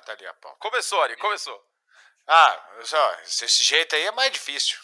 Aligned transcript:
tá, 0.00 0.06
tá 0.06 0.12
ali 0.12 0.26
a 0.26 0.34
pauta. 0.34 0.56
Começou, 0.60 1.02
Ari, 1.02 1.16
começou. 1.16 1.58
Ah, 2.26 2.68
só, 2.84 3.16
desse 3.24 3.62
jeito 3.64 3.94
aí 3.96 4.02
é 4.02 4.12
mais 4.12 4.30
difícil. 4.32 4.76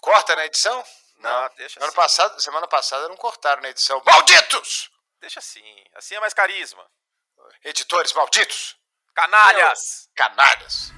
Corta 0.00 0.34
na 0.36 0.46
edição? 0.46 0.82
Não, 1.18 1.50
deixa 1.56 1.78
Ano 1.80 1.86
assim. 1.88 1.96
passado, 1.96 2.40
semana 2.40 2.66
passada 2.68 3.08
não 3.08 3.16
cortaram 3.16 3.62
na 3.62 3.70
edição. 3.70 4.00
Malditos! 4.04 4.90
Deixa 5.20 5.38
assim. 5.40 5.64
Assim 5.94 6.14
é 6.14 6.20
mais 6.20 6.34
carisma. 6.34 6.82
Editores 7.64 8.12
malditos! 8.12 8.76
Canalhas! 9.14 10.08
Canalhas! 10.14 10.92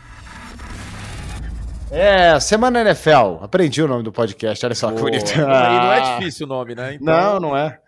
É, 1.90 2.38
Semana 2.38 2.82
NFL. 2.82 3.42
Aprendi 3.42 3.82
o 3.82 3.88
nome 3.88 4.02
do 4.02 4.12
podcast, 4.12 4.64
olha 4.66 4.74
só 4.74 4.88
que 4.92 5.00
bonito. 5.00 5.30
Aí 5.32 5.38
não 5.38 5.92
é 5.92 6.00
Ah. 6.00 6.18
difícil 6.18 6.46
o 6.46 6.48
nome, 6.48 6.74
né? 6.74 6.94
Então, 6.94 7.06
Não, 7.06 7.40
não 7.40 7.56
é. 7.56 7.80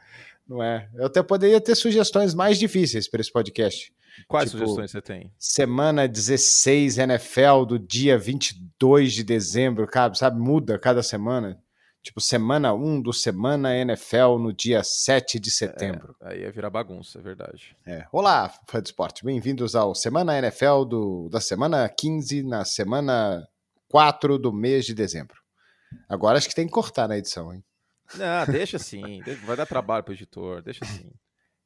Não 0.49 0.63
é. 0.63 0.89
Eu 0.95 1.07
até 1.07 1.23
poderia 1.23 1.61
ter 1.61 1.75
sugestões 1.75 2.35
mais 2.35 2.59
difíceis 2.59 3.09
para 3.11 3.21
esse 3.21 3.31
podcast. 3.31 3.93
Quais 4.27 4.51
tipo, 4.51 4.63
sugestões 4.63 4.91
você 4.91 5.01
tem? 5.01 5.33
Semana 5.39 6.07
16 6.07 6.99
NFL 6.99 7.65
do 7.67 7.79
dia 7.79 8.19
22 8.19 9.13
de 9.13 9.25
dezembro, 9.25 9.89
sabe? 9.93 10.19
sabe? 10.19 10.41
Muda 10.41 10.79
cada 10.79 11.03
semana. 11.03 11.61
Tipo, 12.03 12.19
semana 12.19 12.73
1 12.73 13.03
do 13.03 13.13
Semana 13.13 13.77
NFL 13.77 14.39
no 14.39 14.55
dia 14.55 14.83
7 14.83 15.39
de 15.39 15.51
setembro. 15.51 16.17
Aí 16.23 16.41
ia 16.41 16.51
virar 16.51 16.71
bagunça, 16.71 17.19
é 17.19 17.23
verdade. 17.23 17.77
É. 17.87 18.07
Olá, 18.11 18.51
fã 18.67 18.81
de 18.81 18.89
esporte. 18.89 19.23
Bem-vindos 19.23 19.77
ao 19.77 19.95
Semana 19.95 20.39
NFL 20.39 20.85
do, 20.89 21.29
da 21.29 21.43
semana 21.43 21.87
15 21.91 22.43
na 22.43 22.65
semana 22.65 23.47
4 23.91 24.39
do 24.39 24.51
mês 24.51 24.87
de 24.87 24.95
dezembro. 24.95 25.43
Agora 26.09 26.39
acho 26.39 26.49
que 26.49 26.55
tem 26.55 26.67
que 26.67 26.73
cortar 26.73 27.07
na 27.07 27.19
edição, 27.19 27.53
hein? 27.53 27.63
Não, 28.15 28.47
deixa 28.51 28.79
assim. 28.79 29.21
Vai 29.45 29.57
dar 29.57 29.67
trabalho 29.67 30.03
pro 30.03 30.15
editor, 30.15 30.63
deixa 30.63 30.85
assim. 30.85 31.11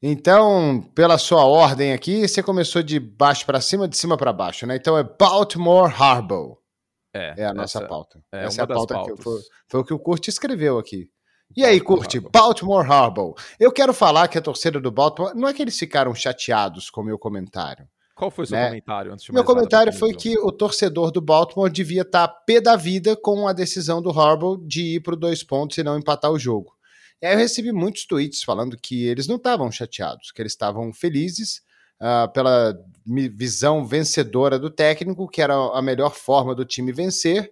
Então, 0.06 0.82
pela 0.94 1.16
sua 1.16 1.46
ordem 1.46 1.94
aqui, 1.94 2.28
você 2.28 2.42
começou 2.42 2.82
de 2.82 3.00
baixo 3.00 3.46
para 3.46 3.58
cima, 3.58 3.88
de 3.88 3.96
cima 3.96 4.18
para 4.18 4.34
baixo, 4.34 4.66
né? 4.66 4.76
Então 4.76 4.98
é 4.98 5.02
Baltimore 5.02 5.90
Harbor. 5.90 6.58
É, 7.14 7.32
É 7.38 7.46
a 7.46 7.54
nossa 7.54 7.78
essa 7.78 7.88
pauta. 7.88 8.22
É 8.30 8.44
Essa 8.44 8.60
é 8.60 8.64
a 8.64 8.66
pauta 8.66 9.02
que 9.02 9.22
foi, 9.22 9.40
foi 9.66 9.80
o 9.80 9.84
que 9.84 9.94
o 9.94 9.98
Curti 9.98 10.28
escreveu 10.28 10.78
aqui. 10.78 11.08
E 11.56 11.64
aí, 11.64 11.78
Harbor. 11.78 12.30
Baltimore 12.30 12.86
Harbor. 12.86 13.34
Eu 13.58 13.72
quero 13.72 13.94
falar 13.94 14.28
que 14.28 14.36
a 14.36 14.42
torcida 14.42 14.78
do 14.78 14.90
Baltimore. 14.90 15.34
Não 15.34 15.48
é 15.48 15.54
que 15.54 15.62
eles 15.62 15.78
ficaram 15.78 16.14
chateados 16.14 16.90
com 16.90 17.00
o 17.00 17.04
meu 17.04 17.18
comentário. 17.18 17.88
Qual 18.14 18.30
foi 18.30 18.44
o 18.44 18.46
seu 18.46 18.58
né? 18.58 18.66
comentário 18.66 19.10
antes 19.10 19.24
de 19.24 19.32
Meu 19.32 19.42
nada, 19.42 19.54
comentário 19.54 19.90
pra 19.90 19.98
foi 19.98 20.12
que 20.12 20.38
o 20.38 20.52
torcedor 20.52 21.12
do 21.12 21.22
Baltimore 21.22 21.70
devia 21.70 22.02
estar 22.02 22.28
pé 22.28 22.60
da 22.60 22.76
vida 22.76 23.16
com 23.16 23.48
a 23.48 23.54
decisão 23.54 24.02
do 24.02 24.10
Harbaugh 24.10 24.58
de 24.66 24.96
ir 24.96 25.00
para 25.00 25.16
dois 25.16 25.42
pontos 25.42 25.78
e 25.78 25.82
não 25.82 25.96
empatar 25.96 26.30
o 26.30 26.38
jogo. 26.38 26.73
E 27.24 27.26
aí 27.26 27.32
eu 27.32 27.38
recebi 27.38 27.72
muitos 27.72 28.04
tweets 28.04 28.42
falando 28.42 28.76
que 28.76 29.06
eles 29.06 29.26
não 29.26 29.36
estavam 29.36 29.72
chateados, 29.72 30.30
que 30.30 30.42
eles 30.42 30.52
estavam 30.52 30.92
felizes 30.92 31.62
ah, 31.98 32.28
pela 32.28 32.78
visão 33.06 33.86
vencedora 33.86 34.58
do 34.58 34.68
técnico, 34.68 35.26
que 35.26 35.40
era 35.40 35.54
a 35.54 35.80
melhor 35.80 36.14
forma 36.14 36.54
do 36.54 36.66
time 36.66 36.92
vencer, 36.92 37.50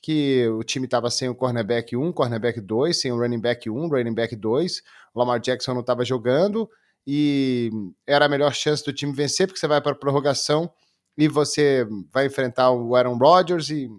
que 0.00 0.46
o 0.46 0.62
time 0.62 0.84
estava 0.84 1.10
sem 1.10 1.28
o 1.28 1.34
cornerback 1.34 1.96
1, 1.96 2.12
cornerback 2.12 2.60
2, 2.60 2.96
sem 2.96 3.10
o 3.10 3.18
running 3.18 3.40
back 3.40 3.68
1, 3.68 3.88
running 3.88 4.14
back 4.14 4.36
2, 4.36 4.82
o 5.12 5.18
Lamar 5.18 5.40
Jackson 5.40 5.74
não 5.74 5.80
estava 5.80 6.04
jogando, 6.04 6.70
e 7.04 7.72
era 8.06 8.26
a 8.26 8.28
melhor 8.28 8.54
chance 8.54 8.84
do 8.84 8.92
time 8.92 9.12
vencer, 9.12 9.48
porque 9.48 9.58
você 9.58 9.66
vai 9.66 9.80
para 9.80 9.90
a 9.90 9.96
prorrogação 9.96 10.72
e 11.16 11.26
você 11.26 11.84
vai 12.12 12.26
enfrentar 12.26 12.70
o 12.70 12.94
Aaron 12.94 13.18
Rodgers 13.18 13.68
e. 13.68 13.90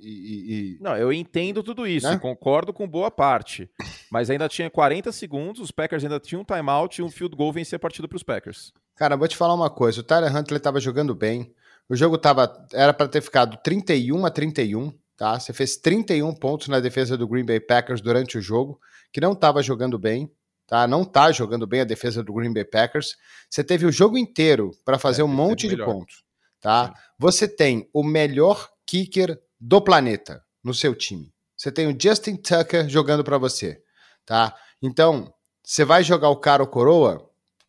e- 0.00 0.74
e- 0.76 0.78
Não, 0.80 0.96
eu 0.96 1.12
entendo 1.12 1.62
tudo 1.62 1.86
isso, 1.86 2.08
Né? 2.08 2.18
concordo 2.18 2.72
com 2.72 2.86
boa 2.88 3.10
parte. 3.10 3.68
Mas 4.10 4.30
ainda 4.30 4.48
tinha 4.48 4.70
40 4.70 5.10
segundos, 5.12 5.60
os 5.60 5.70
Packers 5.70 6.02
ainda 6.04 6.20
tinham 6.20 6.42
um 6.42 6.44
timeout 6.44 7.00
e 7.00 7.04
um 7.04 7.10
field 7.10 7.36
goal 7.36 7.52
vencer 7.52 7.76
a 7.76 7.80
partida 7.80 8.06
para 8.08 8.16
os 8.16 8.22
Packers. 8.22 8.72
Cara, 8.94 9.16
vou 9.16 9.26
te 9.28 9.36
falar 9.36 9.54
uma 9.54 9.70
coisa: 9.70 10.00
o 10.00 10.04
Tyler 10.04 10.34
Huntley 10.34 10.58
estava 10.58 10.80
jogando 10.80 11.14
bem. 11.14 11.52
O 11.88 11.94
jogo 11.94 12.18
tava, 12.18 12.66
era 12.72 12.92
para 12.92 13.06
ter 13.08 13.20
ficado 13.20 13.56
31 13.62 14.26
a 14.26 14.30
31, 14.30 14.92
tá? 15.16 15.38
Você 15.38 15.52
fez 15.52 15.76
31 15.76 16.34
pontos 16.34 16.66
na 16.68 16.80
defesa 16.80 17.16
do 17.16 17.28
Green 17.28 17.44
Bay 17.44 17.60
Packers 17.60 18.00
durante 18.00 18.36
o 18.38 18.40
jogo, 18.42 18.80
que 19.12 19.20
não 19.20 19.32
estava 19.32 19.62
jogando 19.62 19.96
bem, 19.98 20.28
tá? 20.66 20.86
Não 20.88 21.04
tá 21.04 21.30
jogando 21.30 21.64
bem 21.66 21.82
a 21.82 21.84
defesa 21.84 22.24
do 22.24 22.32
Green 22.32 22.52
Bay 22.52 22.64
Packers. 22.64 23.16
Você 23.48 23.62
teve 23.62 23.86
o 23.86 23.92
jogo 23.92 24.18
inteiro 24.18 24.72
para 24.84 24.98
fazer 24.98 25.22
É, 25.22 25.24
um 25.24 25.28
teve 25.28 25.36
monte 25.42 25.68
de 25.68 25.76
pontos, 25.76 26.24
tá? 26.60 26.88
Sim. 26.88 26.92
Você 27.20 27.46
tem 27.46 27.88
o 27.92 28.02
melhor 28.02 28.68
kicker 28.84 29.38
do 29.60 29.80
planeta 29.80 30.42
no 30.62 30.74
seu 30.74 30.94
time. 30.94 31.32
Você 31.56 31.70
tem 31.72 31.86
o 31.86 31.96
Justin 31.98 32.36
Tucker 32.36 32.88
jogando 32.88 33.24
para 33.24 33.38
você, 33.38 33.80
tá? 34.24 34.54
Então, 34.82 35.32
você 35.64 35.84
vai 35.84 36.02
jogar 36.02 36.28
o 36.28 36.36
cara 36.36 36.62
ou 36.62 36.68
coroa? 36.68 37.28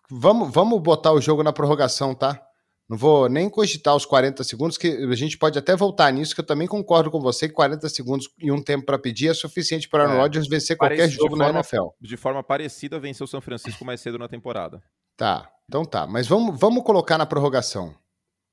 Vamos, 0.10 0.52
vamos 0.54 0.82
botar 0.82 1.12
o 1.14 1.22
jogo 1.22 1.44
na 1.44 1.54
prorrogação, 1.54 2.14
tá? 2.14 2.42
Não 2.90 2.98
vou 2.98 3.28
nem 3.28 3.50
cogitar 3.50 3.94
os 3.96 4.06
40 4.06 4.44
segundos, 4.46 4.78
que 4.78 4.88
a 4.88 5.16
gente 5.16 5.38
pode 5.38 5.60
até 5.60 5.76
voltar 5.76 6.10
nisso, 6.14 6.34
que 6.34 6.40
eu 6.40 6.46
também 6.46 6.68
concordo 6.68 7.12
com 7.12 7.20
você 7.20 7.48
que 7.48 7.54
40 7.54 7.90
segundos 7.90 8.30
e 8.40 8.50
um 8.50 8.62
tempo 8.64 8.86
para 8.86 8.98
pedir 8.98 9.28
é 9.30 9.34
suficiente 9.34 9.90
para 9.90 10.08
o 10.10 10.14
É, 10.14 10.18
Rodgers 10.22 10.48
vencer 10.48 10.78
qualquer 10.78 11.10
jogo 11.10 11.36
na 11.36 11.46
forma- 11.46 11.60
NFL. 11.60 11.88
De 12.00 12.16
forma 12.16 12.42
parecida, 12.42 12.98
venceu 12.98 13.26
o 13.26 13.28
São 13.28 13.42
Francisco 13.42 13.84
mais 13.84 14.00
cedo 14.00 14.18
na 14.18 14.30
temporada. 14.30 14.82
Tá, 15.18 15.50
então 15.68 15.84
tá. 15.84 16.08
Mas 16.08 16.28
vamos, 16.28 16.58
vamos 16.58 16.82
colocar 16.84 17.18
na 17.18 17.26
prorrogação. 17.26 17.94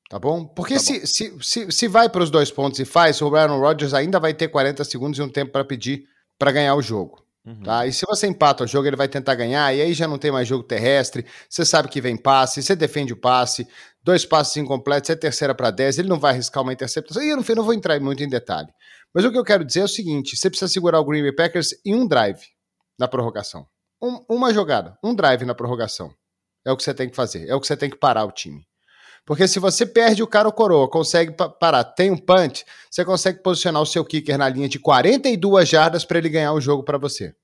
Tá 0.08 0.18
bom? 0.18 0.44
Porque 0.46 0.74
Tá 0.74 0.80
se, 0.80 1.06
se, 1.06 1.36
se, 1.40 1.72
se 1.72 1.88
vai 1.88 2.08
para 2.08 2.22
os 2.22 2.30
dois 2.30 2.50
pontos 2.50 2.78
e 2.78 2.84
faz, 2.84 3.20
o 3.20 3.34
Aaron 3.34 3.58
Rodgers 3.58 3.94
ainda 3.94 4.20
vai 4.20 4.34
ter 4.34 4.48
40 4.48 4.84
segundos 4.84 5.18
e 5.18 5.22
um 5.22 5.28
tempo 5.28 5.52
para 5.52 5.64
pedir 5.64 6.04
para 6.38 6.52
ganhar 6.52 6.74
o 6.74 6.82
jogo. 6.82 7.24
Uhum. 7.46 7.62
Tá? 7.62 7.86
E 7.86 7.92
se 7.92 8.06
você 8.06 8.26
empata 8.26 8.64
o 8.64 8.66
jogo, 8.66 8.86
ele 8.86 8.96
vai 8.96 9.06
tentar 9.08 9.34
ganhar, 9.34 9.74
e 9.74 9.80
aí 9.82 9.92
já 9.92 10.08
não 10.08 10.18
tem 10.18 10.30
mais 10.30 10.48
jogo 10.48 10.64
terrestre. 10.64 11.26
Você 11.48 11.64
sabe 11.64 11.88
que 11.88 12.00
vem 12.00 12.16
passe, 12.16 12.62
você 12.62 12.74
defende 12.74 13.12
o 13.12 13.16
passe, 13.16 13.68
dois 14.02 14.24
passes 14.24 14.56
incompletos, 14.56 15.10
é 15.10 15.16
terceira 15.16 15.54
para 15.54 15.70
10, 15.70 15.98
ele 15.98 16.08
não 16.08 16.18
vai 16.18 16.32
arriscar 16.32 16.62
uma 16.62 16.72
interceptação. 16.72 17.22
E 17.22 17.28
eu 17.30 17.36
não, 17.36 17.44
não 17.56 17.64
vou 17.64 17.74
entrar 17.74 17.98
muito 18.00 18.22
em 18.22 18.28
detalhe. 18.28 18.68
Mas 19.12 19.24
o 19.24 19.30
que 19.30 19.38
eu 19.38 19.44
quero 19.44 19.64
dizer 19.64 19.80
é 19.80 19.84
o 19.84 19.88
seguinte: 19.88 20.36
você 20.36 20.48
precisa 20.48 20.72
segurar 20.72 21.00
o 21.00 21.04
Green 21.04 21.22
Bay 21.22 21.32
Packers 21.34 21.74
em 21.84 21.94
um 21.94 22.06
drive 22.06 22.40
na 22.98 23.06
prorrogação. 23.06 23.66
Um- 24.02 24.24
uma 24.28 24.52
jogada, 24.52 24.98
um 25.04 25.14
drive 25.14 25.44
na 25.44 25.54
prorrogação. 25.54 26.12
É 26.66 26.72
o 26.72 26.76
que 26.76 26.82
você 26.82 26.94
tem 26.94 27.10
que 27.10 27.16
fazer, 27.16 27.46
é 27.48 27.54
o 27.54 27.60
que 27.60 27.66
você 27.66 27.76
tem 27.76 27.90
que 27.90 27.96
parar 27.96 28.24
o 28.24 28.32
time. 28.32 28.66
Porque 29.26 29.48
se 29.48 29.58
você 29.58 29.86
perde 29.86 30.22
o 30.22 30.26
cara 30.26 30.46
ou 30.48 30.52
coroa, 30.52 30.88
consegue 30.88 31.32
pa- 31.32 31.48
parar, 31.48 31.82
tem 31.84 32.10
um 32.10 32.16
punch, 32.16 32.64
você 32.90 33.04
consegue 33.04 33.42
posicionar 33.42 33.80
o 33.80 33.86
seu 33.86 34.04
kicker 34.04 34.36
na 34.36 34.48
linha 34.48 34.68
de 34.68 34.78
42 34.78 35.68
jardas 35.68 36.04
para 36.04 36.18
ele 36.18 36.28
ganhar 36.28 36.52
o 36.52 36.60
jogo 36.60 36.82
para 36.82 36.98
você. 36.98 37.34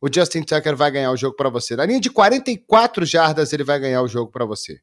O 0.00 0.12
Justin 0.12 0.42
Tucker 0.42 0.76
vai 0.76 0.90
ganhar 0.90 1.10
o 1.12 1.16
jogo 1.16 1.36
para 1.36 1.48
você. 1.48 1.76
Na 1.76 1.86
linha 1.86 2.00
de 2.00 2.10
44 2.10 3.04
jardas 3.06 3.52
ele 3.52 3.64
vai 3.64 3.78
ganhar 3.78 4.02
o 4.02 4.08
jogo 4.08 4.30
para 4.30 4.44
você. 4.44 4.80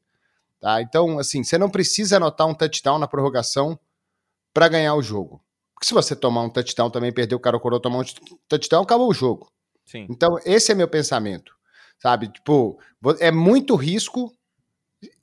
Tá? 0.60 0.82
Então, 0.82 1.20
assim, 1.20 1.44
você 1.44 1.58
não 1.58 1.70
precisa 1.70 2.18
anotar 2.18 2.48
um 2.48 2.54
touchdown 2.54 2.98
na 2.98 3.08
prorrogação 3.08 3.78
para 4.54 4.68
ganhar 4.70 4.96
o 4.96 5.02
jogo. 5.02 5.44
Porque 5.76 5.86
se 5.86 5.94
você 5.94 6.16
tomar 6.16 6.42
um 6.44 6.50
touchdown 6.50 6.90
também, 6.90 7.12
perder 7.12 7.36
o 7.36 7.40
cara 7.40 7.58
ou 7.58 7.60
coroa, 7.60 7.82
tomar 7.82 8.00
um 8.00 8.04
touchdown, 8.48 8.84
acabou 8.84 9.10
o 9.10 9.14
jogo. 9.14 9.52
Sim. 9.86 10.08
Então, 10.10 10.40
esse 10.46 10.72
é 10.72 10.76
meu 10.76 10.88
pensamento. 10.88 11.54
Sabe? 12.02 12.30
Tipo, 12.30 12.80
é 13.20 13.30
muito 13.30 13.76
risco, 13.76 14.34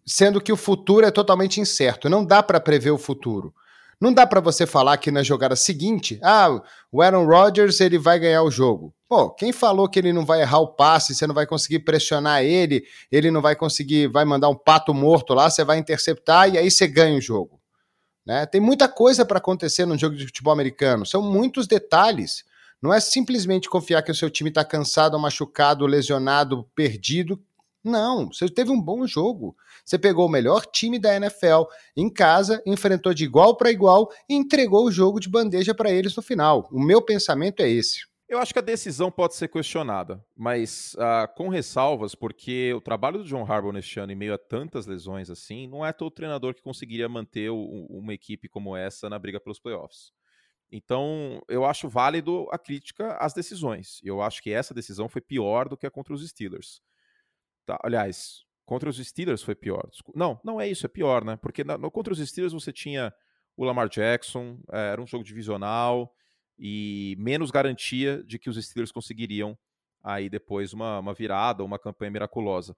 sendo 0.07 0.41
que 0.41 0.53
o 0.53 0.57
futuro 0.57 1.07
é 1.07 1.11
totalmente 1.11 1.61
incerto. 1.61 2.09
Não 2.09 2.25
dá 2.25 2.43
para 2.43 2.61
prever 2.61 2.91
o 2.91 2.99
futuro. 2.99 3.55
Não 4.01 4.15
dá 4.15 4.27
para 4.27 4.41
você 4.41 4.67
falar 4.67 4.97
que 4.97 5.11
na 5.11 5.23
jogada 5.23 5.55
seguinte, 5.55 6.19
ah, 6.23 6.63
o 6.91 7.03
Aaron 7.03 7.27
Rodgers 7.27 7.81
ele 7.81 7.99
vai 7.99 8.19
ganhar 8.19 8.43
o 8.43 8.51
jogo. 8.51 8.95
Pô, 9.07 9.29
quem 9.29 9.53
falou 9.53 9.89
que 9.89 9.99
ele 9.99 10.11
não 10.11 10.25
vai 10.25 10.41
errar 10.41 10.61
o 10.61 10.69
passe, 10.69 11.15
você 11.15 11.27
não 11.27 11.35
vai 11.35 11.47
conseguir 11.47 11.81
pressionar 11.81 12.43
ele, 12.43 12.83
ele 13.13 13.31
não 13.31 13.43
vai 13.43 13.55
conseguir, 13.55 14.07
vai 14.07 14.25
mandar 14.25 14.49
um 14.49 14.55
pato 14.55 14.95
morto 14.95 15.35
lá, 15.35 15.51
você 15.51 15.63
vai 15.65 15.77
interceptar 15.77 16.49
e 16.49 16.57
aí 16.57 16.71
você 16.71 16.87
ganha 16.87 17.19
o 17.19 17.21
jogo. 17.21 17.61
Né? 18.25 18.47
Tem 18.47 18.61
muita 18.61 18.89
coisa 18.89 19.25
para 19.25 19.37
acontecer 19.37 19.85
no 19.85 19.99
jogo 19.99 20.17
de 20.17 20.27
futebol 20.27 20.53
americano, 20.53 21.05
são 21.05 21.21
muitos 21.21 21.67
detalhes. 21.67 22.45
Não 22.81 22.95
é 22.95 23.01
simplesmente 23.01 23.69
confiar 23.69 24.01
que 24.03 24.11
o 24.11 24.15
seu 24.15 24.31
time 24.31 24.49
está 24.49 24.65
cansado, 24.65 25.19
machucado, 25.19 25.85
lesionado, 25.85 26.65
perdido. 26.75 27.39
Não, 27.83 28.27
você 28.31 28.49
teve 28.49 28.71
um 28.71 28.81
bom 28.81 29.07
jogo. 29.07 29.57
Você 29.85 29.99
pegou 29.99 30.27
o 30.27 30.31
melhor 30.31 30.67
time 30.67 30.99
da 30.99 31.15
NFL 31.17 31.63
em 31.97 32.13
casa, 32.13 32.63
enfrentou 32.67 33.15
de 33.15 33.25
igual 33.25 33.57
para 33.57 33.71
igual 33.71 34.09
e 34.29 34.35
entregou 34.35 34.85
o 34.85 34.93
jogo 34.93 35.19
de 35.19 35.29
bandeja 35.31 35.75
para 35.75 35.91
eles 35.91 36.15
no 36.15 36.23
final. 36.23 36.69
O 36.71 36.79
meu 36.79 37.01
pensamento 37.01 37.61
é 37.61 37.69
esse. 37.71 38.01
Eu 38.29 38.39
acho 38.39 38.53
que 38.53 38.61
a 38.61 38.63
decisão 38.63 39.11
pode 39.11 39.35
ser 39.35 39.49
questionada, 39.49 40.25
mas 40.37 40.95
ah, 41.01 41.27
com 41.37 41.49
ressalvas, 41.49 42.15
porque 42.15 42.73
o 42.75 42.81
trabalho 42.81 43.19
do 43.19 43.25
John 43.25 43.43
Harbaugh 43.45 43.73
neste 43.73 43.99
ano, 43.99 44.13
em 44.13 44.15
meio 44.15 44.33
a 44.33 44.39
tantas 44.39 44.87
lesões 44.87 45.29
assim, 45.29 45.67
não 45.67 45.85
é 45.85 45.93
todo 45.93 46.13
treinador 46.13 46.55
que 46.55 46.63
conseguiria 46.63 47.09
manter 47.09 47.51
o- 47.51 47.87
uma 47.91 48.15
equipe 48.15 48.49
como 48.49 48.77
essa 48.77 49.09
na 49.11 49.19
briga 49.19 49.41
pelos 49.41 49.59
playoffs. 49.59 50.13
Então, 50.71 51.43
eu 51.49 51.65
acho 51.65 51.89
válido 51.89 52.47
a 52.53 52.59
crítica 52.59 53.17
às 53.17 53.33
decisões. 53.33 54.01
Eu 54.05 54.23
acho 54.23 54.41
que 54.41 54.53
essa 54.53 54.73
decisão 54.73 55.09
foi 55.09 55.21
pior 55.21 55.69
do 55.69 55.77
que 55.77 55.87
a 55.87 55.91
contra 55.91 56.15
os 56.15 56.25
Steelers. 56.29 56.81
Tá, 57.67 57.79
aliás, 57.83 58.45
contra 58.65 58.89
os 58.89 58.97
Steelers 58.97 59.43
foi 59.43 59.55
pior. 59.55 59.89
Não, 60.15 60.41
não 60.45 60.61
é 60.61 60.69
isso, 60.69 60.87
é 60.87 60.89
pior, 60.89 61.25
né? 61.25 61.37
Porque 61.37 61.65
na- 61.65 61.79
no, 61.79 61.91
contra 61.91 62.13
os 62.13 62.19
Steelers 62.19 62.53
você 62.53 62.73
tinha 62.73 63.13
o 63.57 63.65
Lamar 63.65 63.89
Jackson, 63.89 64.59
eh, 64.73 64.93
era 64.93 65.03
um 65.03 65.07
jogo 65.07 65.25
divisional 65.25 66.15
e 66.59 67.17
menos 67.19 67.51
garantia 67.51 68.23
de 68.25 68.39
que 68.39 68.49
os 68.49 68.57
Steelers 68.65 68.93
conseguiriam 68.93 69.59
aí 70.03 70.29
depois 70.31 70.73
uma, 70.73 70.99
uma 71.01 71.15
virada, 71.15 71.65
uma 71.65 71.79
campanha 71.79 72.11
miraculosa. 72.11 72.75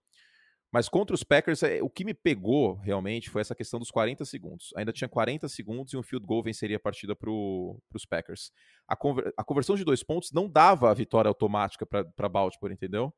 Mas 0.73 0.89
contra 0.89 1.15
os 1.15 1.23
Packers, 1.23 1.63
é, 1.63 1.83
o 1.83 1.91
que 1.91 2.03
me 2.03 2.15
pegou 2.15 2.77
realmente 2.77 3.29
foi 3.29 3.43
essa 3.43 3.55
questão 3.55 3.79
dos 3.79 3.91
40 3.91 4.25
segundos. 4.25 4.73
Ainda 4.75 4.91
tinha 4.91 5.07
40 5.09 5.47
segundos 5.47 5.93
e 5.93 5.99
um 5.99 6.03
field 6.03 6.27
goal 6.27 6.43
venceria 6.43 6.79
a 6.79 6.81
partida 6.81 7.15
para 7.15 7.31
os 7.31 8.07
Packers. 8.09 8.51
A, 8.89 8.97
conver 8.97 9.35
a, 9.37 9.45
conversão 9.45 9.77
de 9.77 9.85
dois 9.85 10.03
pontos 10.03 10.33
não 10.33 10.49
dava 10.49 10.91
a 10.91 10.95
vitória 10.95 11.29
automática 11.29 11.85
para 11.85 12.29
Baltimore, 12.29 12.73
entendeu? 12.73 13.13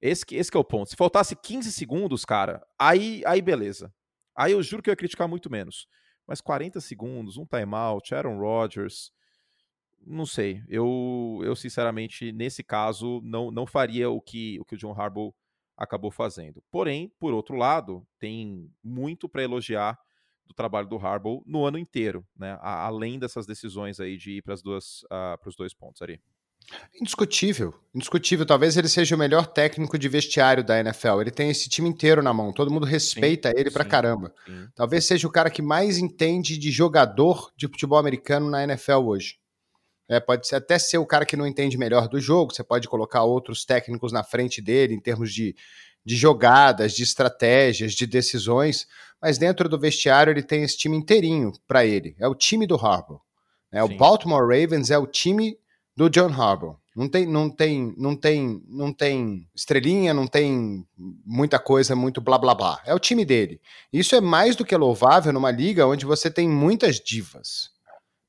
Esse, 0.00 0.24
esse 0.32 0.56
é 0.56 0.58
o 0.58 0.64
ponto. 0.64 0.90
Se 0.90 0.96
faltasse 0.96 1.34
15 1.34 1.72
segundos, 1.72 2.24
cara, 2.24 2.64
aí, 2.78 3.22
aí 3.26 3.42
beleza. 3.42 3.92
Aí 4.36 4.52
eu 4.52 4.62
juro 4.62 4.82
que 4.82 4.90
eu 4.90 4.92
ia 4.92 4.96
criticar 4.96 5.26
muito 5.28 5.50
menos. 5.50 5.88
Mas 6.26 6.40
40 6.40 6.80
segundos, 6.80 7.36
um 7.36 7.46
timeout, 7.46 8.14
Aaron 8.14 8.38
Rodgers, 8.38 9.10
não 10.06 10.26
sei. 10.26 10.62
Eu, 10.68 11.40
eu 11.42 11.56
sinceramente, 11.56 12.32
nesse 12.32 12.62
caso, 12.62 13.20
não, 13.24 13.50
não 13.50 13.66
faria 13.66 14.10
o 14.10 14.20
que 14.20 14.58
o, 14.60 14.64
que 14.64 14.74
o 14.74 14.78
John 14.78 14.92
Harbaugh 14.92 15.34
acabou 15.76 16.10
fazendo. 16.10 16.62
Porém, 16.70 17.12
por 17.18 17.32
outro 17.32 17.56
lado, 17.56 18.06
tem 18.18 18.70
muito 18.82 19.28
para 19.28 19.42
elogiar 19.42 19.98
do 20.46 20.54
trabalho 20.54 20.88
do 20.88 20.96
Harbaugh 20.96 21.42
no 21.46 21.64
ano 21.64 21.78
inteiro, 21.78 22.26
né? 22.36 22.58
Além 22.60 23.18
dessas 23.18 23.46
decisões 23.46 24.00
aí 24.00 24.16
de 24.16 24.38
ir 24.38 24.42
para 24.42 24.54
uh, 24.54 25.48
os 25.48 25.56
dois 25.56 25.74
pontos 25.74 26.02
ali. 26.02 26.20
Indiscutível, 27.00 27.74
indiscutível. 27.94 28.44
Talvez 28.44 28.76
ele 28.76 28.88
seja 28.88 29.14
o 29.14 29.18
melhor 29.18 29.46
técnico 29.46 29.98
de 29.98 30.08
vestiário 30.08 30.64
da 30.64 30.78
NFL. 30.78 31.20
Ele 31.20 31.30
tem 31.30 31.50
esse 31.50 31.68
time 31.68 31.88
inteiro 31.88 32.22
na 32.22 32.32
mão, 32.32 32.52
todo 32.52 32.70
mundo 32.70 32.84
respeita 32.84 33.50
sim, 33.50 33.54
ele 33.56 33.70
pra 33.70 33.84
sim, 33.84 33.90
caramba. 33.90 34.34
Sim. 34.46 34.68
Talvez 34.74 35.06
seja 35.06 35.26
o 35.26 35.30
cara 35.30 35.48
que 35.48 35.62
mais 35.62 35.98
entende 35.98 36.58
de 36.58 36.70
jogador 36.70 37.50
de 37.56 37.66
futebol 37.68 37.98
americano 37.98 38.50
na 38.50 38.64
NFL 38.64 39.06
hoje. 39.06 39.38
É, 40.08 40.18
pode 40.18 40.46
ser, 40.46 40.56
até 40.56 40.78
ser 40.78 40.98
o 40.98 41.06
cara 41.06 41.26
que 41.26 41.36
não 41.36 41.46
entende 41.46 41.76
melhor 41.76 42.08
do 42.08 42.18
jogo, 42.18 42.54
você 42.54 42.64
pode 42.64 42.88
colocar 42.88 43.24
outros 43.24 43.64
técnicos 43.64 44.10
na 44.10 44.24
frente 44.24 44.62
dele 44.62 44.94
em 44.94 45.00
termos 45.00 45.32
de, 45.32 45.54
de 46.02 46.16
jogadas, 46.16 46.94
de 46.94 47.02
estratégias, 47.02 47.92
de 47.92 48.06
decisões, 48.06 48.86
mas 49.20 49.36
dentro 49.36 49.68
do 49.68 49.78
vestiário 49.78 50.30
ele 50.30 50.42
tem 50.42 50.62
esse 50.62 50.78
time 50.78 50.96
inteirinho 50.96 51.52
para 51.66 51.84
ele. 51.84 52.16
É 52.18 52.26
o 52.26 52.34
time 52.34 52.66
do 52.66 52.74
Harbaugh. 52.74 53.20
É, 53.70 53.82
o 53.82 53.96
Baltimore 53.96 54.48
Ravens 54.48 54.90
é 54.90 54.96
o 54.96 55.06
time 55.06 55.58
do 55.98 56.08
John 56.08 56.30
Harbaugh. 56.32 56.76
Não 56.94 57.08
tem, 57.08 57.26
não 57.26 57.50
tem, 57.50 57.94
não 57.96 58.16
tem, 58.16 58.62
não 58.68 58.92
tem 58.92 59.48
estrelinha, 59.54 60.14
não 60.14 60.26
tem 60.26 60.84
muita 60.96 61.58
coisa, 61.58 61.96
muito 61.96 62.20
blá 62.20 62.38
blá 62.38 62.54
blá. 62.54 62.80
É 62.86 62.94
o 62.94 62.98
time 63.00 63.24
dele. 63.24 63.60
Isso 63.92 64.14
é 64.14 64.20
mais 64.20 64.54
do 64.54 64.64
que 64.64 64.76
louvável 64.76 65.32
numa 65.32 65.50
liga 65.50 65.86
onde 65.86 66.06
você 66.06 66.30
tem 66.30 66.48
muitas 66.48 67.00
divas 67.00 67.76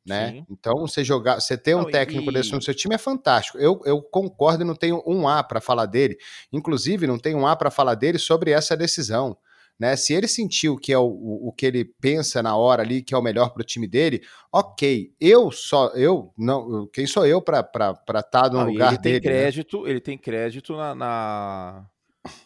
né? 0.10 0.31
Sim. 0.31 0.45
Então, 0.50 0.80
você 0.80 1.04
jogar, 1.04 1.39
você 1.39 1.56
ter 1.56 1.75
um 1.75 1.83
não, 1.83 1.92
técnico 1.92 2.31
e... 2.31 2.33
desse 2.33 2.51
no 2.51 2.62
seu 2.62 2.74
time 2.74 2.95
é 2.95 2.98
fantástico. 2.98 3.60
Eu, 3.60 3.80
eu 3.86 4.01
concordo 4.01 4.63
e 4.63 4.66
não 4.66 4.74
tenho 4.75 5.04
um 5.06 5.27
A 5.27 5.44
para 5.44 5.62
falar 5.62 5.86
dele. 5.86 6.18
Inclusive, 6.51 7.06
não 7.06 7.19
tenho 7.19 7.38
um 7.38 7.45
A 7.45 7.56
para 7.56 7.69
falar 7.69 7.94
dele 7.94 8.18
sobre 8.18 8.50
essa 8.50 8.75
decisão. 8.75 9.38
Né? 9.80 9.96
Se 9.96 10.14
ele 10.14 10.28
sentiu 10.28 10.76
que 10.76 10.92
é 10.92 10.98
o, 10.98 11.06
o, 11.08 11.54
que 11.54 11.66
ele 11.66 11.86
pensa 11.86 12.44
na 12.44 12.56
hora 12.56 12.84
ali, 12.84 13.02
que 13.02 13.14
é 13.14 13.18
o 13.18 13.22
melhor 13.22 13.52
para 13.52 13.62
o 13.62 13.66
time 13.66 13.88
dele, 13.88 14.22
ok. 14.52 15.14
Eu 15.20 15.52
só, 15.52 15.88
eu 15.96 16.34
não, 16.38 16.86
quem 16.88 17.08
sou 17.08 17.26
eu 17.26 17.42
para 17.42 17.62
estar 17.62 18.24
tá 18.24 18.50
no 18.50 18.60
não, 18.60 18.66
lugar 18.66 18.94
ele 18.94 19.02
dele? 19.02 19.22
Tem 19.22 19.31
né? 19.31 19.40
crédito, 19.40 19.84
né? 19.84 19.90
Ele 19.90 20.00
tem 20.02 20.18
crédito 20.18 20.76
na, 20.76 20.94
na 20.94 21.86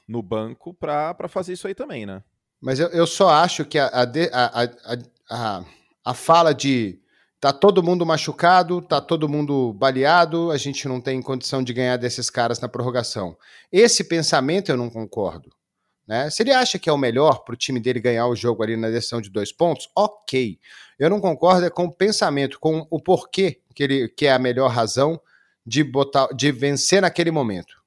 no 0.08 0.22
banco 0.22 0.74
para 0.74 1.28
fazer 1.28 1.54
isso 1.54 1.68
aí 1.68 1.74
também, 1.74 2.06
né? 2.06 2.22
Mas 2.62 2.80
eu, 2.80 2.88
eu 2.90 3.08
só 3.08 3.30
acho 3.30 3.66
que 3.66 3.80
a, 3.80 3.88
a, 3.88 4.04
a, 4.04 4.68
a, 5.30 5.66
a 6.06 6.14
fala 6.14 6.54
de 6.54 7.02
Tá 7.44 7.52
todo 7.52 7.84
mundo 7.84 8.06
machucado, 8.06 8.82
tá 8.82 9.02
todo 9.02 9.28
mundo 9.28 9.74
baleado, 9.74 10.50
a 10.50 10.56
gente 10.56 10.88
não 10.88 11.02
tem 11.02 11.22
condição 11.22 11.62
de 11.62 11.74
ganhar 11.74 11.98
desses 11.98 12.30
caras 12.30 12.58
na 12.62 12.70
prorrogação. 12.70 13.36
Esse 13.70 14.06
pensamento 14.06 14.70
eu 14.70 14.78
não 14.78 14.90
concordo. 14.90 15.50
Né? 16.08 16.30
Se 16.30 16.44
ele 16.44 16.52
acha 16.52 16.78
que 16.78 16.90
é 16.90 16.94
o 16.94 16.98
melhor 16.98 17.44
para 17.44 17.54
o 17.54 17.58
time 17.58 17.80
dele 17.80 18.00
ganhar 18.00 18.28
o 18.28 18.36
jogo 18.36 18.64
ali 18.64 18.76
na 18.76 18.90
decisão 18.90 19.22
de 19.22 19.30
dois 19.30 19.52
pontos, 19.52 19.90
ok. 19.96 20.60
Eu 21.00 21.10
não 21.10 21.20
concordo 21.20 21.66
é 21.66 21.70
com 21.70 21.86
o 21.86 21.92
pensamento, 21.92 22.60
com 22.60 22.86
o 22.90 23.00
porquê 23.00 23.62
que, 23.74 23.84
ele, 23.84 24.10
que 24.10 24.26
é 24.26 24.34
a 24.34 24.40
melhor 24.40 24.70
razão 24.70 25.20
de, 25.66 25.84
botar, 25.84 26.28
de 26.28 26.52
vencer 26.52 27.02
naquele 27.02 27.32
momento. 27.32 27.82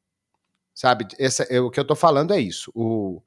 Sabe? 0.74 1.06
Essa, 1.18 1.44
é, 1.44 1.60
o 1.60 1.70
que 1.70 1.78
eu 1.78 1.82
estou 1.82 1.96
falando 1.96 2.32
é 2.34 2.40
isso. 2.40 2.70
O, 2.74 3.22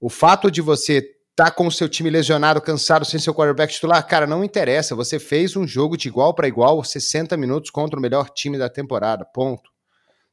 o 0.00 0.08
fato 0.08 0.50
de 0.50 0.60
você 0.60 1.14
tá 1.34 1.50
com 1.50 1.66
o 1.68 1.72
seu 1.72 1.88
time 1.88 2.10
lesionado, 2.10 2.60
cansado, 2.60 3.04
sem 3.04 3.20
seu 3.20 3.32
quarterback 3.32 3.72
titular, 3.72 4.04
cara, 4.04 4.26
não 4.26 4.42
interessa. 4.42 4.96
Você 4.96 5.20
fez 5.20 5.54
um 5.56 5.66
jogo 5.66 5.96
de 5.96 6.08
igual 6.08 6.34
para 6.34 6.48
igual, 6.48 6.82
60 6.82 7.36
minutos 7.36 7.70
contra 7.70 7.98
o 7.98 8.02
melhor 8.02 8.28
time 8.30 8.58
da 8.58 8.68
temporada. 8.68 9.24
Ponto. 9.24 9.70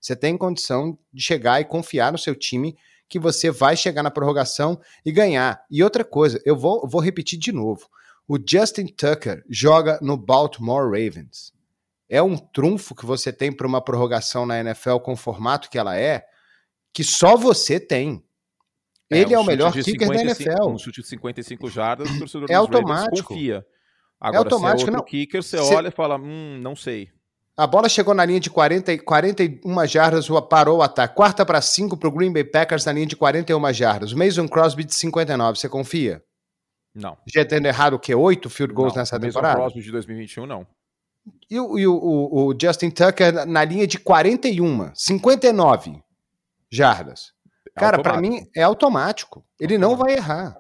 Você 0.02 0.16
tem 0.16 0.38
condição 0.38 0.98
de 1.14 1.22
chegar 1.22 1.62
e 1.62 1.66
confiar 1.66 2.12
no 2.12 2.18
seu 2.18 2.34
time 2.34 2.76
que 3.08 3.20
você 3.20 3.52
vai 3.52 3.78
chegar 3.78 4.04
na 4.04 4.12
prorrogação 4.12 4.80
e 5.06 5.12
ganhar. 5.12 5.64
E 5.70 5.84
outra 5.84 6.04
coisa, 6.04 6.42
eu 6.46 6.56
vou, 6.56 6.88
vou 6.88 7.02
repetir 7.02 7.40
de 7.40 7.52
novo. 7.52 7.88
O 8.28 8.38
Justin 8.38 8.88
Tucker 8.88 9.44
joga 9.50 10.00
no 10.02 10.18
Baltimore 10.18 10.86
Ravens. 10.86 11.54
É 12.10 12.22
um 12.22 12.38
trunfo 12.38 12.96
que 12.96 13.06
você 13.06 13.32
tem 13.32 13.52
para 13.52 13.68
uma 13.68 13.84
prorrogação 13.84 14.46
na 14.46 14.60
NFL 14.60 14.98
com 14.98 15.14
o 15.14 15.18
formato 15.18 15.70
que 15.70 15.78
ela 15.78 15.98
é, 15.98 16.26
que 16.94 17.04
só 17.04 17.36
você 17.36 17.80
tem. 17.80 18.24
É, 19.12 19.20
ele 19.20 19.34
é, 19.34 19.38
um 19.38 19.42
é 19.42 19.44
o 19.44 19.46
melhor 19.46 19.72
kicker 19.72 19.84
55, 19.84 20.14
da 20.14 20.22
NFL. 20.22 20.70
Um 20.70 20.78
chute 20.78 21.02
de 21.02 21.08
55 21.08 21.70
jardas, 21.70 22.10
o 22.10 22.20
torcedor 22.20 22.48
é 22.50 22.56
automático. 22.56 23.28
confia. 23.30 23.58
É 23.58 24.28
Agora, 24.28 24.36
é 24.36 24.54
automático, 24.54 24.80
se 24.80 24.86
é 24.86 24.88
outro 24.88 24.94
não. 24.94 25.04
kicker, 25.04 25.44
você 25.44 25.58
se... 25.58 25.74
olha 25.74 25.90
e 25.90 25.92
fala, 25.92 26.18
hum, 26.18 26.60
não 26.62 26.76
sei. 26.76 27.12
A 27.58 27.66
bola 27.66 27.88
chegou 27.88 28.14
na 28.14 28.26
linha 28.26 28.40
de 28.40 28.50
40, 28.50 28.98
41 29.00 29.88
jardas, 29.88 30.28
parou 30.50 30.80
o 30.80 30.82
ataque. 30.82 31.16
Quarta 31.16 31.46
para 31.46 31.62
5 31.62 31.96
para 31.96 32.10
o 32.10 32.12
Green 32.12 32.32
Bay 32.32 32.44
Packers 32.44 32.84
na 32.84 32.92
linha 32.92 33.06
de 33.06 33.16
41 33.16 33.72
jardas. 33.72 34.12
O 34.12 34.18
Mason 34.18 34.48
Crosby 34.48 34.84
de 34.84 34.94
59, 34.94 35.58
você 35.58 35.70
confia? 35.70 36.22
Não. 36.94 37.18
Já 37.26 37.46
tendo 37.46 37.66
errado 37.66 37.94
o 37.94 38.00
quê? 38.00 38.14
Oito 38.14 38.50
field 38.50 38.74
goals 38.74 38.94
não, 38.94 39.02
nessa 39.02 39.18
temporada? 39.18 39.58
Mason 39.58 39.70
Crosby 39.70 39.82
de 39.84 39.92
2021, 39.92 40.46
não. 40.46 40.68
E, 41.50 41.60
o, 41.60 41.80
e 41.80 41.88
o, 41.88 41.94
o, 41.94 42.48
o 42.48 42.56
Justin 42.60 42.90
Tucker 42.90 43.46
na 43.46 43.64
linha 43.64 43.88
de 43.88 44.00
41, 44.00 44.92
59 44.94 46.04
jardas. 46.70 47.34
É 47.76 47.80
Cara, 47.80 48.02
para 48.02 48.20
mim 48.20 48.48
é 48.56 48.64
automático. 48.64 49.46
Ele 49.60 49.78
não 49.78 49.96
vai 49.96 50.14
errar. 50.14 50.58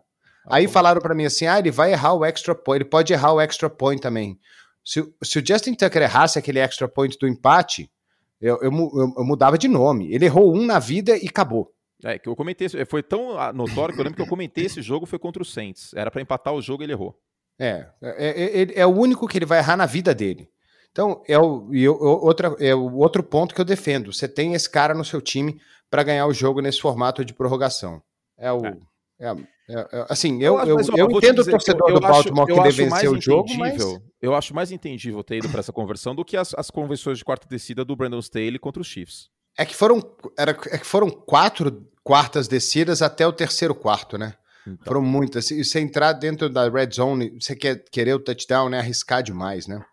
Aí 0.47 0.67
falaram 0.67 1.01
para 1.01 1.15
mim 1.15 1.25
assim: 1.25 1.45
ah, 1.45 1.59
ele 1.59 1.71
vai 1.71 1.91
errar 1.91 2.13
o 2.13 2.23
extra 2.23 2.55
point, 2.55 2.81
ele 2.81 2.89
pode 2.89 3.11
errar 3.11 3.33
o 3.33 3.41
extra 3.41 3.69
point 3.69 4.01
também. 4.01 4.39
Se, 4.85 5.03
se 5.23 5.39
o 5.39 5.45
Justin 5.45 5.73
Tucker 5.73 6.03
errasse 6.03 6.37
aquele 6.37 6.59
extra 6.59 6.87
point 6.87 7.17
do 7.17 7.27
empate, 7.27 7.91
eu, 8.39 8.59
eu, 8.61 8.71
eu, 8.71 9.13
eu 9.17 9.25
mudava 9.25 9.57
de 9.57 9.67
nome. 9.67 10.13
Ele 10.13 10.25
errou 10.25 10.55
um 10.55 10.63
na 10.65 10.77
vida 10.77 11.17
e 11.17 11.27
acabou. 11.27 11.73
É, 12.03 12.19
que 12.19 12.29
eu 12.29 12.35
comentei, 12.35 12.67
foi 12.85 13.01
tão 13.01 13.39
ah, 13.39 13.51
notório 13.51 13.95
que 13.95 13.99
eu 13.99 14.03
lembro 14.03 14.15
que 14.15 14.21
eu 14.21 14.29
comentei 14.29 14.65
esse 14.65 14.81
jogo 14.81 15.07
foi 15.07 15.17
contra 15.17 15.41
o 15.41 15.45
Saints. 15.45 15.91
Era 15.95 16.11
para 16.11 16.21
empatar 16.21 16.53
o 16.53 16.61
jogo 16.61 16.83
e 16.83 16.85
ele 16.85 16.93
errou. 16.93 17.17
É, 17.57 17.87
é, 18.01 18.09
é, 18.09 18.61
é, 18.61 18.79
é, 18.81 18.85
o 18.85 18.89
único 18.89 19.27
que 19.27 19.37
ele 19.37 19.45
vai 19.45 19.59
errar 19.59 19.75
na 19.75 19.85
vida 19.85 20.13
dele. 20.13 20.47
Então, 20.91 21.23
é 21.27 21.39
o, 21.39 21.73
eu, 21.73 21.97
outra, 21.99 22.55
é 22.59 22.75
o 22.75 22.95
outro 22.97 23.23
ponto 23.23 23.55
que 23.55 23.61
eu 23.61 23.65
defendo. 23.65 24.13
Você 24.13 24.27
tem 24.27 24.53
esse 24.53 24.69
cara 24.69 24.93
no 24.93 25.03
seu 25.03 25.21
time 25.21 25.59
para 25.89 26.03
ganhar 26.03 26.27
o 26.27 26.33
jogo 26.33 26.61
nesse 26.61 26.79
formato 26.79 27.25
de 27.25 27.33
prorrogação. 27.33 28.01
É 28.37 28.51
o. 28.51 28.65
É. 28.65 28.77
É, 29.17 29.35
é, 29.69 29.73
é 29.73 30.05
assim, 30.09 30.41
eu, 30.41 30.59
eu, 30.59 30.77
eu, 30.79 30.97
eu 30.97 31.11
entendo 31.11 31.39
o 31.39 31.45
torcedor 31.45 31.93
do 31.93 31.99
Baltimore 31.99 32.45
que 32.45 32.53
deve 32.53 32.85
vencer 32.85 33.09
o 33.09 33.19
jogo, 33.19 33.49
mas... 33.57 33.81
Eu 34.21 34.33
acho 34.33 34.55
mais 34.55 34.71
entendível 34.71 35.23
ter 35.23 35.37
ido 35.37 35.49
para 35.49 35.59
essa 35.59 35.71
conversão 35.71 36.15
do 36.15 36.25
que 36.25 36.35
as, 36.35 36.53
as 36.55 36.71
convenções 36.71 37.17
de 37.17 37.23
quarta 37.23 37.47
descida 37.47 37.85
do 37.85 37.95
Brandon 37.95 38.19
Staley 38.19 38.57
contra 38.57 38.81
os 38.81 38.87
Chiefs. 38.87 39.29
É 39.57 39.65
que 39.65 39.75
foram, 39.75 40.01
era, 40.37 40.51
é 40.51 40.77
que 40.77 40.85
foram 40.85 41.09
quatro 41.09 41.87
quartas 42.03 42.47
descidas 42.47 43.01
até 43.01 43.25
o 43.25 43.33
terceiro 43.33 43.73
quarto, 43.73 44.17
né? 44.17 44.33
Então. 44.67 44.85
Foram 44.85 45.01
muitas. 45.01 45.49
E 45.51 45.63
você 45.63 45.79
entrar 45.79 46.13
dentro 46.13 46.49
da 46.49 46.67
red 46.67 46.89
zone, 46.91 47.37
você 47.39 47.55
quer 47.55 47.83
querer 47.91 48.15
o 48.15 48.19
touchdown, 48.19 48.69
né? 48.69 48.79
Arriscar 48.79 49.21
demais, 49.21 49.67
né? 49.67 49.83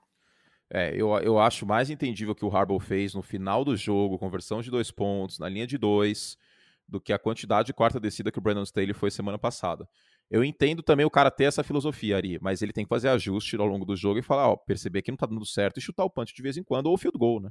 É, 0.73 0.95
eu, 0.95 1.11
eu 1.19 1.39
acho 1.39 1.67
mais 1.67 1.91
entendível 1.91 2.35
que 2.35 2.45
o 2.45 2.57
Harbaugh 2.57 2.81
fez 2.81 3.13
no 3.13 3.21
final 3.21 3.63
do 3.63 3.77
jogo, 3.77 4.19
conversão 4.19 4.63
de 4.63 4.71
dois 4.71 4.91
pontos, 4.91 5.39
na 5.39 5.47
linha 5.47 5.67
de 5.67 5.77
dois, 5.77 6.39
do 6.93 7.01
que 7.01 7.13
a 7.13 7.19
quantidade 7.19 7.67
de 7.67 7.73
quarta 7.73 7.99
descida 7.99 8.31
que 8.31 8.39
o 8.39 8.43
Brandon 8.43 8.63
Staley 8.63 8.93
foi 8.93 9.11
semana 9.11 9.39
passada. 9.39 9.89
Eu 10.31 10.45
entendo 10.45 10.83
também 10.83 11.07
o 11.07 11.11
cara 11.11 11.31
ter 11.31 11.45
essa 11.45 11.65
filosofia, 11.65 12.17
Ari, 12.17 12.39
mas 12.41 12.61
ele 12.61 12.73
tem 12.73 12.85
que 12.85 12.89
fazer 12.89 13.09
ajuste 13.09 13.57
ao 13.57 13.67
longo 13.67 13.85
do 13.85 13.97
jogo 13.97 14.19
e 14.19 14.23
falar, 14.23 14.49
ó, 14.49 14.57
perceber 14.57 15.03
que 15.03 15.11
não 15.11 15.17
tá 15.17 15.27
dando 15.27 15.45
certo 15.45 15.79
e 15.79 15.81
chutar 15.81 16.05
o 16.05 16.11
punch 16.11 16.35
de 16.35 16.43
vez 16.43 16.57
em 16.57 16.63
quando 16.63 16.87
ou 16.87 16.95
o 16.95 16.99
field 16.99 17.19
goal, 17.19 17.41
né? 17.41 17.49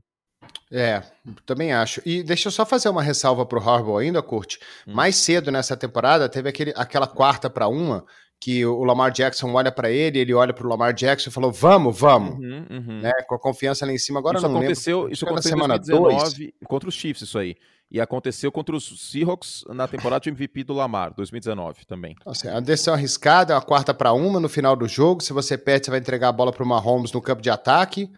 É, 0.71 1.03
também 1.45 1.73
acho. 1.73 2.01
E 2.05 2.23
deixa 2.23 2.47
eu 2.47 2.51
só 2.51 2.65
fazer 2.65 2.89
uma 2.89 3.03
ressalva 3.03 3.45
pro 3.45 3.59
Harbaugh 3.59 3.97
ainda, 3.97 4.21
Kurt. 4.21 4.57
Hum. 4.87 4.93
Mais 4.93 5.15
cedo 5.15 5.51
nessa 5.51 5.75
temporada 5.75 6.29
teve 6.29 6.49
aquele, 6.49 6.73
aquela 6.75 7.07
quarta 7.07 7.49
para 7.49 7.67
uma 7.67 8.05
que 8.39 8.65
o 8.65 8.83
Lamar 8.83 9.11
Jackson 9.11 9.53
olha 9.53 9.71
para 9.71 9.91
ele, 9.91 10.17
ele 10.17 10.33
olha 10.33 10.51
para 10.51 10.65
o 10.65 10.69
Lamar 10.69 10.93
Jackson 10.93 11.29
e 11.29 11.33
falou: 11.33 11.51
"Vamos, 11.51 11.97
vamos", 11.99 12.39
uhum, 12.39 12.65
uhum. 12.71 13.01
né? 13.01 13.11
Com 13.27 13.35
a 13.35 13.39
confiança 13.39 13.85
lá 13.85 13.91
em 13.91 13.99
cima. 13.99 14.19
Agora 14.19 14.39
isso 14.39 14.47
não 14.47 14.57
aconteceu, 14.57 14.97
lembro. 15.01 15.13
isso 15.13 15.25
aconteceu 15.25 15.51
semana 15.51 15.77
2019 15.77 16.53
contra 16.65 16.89
os 16.89 16.95
Chiefs 16.95 17.21
isso 17.21 17.37
aí. 17.37 17.55
E 17.91 17.99
aconteceu 17.99 18.51
contra 18.51 18.73
os 18.73 19.11
Seahawks 19.11 19.65
na 19.67 19.85
temporada 19.85 20.23
de 20.23 20.29
MVP 20.29 20.63
do 20.63 20.73
Lamar, 20.73 21.13
2019 21.13 21.85
também. 21.85 22.15
Assim, 22.25 22.47
a 22.47 22.61
decisão 22.61 22.93
arriscada, 22.93 23.57
a 23.57 23.61
quarta 23.61 23.93
para 23.93 24.13
uma 24.13 24.39
no 24.39 24.47
final 24.47 24.77
do 24.77 24.87
jogo. 24.87 25.21
Se 25.21 25.33
você 25.33 25.57
perde, 25.57 25.85
você 25.85 25.91
vai 25.91 25.99
entregar 25.99 26.29
a 26.29 26.31
bola 26.31 26.53
para 26.53 26.63
o 26.63 26.67
Mahomes 26.67 27.11
no 27.11 27.21
campo 27.21 27.41
de 27.41 27.49
ataque, 27.49 28.09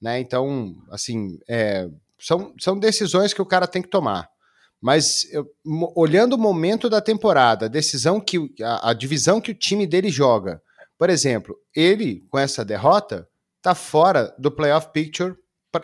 né? 0.00 0.20
Então, 0.20 0.74
assim, 0.90 1.38
é, 1.48 1.88
são, 2.18 2.52
são 2.60 2.78
decisões 2.78 3.32
que 3.32 3.40
o 3.40 3.46
cara 3.46 3.66
tem 3.66 3.80
que 3.80 3.88
tomar. 3.88 4.28
Mas 4.78 5.26
eu, 5.32 5.46
olhando 5.96 6.34
o 6.34 6.38
momento 6.38 6.90
da 6.90 7.00
temporada, 7.00 7.64
a 7.64 7.70
decisão 7.70 8.20
que 8.20 8.52
a, 8.62 8.90
a, 8.90 8.92
divisão 8.92 9.40
que 9.40 9.50
o 9.50 9.54
time 9.54 9.86
dele 9.86 10.10
joga, 10.10 10.60
por 10.98 11.08
exemplo, 11.08 11.56
ele 11.74 12.22
com 12.28 12.38
essa 12.38 12.62
derrota 12.62 13.26
tá 13.62 13.74
fora 13.74 14.34
do 14.38 14.50
playoff 14.50 14.90
picture 14.92 15.34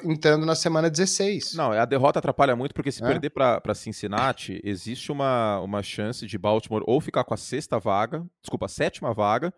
entrando 0.05 0.45
na 0.45 0.55
semana 0.55 0.91
16. 0.91 1.55
Não, 1.55 1.73
a 1.73 1.85
derrota 1.85 2.19
atrapalha 2.19 2.57
muito 2.57 2.75
porque 2.75 2.93
se 2.93 3.03
é? 3.03 3.07
perder 3.07 3.31
para 3.31 3.75
Cincinnati, 3.75 4.61
existe 4.65 5.11
uma, 5.13 5.61
uma 5.61 5.83
chance 5.83 6.27
de 6.27 6.39
Baltimore 6.39 6.83
ou 6.87 7.01
ficar 7.01 7.25
com 7.25 7.35
a 7.35 7.37
sexta 7.37 7.79
vaga, 7.79 8.27
desculpa, 8.43 8.67
a 8.67 8.69
sétima 8.69 9.13
vaga, 9.13 9.53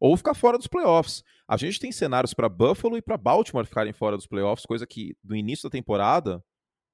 ou 0.00 0.16
ficar 0.16 0.34
fora 0.34 0.58
dos 0.58 0.66
playoffs. 0.66 1.22
A 1.46 1.56
gente 1.56 1.80
tem 1.80 1.92
cenários 1.92 2.34
para 2.34 2.48
Buffalo 2.48 2.96
e 2.96 3.02
para 3.02 3.16
Baltimore 3.16 3.66
ficarem 3.66 3.92
fora 3.92 4.16
dos 4.16 4.26
playoffs, 4.26 4.66
coisa 4.66 4.86
que 4.86 5.16
no 5.22 5.36
início 5.36 5.68
da 5.68 5.72
temporada 5.72 6.42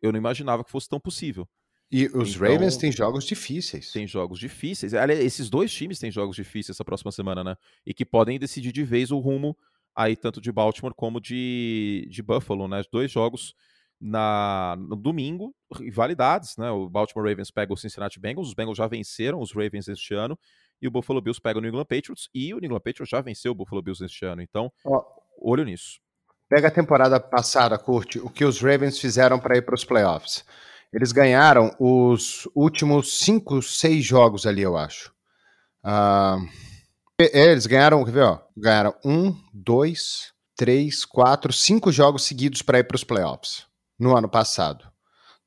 eu 0.03 0.13
não 0.13 0.19
imaginava 0.19 0.65
que 0.65 0.71
fosse 0.71 0.89
tão 0.89 1.01
possível. 1.01 1.49
E 1.91 2.07
os 2.07 2.37
então, 2.37 2.49
Ravens 2.49 2.77
têm 2.77 2.93
jogos 2.93 3.25
difíceis. 3.25 3.91
Tem 3.91 4.07
jogos 4.07 4.39
difíceis. 4.39 4.95
Aliás, 4.95 5.25
esses 5.25 5.51
dois 5.51 5.73
times 5.73 5.99
têm 5.99 6.11
jogos 6.11 6.37
difíceis 6.37 6.77
essa 6.77 6.85
próxima 6.85 7.11
semana, 7.11 7.43
né? 7.43 7.57
E 7.85 7.93
que 7.93 8.05
podem 8.05 8.39
decidir 8.39 8.71
de 8.71 8.85
vez 8.85 9.11
o 9.11 9.19
rumo 9.19 9.57
aí 9.95 10.17
tanto 10.17 10.41
de 10.41 10.51
Baltimore 10.53 10.95
como 10.95 11.21
de, 11.21 12.07
de 12.11 12.23
Buffalo, 12.23 12.69
né? 12.69 12.83
Dois 12.93 13.11
jogos 13.11 13.55
na, 14.01 14.77
no 14.79 14.97
domingo, 14.97 15.55
rivalidades, 15.75 16.57
né? 16.57 16.71
O 16.71 16.89
Baltimore 16.89 17.29
Ravens 17.29 17.51
pega 17.51 17.73
o 17.73 17.77
Cincinnati 17.77 18.19
Bengals, 18.19 18.49
os 18.49 18.55
Bengals 18.55 18.79
já 18.79 18.87
venceram 18.87 19.41
os 19.41 19.53
Ravens 19.53 19.89
este 19.89 20.15
ano, 20.15 20.39
e 20.81 20.89
o 20.89 20.91
Buffalo 20.91 21.21
Bills 21.21 21.41
pega 21.41 21.59
o 21.59 21.63
New 21.63 21.69
England 21.69 21.85
Patriots, 21.85 22.31
e 22.35 22.55
o 22.55 22.59
New 22.59 22.67
England 22.67 22.81
Patriots 22.81 23.11
já 23.11 23.21
venceu 23.21 23.53
o 23.53 23.55
Buffalo 23.55 23.83
Bills 23.83 24.03
este 24.03 24.25
ano. 24.25 24.41
Então, 24.41 24.73
Ó, 24.85 25.05
olho 25.39 25.65
nisso. 25.65 26.01
Pega 26.49 26.69
a 26.69 26.71
temporada 26.71 27.21
passada, 27.21 27.79
curte, 27.79 28.19
o 28.19 28.31
que 28.31 28.45
os 28.45 28.61
Ravens 28.61 28.99
fizeram 28.99 29.39
para 29.39 29.57
ir 29.57 29.63
para 29.63 29.75
os 29.75 29.85
playoffs. 29.85 30.45
Eles 30.93 31.13
ganharam 31.13 31.71
os 31.79 32.49
últimos 32.55 33.21
cinco, 33.21 33.63
seis 33.63 34.05
jogos 34.05 34.47
ali, 34.47 34.63
eu 34.63 34.77
acho. 34.77 35.13
Uh, 35.85 36.49
eles 37.33 37.67
ganharam, 37.67 38.05
quer 38.05 38.12
ver, 38.12 38.25
ó, 38.25 38.39
ganharam 38.57 38.95
um, 39.05 39.35
dois, 39.53 40.33
três, 40.57 41.05
quatro, 41.05 41.53
cinco 41.53 41.91
jogos 41.91 42.25
seguidos 42.25 42.62
para 42.62 42.79
ir 42.79 42.85
para 42.85 42.97
os 42.97 43.05
playoffs 43.05 43.67
no 43.99 44.17
ano 44.17 44.29
passado, 44.29 44.85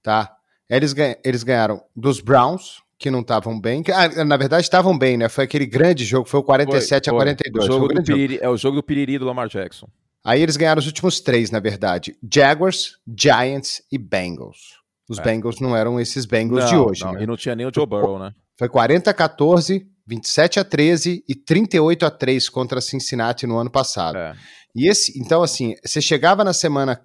tá? 0.02 0.36
Eles, 0.70 0.94
ganha, 0.94 1.18
eles 1.24 1.44
ganharam 1.44 1.84
dos 1.96 2.20
Browns, 2.20 2.82
que 2.98 3.12
não 3.12 3.20
estavam 3.20 3.60
bem. 3.60 3.84
Que, 3.84 3.92
ah, 3.92 4.24
na 4.24 4.38
verdade, 4.38 4.64
estavam 4.64 4.98
bem, 4.98 5.18
né? 5.18 5.28
Foi 5.28 5.44
aquele 5.44 5.66
grande 5.66 6.06
jogo, 6.06 6.28
foi 6.28 6.40
o 6.40 6.44
47 6.44 7.10
foi, 7.10 7.20
foi. 7.20 7.30
a 7.32 7.36
42. 7.36 7.66
O 7.66 7.72
jogo 7.72 7.88
do 7.88 8.04
piriri, 8.04 8.34
jogo. 8.36 8.46
É 8.46 8.50
o 8.50 8.58
jogo 8.58 8.76
do 8.78 8.84
Piriri 8.84 9.18
do 9.20 9.26
Lamar 9.26 9.48
Jackson. 9.50 9.88
Aí 10.24 10.42
eles 10.42 10.56
ganharam 10.56 10.80
os 10.80 10.88
últimos 10.88 11.20
três, 11.20 11.52
na 11.52 11.60
verdade: 11.60 12.16
Jaguars, 12.32 12.98
Giants 13.06 13.82
e 13.92 13.98
Bengals. 13.98 14.82
Os 15.10 15.20
é. 15.20 15.22
Bengals 15.22 15.60
não 15.60 15.76
eram 15.76 16.00
esses 16.00 16.26
Bengals 16.26 16.64
não, 16.64 16.70
de 16.70 16.76
hoje. 16.78 17.04
Não, 17.04 17.12
né? 17.12 17.24
E 17.24 17.28
não 17.28 17.36
tinha 17.36 17.56
nem 17.56 17.68
o 17.68 17.72
Joe 17.74 17.86
Burrow, 17.86 18.18
né? 18.18 18.34
Foi 18.58 18.70
40 18.70 19.10
a 19.10 19.14
14, 19.14 19.86
27 20.06 20.60
a 20.60 20.64
13 20.64 21.24
e 21.28 21.36
38 21.36 22.06
a 22.06 22.12
3 22.12 22.50
contra 22.50 22.82
Cincinnati 22.82 23.48
no 23.48 23.58
ano 23.58 23.72
passado. 23.72 24.18
É. 24.18 24.36
E 24.76 24.88
esse, 24.88 25.18
então, 25.20 25.44
assim, 25.44 25.76
você 25.84 26.02
chegava 26.02 26.44
na 26.44 26.54
semana. 26.54 27.00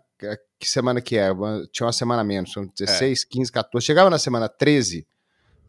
Que 0.58 0.66
semana 0.68 1.00
que 1.00 1.16
é? 1.16 1.30
Tinha 1.72 1.86
uma 1.86 1.92
semana 1.92 2.24
menos, 2.24 2.52
são 2.52 2.66
16, 2.76 3.22
é. 3.22 3.24
15, 3.30 3.52
14. 3.52 3.86
Chegava 3.86 4.10
na 4.10 4.18
semana 4.18 4.48
13 4.48 5.06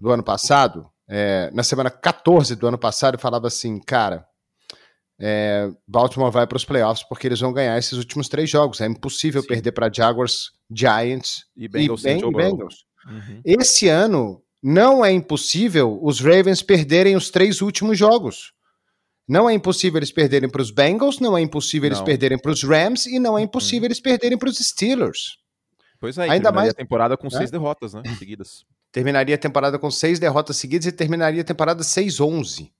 do 0.01 0.09
ano 0.09 0.23
passado, 0.23 0.89
é, 1.07 1.51
na 1.53 1.61
semana 1.61 1.91
14 1.91 2.55
do 2.55 2.67
ano 2.67 2.77
passado, 2.77 3.15
e 3.15 3.21
falava 3.21 3.45
assim, 3.45 3.79
cara, 3.79 4.25
é, 5.19 5.69
Baltimore 5.87 6.31
vai 6.31 6.47
para 6.47 6.55
os 6.55 6.65
playoffs 6.65 7.05
porque 7.07 7.27
eles 7.27 7.39
vão 7.39 7.51
ganhar 7.51 7.77
esses 7.77 7.93
últimos 7.93 8.29
três 8.29 8.49
jogos. 8.49 8.81
É 8.81 8.87
impossível 8.87 9.41
Sim. 9.41 9.47
perder 9.49 9.73
para 9.73 9.91
Jaguars, 9.93 10.51
Giants 10.71 11.45
e 11.55 11.67
Bengals. 11.67 12.05
E 12.05 12.31
Bengals. 12.31 12.75
Uhum. 13.05 13.41
Esse 13.43 13.87
ano 13.87 14.41
não 14.61 15.03
é 15.03 15.11
impossível 15.11 15.99
os 16.01 16.19
Ravens 16.19 16.61
perderem 16.61 17.15
os 17.15 17.29
três 17.29 17.61
últimos 17.61 17.97
jogos. 17.97 18.53
Não 19.27 19.49
é 19.49 19.53
impossível 19.53 19.99
eles 19.99 20.11
perderem 20.11 20.49
para 20.49 20.61
os 20.61 20.71
Bengals, 20.71 21.19
não 21.19 21.37
é 21.37 21.41
impossível 21.41 21.89
não. 21.89 21.95
eles 21.95 22.03
perderem 22.03 22.37
para 22.37 22.51
os 22.51 22.63
Rams 22.63 23.05
e 23.05 23.19
não 23.19 23.37
é 23.37 23.41
uhum. 23.41 23.45
impossível 23.45 23.81
uhum. 23.81 23.85
eles 23.85 23.99
perderem 23.99 24.37
para 24.37 24.49
os 24.49 24.57
Steelers. 24.57 25.37
Pois 25.99 26.17
é, 26.17 26.29
ainda 26.29 26.51
mais 26.51 26.69
a 26.69 26.73
temporada 26.73 27.15
com 27.15 27.27
é. 27.27 27.29
seis 27.29 27.51
derrotas, 27.51 27.93
né, 27.93 28.01
seguidas. 28.17 28.65
Terminaria 28.91 29.35
a 29.35 29.37
temporada 29.37 29.77
com 29.77 29.91
seis 29.91 30.17
derrotas 30.17 30.57
seguidas 30.57 30.87
e 30.87 30.91
terminaria 30.91 31.41
a 31.41 31.45
temporada 31.45 31.83
6-11. 31.83 32.71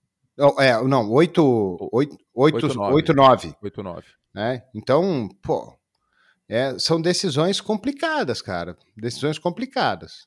É, 0.58 0.82
não, 0.82 1.08
8, 1.10 1.88
8, 1.92 2.18
8, 2.34 2.66
8, 2.66 3.14
9. 3.14 3.54
8, 3.62 3.82
9. 3.82 4.06
Né? 4.34 4.62
Então, 4.74 5.28
pô, 5.42 5.76
é, 6.48 6.76
são 6.78 7.00
decisões 7.00 7.60
complicadas, 7.60 8.42
cara. 8.42 8.76
Decisões 8.96 9.38
complicadas. 9.38 10.26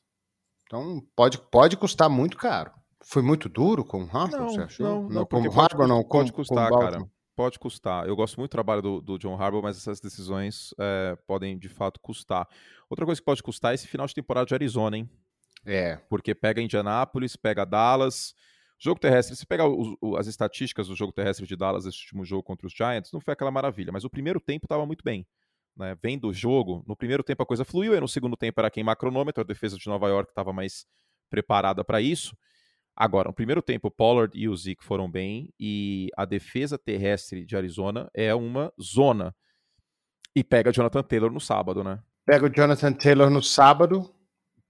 Então, 0.66 1.02
pode, 1.14 1.38
pode 1.38 1.76
custar 1.76 2.08
muito 2.08 2.36
caro. 2.36 2.72
Foi 3.02 3.22
muito 3.22 3.48
duro 3.48 3.84
com 3.84 4.02
o 4.02 4.06
Harbour, 4.06 4.40
não, 4.40 4.48
você 4.48 4.60
achou? 4.60 4.86
Não, 4.86 5.08
não, 5.08 5.26
com 5.26 5.40
o 5.40 5.60
Harbour, 5.60 5.86
não. 5.86 6.02
Pode 6.02 6.32
com, 6.32 6.36
custar, 6.36 6.70
com 6.70 6.78
cara. 6.78 7.06
Pode 7.36 7.58
custar. 7.58 8.06
Eu 8.06 8.16
gosto 8.16 8.38
muito 8.38 8.50
do 8.50 8.52
trabalho 8.52 8.80
do, 8.80 9.00
do 9.00 9.18
John 9.18 9.34
Harbour, 9.40 9.62
mas 9.62 9.76
essas 9.76 10.00
decisões 10.00 10.74
é, 10.78 11.16
podem, 11.26 11.58
de 11.58 11.68
fato, 11.68 12.00
custar. 12.00 12.48
Outra 12.88 13.04
coisa 13.04 13.20
que 13.20 13.24
pode 13.24 13.42
custar 13.42 13.72
é 13.72 13.74
esse 13.74 13.86
final 13.86 14.06
de 14.06 14.14
temporada 14.14 14.46
de 14.46 14.54
Arizona, 14.54 14.96
hein? 14.96 15.10
É. 15.66 15.96
Porque 16.08 16.34
pega 16.34 16.62
Indianápolis, 16.62 17.36
pega 17.36 17.64
Dallas 17.64 18.34
Jogo 18.78 19.00
terrestre, 19.00 19.34
se 19.36 19.46
pegar 19.46 19.64
as 20.18 20.26
estatísticas 20.26 20.88
do 20.88 20.94
jogo 20.94 21.10
terrestre 21.12 21.46
de 21.46 21.56
Dallas, 21.56 21.86
esse 21.86 21.98
último 22.00 22.24
jogo 22.24 22.42
contra 22.42 22.66
os 22.66 22.72
Giants, 22.74 23.12
não 23.12 23.20
foi 23.20 23.32
aquela 23.32 23.50
maravilha, 23.50 23.92
mas 23.92 24.04
o 24.04 24.10
primeiro 24.10 24.40
tempo 24.40 24.66
estava 24.66 24.84
muito 24.84 25.02
bem. 25.02 25.26
Né? 25.76 25.96
Vendo 26.02 26.28
o 26.28 26.32
jogo, 26.32 26.84
no 26.86 26.96
primeiro 26.96 27.22
tempo 27.22 27.42
a 27.42 27.46
coisa 27.46 27.64
fluiu, 27.64 27.94
e 27.94 28.00
no 28.00 28.08
segundo 28.08 28.36
tempo 28.36 28.60
era 28.60 28.70
queimar 28.70 28.96
cronômetro, 28.96 29.42
a 29.42 29.46
defesa 29.46 29.76
de 29.76 29.86
Nova 29.86 30.08
York 30.08 30.30
estava 30.30 30.52
mais 30.52 30.86
preparada 31.30 31.84
para 31.84 32.00
isso. 32.00 32.36
Agora, 32.96 33.28
no 33.28 33.34
primeiro 33.34 33.60
tempo, 33.60 33.90
Pollard 33.90 34.38
e 34.38 34.48
o 34.48 34.56
Zeke 34.56 34.84
foram 34.84 35.10
bem, 35.10 35.52
e 35.58 36.08
a 36.16 36.24
defesa 36.24 36.78
terrestre 36.78 37.44
de 37.44 37.56
Arizona 37.56 38.08
é 38.14 38.32
uma 38.34 38.72
zona. 38.80 39.34
E 40.34 40.44
pega 40.44 40.72
Jonathan 40.72 41.02
Taylor 41.02 41.32
no 41.32 41.40
sábado, 41.40 41.82
né? 41.82 42.00
Pega 42.24 42.46
o 42.46 42.48
Jonathan 42.48 42.92
Taylor 42.92 43.30
no 43.30 43.42
sábado, 43.42 44.08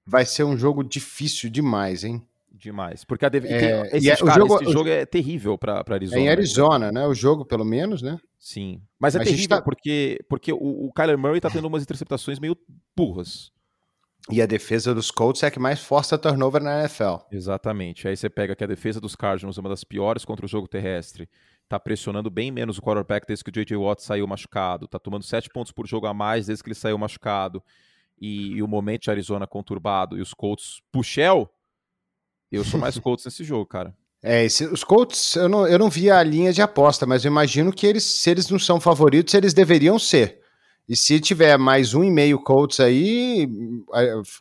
vai 0.06 0.24
ser 0.24 0.44
um 0.44 0.56
jogo 0.56 0.82
difícil 0.82 1.50
demais, 1.50 2.02
hein? 2.02 2.26
Demais. 2.56 3.04
Porque 3.04 3.26
a 3.26 3.28
Dev... 3.28 3.44
é, 3.46 3.96
esse, 3.96 4.08
é, 4.08 4.16
cara, 4.16 4.34
jogo, 4.34 4.62
esse 4.62 4.72
jogo 4.72 4.88
é 4.88 5.04
terrível 5.04 5.58
para 5.58 5.84
Arizona. 5.90 6.20
É 6.20 6.24
em 6.24 6.28
Arizona, 6.28 6.92
né? 6.92 7.04
O 7.04 7.12
jogo, 7.12 7.44
pelo 7.44 7.64
menos, 7.64 8.00
né? 8.00 8.16
Sim. 8.38 8.80
Mas 8.98 9.16
é 9.16 9.18
Mas 9.18 9.28
terrível 9.28 9.56
tá... 9.56 9.62
porque, 9.62 10.24
porque 10.28 10.52
o, 10.52 10.86
o 10.86 10.92
Kyler 10.92 11.18
Murray 11.18 11.40
tá 11.40 11.50
tendo 11.50 11.66
umas 11.66 11.82
interceptações 11.82 12.38
meio 12.38 12.56
burras. 12.96 13.52
E 14.30 14.40
a 14.40 14.46
defesa 14.46 14.94
dos 14.94 15.10
Colts 15.10 15.42
é 15.42 15.48
a 15.48 15.50
que 15.50 15.58
mais 15.58 15.80
força 15.80 16.16
turnover 16.16 16.62
na 16.62 16.80
NFL. 16.80 17.26
Exatamente. 17.30 18.06
Aí 18.06 18.16
você 18.16 18.30
pega 18.30 18.54
que 18.54 18.64
a 18.64 18.66
defesa 18.66 19.00
dos 19.00 19.16
Cardinals 19.16 19.58
é 19.58 19.60
uma 19.60 19.68
das 19.68 19.84
piores 19.84 20.24
contra 20.24 20.46
o 20.46 20.48
jogo 20.48 20.68
terrestre. 20.68 21.28
Tá 21.68 21.78
pressionando 21.78 22.30
bem 22.30 22.50
menos 22.50 22.78
o 22.78 22.82
quarterback 22.82 23.26
desde 23.26 23.44
que 23.44 23.50
o 23.50 23.52
J.J. 23.52 23.76
Watt 23.76 24.02
saiu 24.02 24.26
machucado. 24.26 24.86
Tá 24.86 24.98
tomando 24.98 25.24
sete 25.24 25.50
pontos 25.50 25.72
por 25.72 25.86
jogo 25.86 26.06
a 26.06 26.14
mais 26.14 26.46
desde 26.46 26.62
que 26.62 26.68
ele 26.68 26.74
saiu 26.74 26.96
machucado. 26.96 27.62
E, 28.18 28.52
e 28.52 28.62
o 28.62 28.68
momento 28.68 29.02
de 29.02 29.10
Arizona 29.10 29.46
conturbado. 29.46 30.16
E 30.16 30.22
os 30.22 30.32
Colts, 30.32 30.80
puxel, 30.90 31.50
eu 32.50 32.64
sou 32.64 32.78
mais 32.78 32.96
Colts 33.00 33.24
nesse 33.24 33.44
jogo, 33.44 33.66
cara. 33.66 33.94
É, 34.22 34.44
esse, 34.44 34.64
os 34.64 34.82
Colts, 34.82 35.36
eu 35.36 35.48
não, 35.48 35.66
eu 35.66 35.78
não 35.78 35.90
vi 35.90 36.10
a 36.10 36.22
linha 36.22 36.52
de 36.52 36.62
aposta, 36.62 37.04
mas 37.04 37.24
eu 37.24 37.30
imagino 37.30 37.72
que 37.72 37.86
eles, 37.86 38.04
se 38.04 38.30
eles 38.30 38.48
não 38.48 38.58
são 38.58 38.80
favoritos, 38.80 39.34
eles 39.34 39.52
deveriam 39.52 39.98
ser. 39.98 40.40
E 40.88 40.96
se 40.96 41.20
tiver 41.20 41.58
mais 41.58 41.94
um 41.94 42.02
e 42.02 42.10
meio 42.10 42.38
Colts 42.38 42.80
aí, 42.80 43.48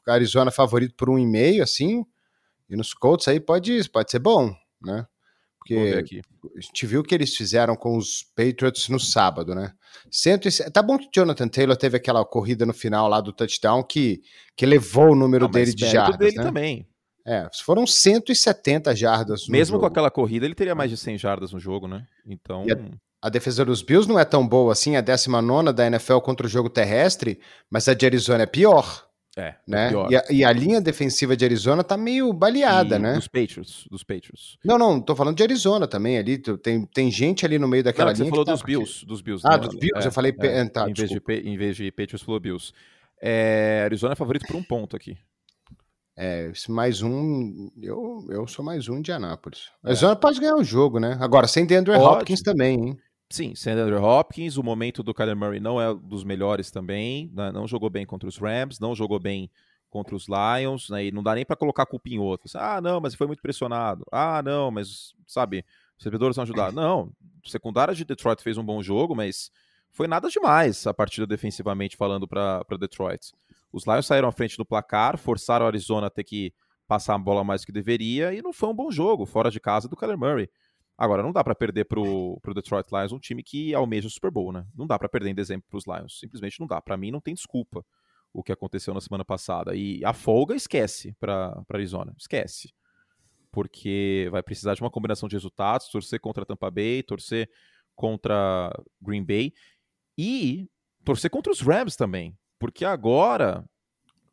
Arizona 0.07 0.51
favorito 0.51 0.95
por 0.95 1.09
um 1.09 1.19
e 1.19 1.25
meio, 1.25 1.63
assim, 1.63 2.05
e 2.69 2.75
nos 2.75 2.93
Colts 2.93 3.27
aí 3.27 3.39
pode, 3.39 3.89
pode 3.89 4.11
ser 4.11 4.19
bom, 4.19 4.53
né? 4.81 5.05
Porque 5.57 5.75
a 5.75 6.61
gente 6.61 6.85
viu 6.85 6.99
o 6.99 7.03
que 7.03 7.15
eles 7.15 7.37
fizeram 7.37 7.73
com 7.73 7.97
os 7.97 8.23
Patriots 8.35 8.89
no 8.89 8.99
sábado, 8.99 9.55
né? 9.55 9.71
Cento 10.11 10.49
e... 10.49 10.71
Tá 10.71 10.81
bom 10.81 10.97
que 10.97 11.05
o 11.05 11.09
Jonathan 11.13 11.47
Taylor 11.47 11.77
teve 11.77 11.95
aquela 11.95 12.25
corrida 12.25 12.65
no 12.65 12.73
final 12.73 13.07
lá 13.07 13.21
do 13.21 13.31
touchdown 13.31 13.81
que, 13.81 14.21
que 14.57 14.65
levou 14.65 15.11
o 15.11 15.15
número 15.15 15.45
ah, 15.45 15.49
dele 15.49 15.73
de 15.73 15.89
jardas, 15.89 16.17
dele 16.17 16.35
né? 16.35 16.43
também. 16.43 16.87
É, 17.25 17.49
foram 17.63 17.87
170 17.87 18.95
jardas. 18.95 19.47
Mesmo 19.47 19.75
jogo. 19.75 19.81
com 19.81 19.87
aquela 19.87 20.11
corrida, 20.11 20.45
ele 20.45 20.55
teria 20.55 20.75
mais 20.75 20.89
de 20.89 20.97
100 20.97 21.17
jardas 21.17 21.53
no 21.53 21.59
jogo, 21.59 21.87
né? 21.87 22.05
Então. 22.25 22.65
A, 23.21 23.27
a, 23.27 23.29
defesa 23.29 23.63
dos 23.63 23.81
Bills 23.81 24.07
não 24.07 24.19
é 24.19 24.25
tão 24.25 24.45
boa 24.45 24.73
assim, 24.73 24.97
a 24.97 25.01
19 25.01 25.71
da 25.71 25.87
NFL 25.87 26.17
contra 26.19 26.45
o 26.45 26.49
jogo 26.49 26.69
terrestre, 26.69 27.39
mas 27.69 27.87
a 27.87 27.93
de 27.93 28.05
Arizona 28.05 28.43
é 28.43 28.45
pior. 28.45 29.07
É, 29.37 29.41
é 29.41 29.55
né? 29.65 29.85
É 29.85 29.89
pior. 29.89 30.11
E, 30.11 30.15
a, 30.15 30.23
e, 30.29 30.43
a, 30.43 30.51
linha 30.51 30.81
defensiva 30.81 31.35
de 31.35 31.45
Arizona 31.45 31.81
tá 31.81 31.95
meio 31.95 32.31
baleada, 32.33 32.97
e 32.97 32.99
né? 32.99 33.13
Dos 33.13 33.29
Patriots, 33.29 33.87
dos 33.89 34.03
Patriots. 34.03 34.57
Não, 34.63 34.77
não, 34.77 34.99
tô 34.99 35.15
falando 35.15 35.37
de 35.37 35.43
Arizona 35.43 35.87
também 35.87 36.17
ali. 36.17 36.37
Tem, 36.37 36.85
tem 36.85 37.09
gente 37.09 37.45
ali 37.45 37.57
no 37.57 37.69
meio 37.69 37.85
daquela 37.85 38.11
não, 38.11 38.15
linha. 38.15 38.25
Você 38.25 38.29
falou 38.29 38.45
dos 38.45 38.59
tá... 38.59 38.65
Bills, 38.65 39.05
dos 39.05 39.21
Bills. 39.21 39.47
Ah, 39.47 39.51
né? 39.51 39.59
dos 39.59 39.75
Bills, 39.75 40.05
é, 40.05 40.07
eu 40.07 40.11
falei. 40.11 40.35
É, 40.39 40.65
tá, 40.65 40.89
em, 40.89 40.93
vez 40.93 41.09
de, 41.09 41.21
em 41.45 41.57
vez 41.57 41.77
de 41.77 41.89
Patriots, 41.89 42.21
falou 42.21 42.39
Bills. 42.39 42.73
É, 43.21 43.83
Arizona 43.85 44.11
é 44.11 44.15
favorito 44.15 44.45
por 44.45 44.57
um 44.57 44.63
ponto 44.63 44.97
aqui. 44.97 45.17
É, 46.15 46.51
mais 46.69 47.01
um. 47.01 47.71
Eu, 47.81 48.25
eu 48.29 48.47
sou 48.47 48.63
mais 48.63 48.87
um 48.87 49.01
de 49.01 49.11
Anápolis. 49.11 49.71
A 49.83 49.89
Arizona 49.89 50.13
é. 50.13 50.15
pode 50.15 50.39
ganhar 50.39 50.55
o 50.55 50.63
jogo, 50.63 50.99
né? 50.99 51.17
Agora, 51.19 51.47
sem 51.47 51.65
DeAndre 51.65 51.93
pode. 51.93 52.05
Hopkins 52.05 52.41
também, 52.41 52.79
hein? 52.79 52.99
Sim, 53.29 53.55
sem 53.55 53.73
DeAndre 53.73 53.95
Hopkins. 53.95 54.57
O 54.57 54.63
momento 54.63 55.01
do 55.01 55.13
Kyler 55.13 55.35
Murray 55.35 55.59
não 55.59 55.81
é 55.81 55.93
dos 55.93 56.23
melhores 56.23 56.69
também. 56.69 57.31
Né? 57.33 57.51
Não 57.51 57.67
jogou 57.67 57.89
bem 57.89 58.05
contra 58.05 58.29
os 58.29 58.37
Rams, 58.37 58.79
não 58.79 58.93
jogou 58.93 59.19
bem 59.19 59.49
contra 59.89 60.15
os 60.15 60.27
Lions, 60.27 60.89
né? 60.89 61.05
E 61.05 61.11
não 61.11 61.23
dá 61.23 61.33
nem 61.33 61.45
para 61.45 61.55
colocar 61.55 61.85
culpa 61.85 62.09
em 62.09 62.19
outro. 62.19 62.47
Ah, 62.55 62.79
não, 62.79 62.99
mas 63.01 63.15
foi 63.15 63.25
muito 63.25 63.41
pressionado. 63.41 64.05
Ah, 64.11 64.41
não, 64.43 64.69
mas, 64.69 65.13
sabe, 65.27 65.65
os 65.97 66.03
servidores 66.03 66.37
não 66.37 66.43
ajudaram. 66.43 66.73
Não, 66.73 67.11
secundária 67.45 67.93
de 67.93 68.05
Detroit 68.05 68.41
fez 68.41 68.57
um 68.57 68.63
bom 68.63 68.81
jogo, 68.81 69.15
mas 69.15 69.51
foi 69.91 70.07
nada 70.07 70.29
demais 70.29 70.85
a 70.87 70.93
partida 70.93 71.27
defensivamente 71.27 71.95
falando 71.95 72.27
para 72.27 72.63
Detroit. 72.79 73.31
Os 73.73 73.87
Lions 73.87 74.05
saíram 74.05 74.27
à 74.27 74.31
frente 74.31 74.55
do 74.55 74.63
placar, 74.63 75.17
forçaram 75.17 75.65
o 75.65 75.67
Arizona 75.67 76.07
a 76.07 76.09
ter 76.09 76.23
que 76.23 76.53
passar 76.87 77.15
a 77.15 77.17
bola 77.17 77.43
mais 77.43 77.61
do 77.61 77.65
que 77.65 77.71
deveria 77.71 78.31
e 78.33 78.41
não 78.41 78.53
foi 78.53 78.69
um 78.69 78.73
bom 78.73 78.91
jogo, 78.91 79.25
fora 79.25 79.49
de 79.49 79.59
casa 79.59 79.89
do 79.89 79.95
Kyler 79.97 80.17
Murray. 80.17 80.47
Agora, 80.95 81.23
não 81.23 81.31
dá 81.31 81.43
para 81.43 81.55
perder 81.55 81.85
pro, 81.85 82.39
pro 82.41 82.53
Detroit 82.53 82.85
Lions, 82.91 83.11
um 83.11 83.19
time 83.19 83.41
que 83.41 83.73
almeja 83.73 84.07
o 84.07 84.11
Super 84.11 84.29
Bowl, 84.29 84.51
né? 84.51 84.63
Não 84.75 84.85
dá 84.85 84.99
para 84.99 85.09
perder 85.09 85.31
em 85.31 85.35
dezembro 85.35 85.65
pros 85.67 85.85
Lions. 85.87 86.19
Simplesmente 86.19 86.59
não 86.59 86.67
dá. 86.67 86.79
Para 86.79 86.95
mim, 86.95 87.09
não 87.09 87.19
tem 87.19 87.33
desculpa 87.33 87.83
o 88.31 88.43
que 88.43 88.51
aconteceu 88.51 88.93
na 88.93 89.01
semana 89.01 89.25
passada. 89.25 89.75
E 89.75 90.05
a 90.05 90.13
folga 90.13 90.55
esquece 90.55 91.15
para 91.19 91.63
Arizona. 91.73 92.13
Esquece. 92.17 92.71
Porque 93.51 94.27
vai 94.31 94.43
precisar 94.43 94.75
de 94.75 94.81
uma 94.81 94.91
combinação 94.91 95.27
de 95.27 95.35
resultados, 95.35 95.89
torcer 95.89 96.19
contra 96.19 96.45
Tampa 96.45 96.69
Bay, 96.69 97.01
torcer 97.01 97.49
contra 97.95 98.71
Green 99.01 99.23
Bay 99.23 99.51
e 100.15 100.69
torcer 101.03 101.29
contra 101.29 101.51
os 101.51 101.59
Rams 101.59 101.95
também. 101.95 102.37
Porque 102.63 102.85
agora 102.85 103.61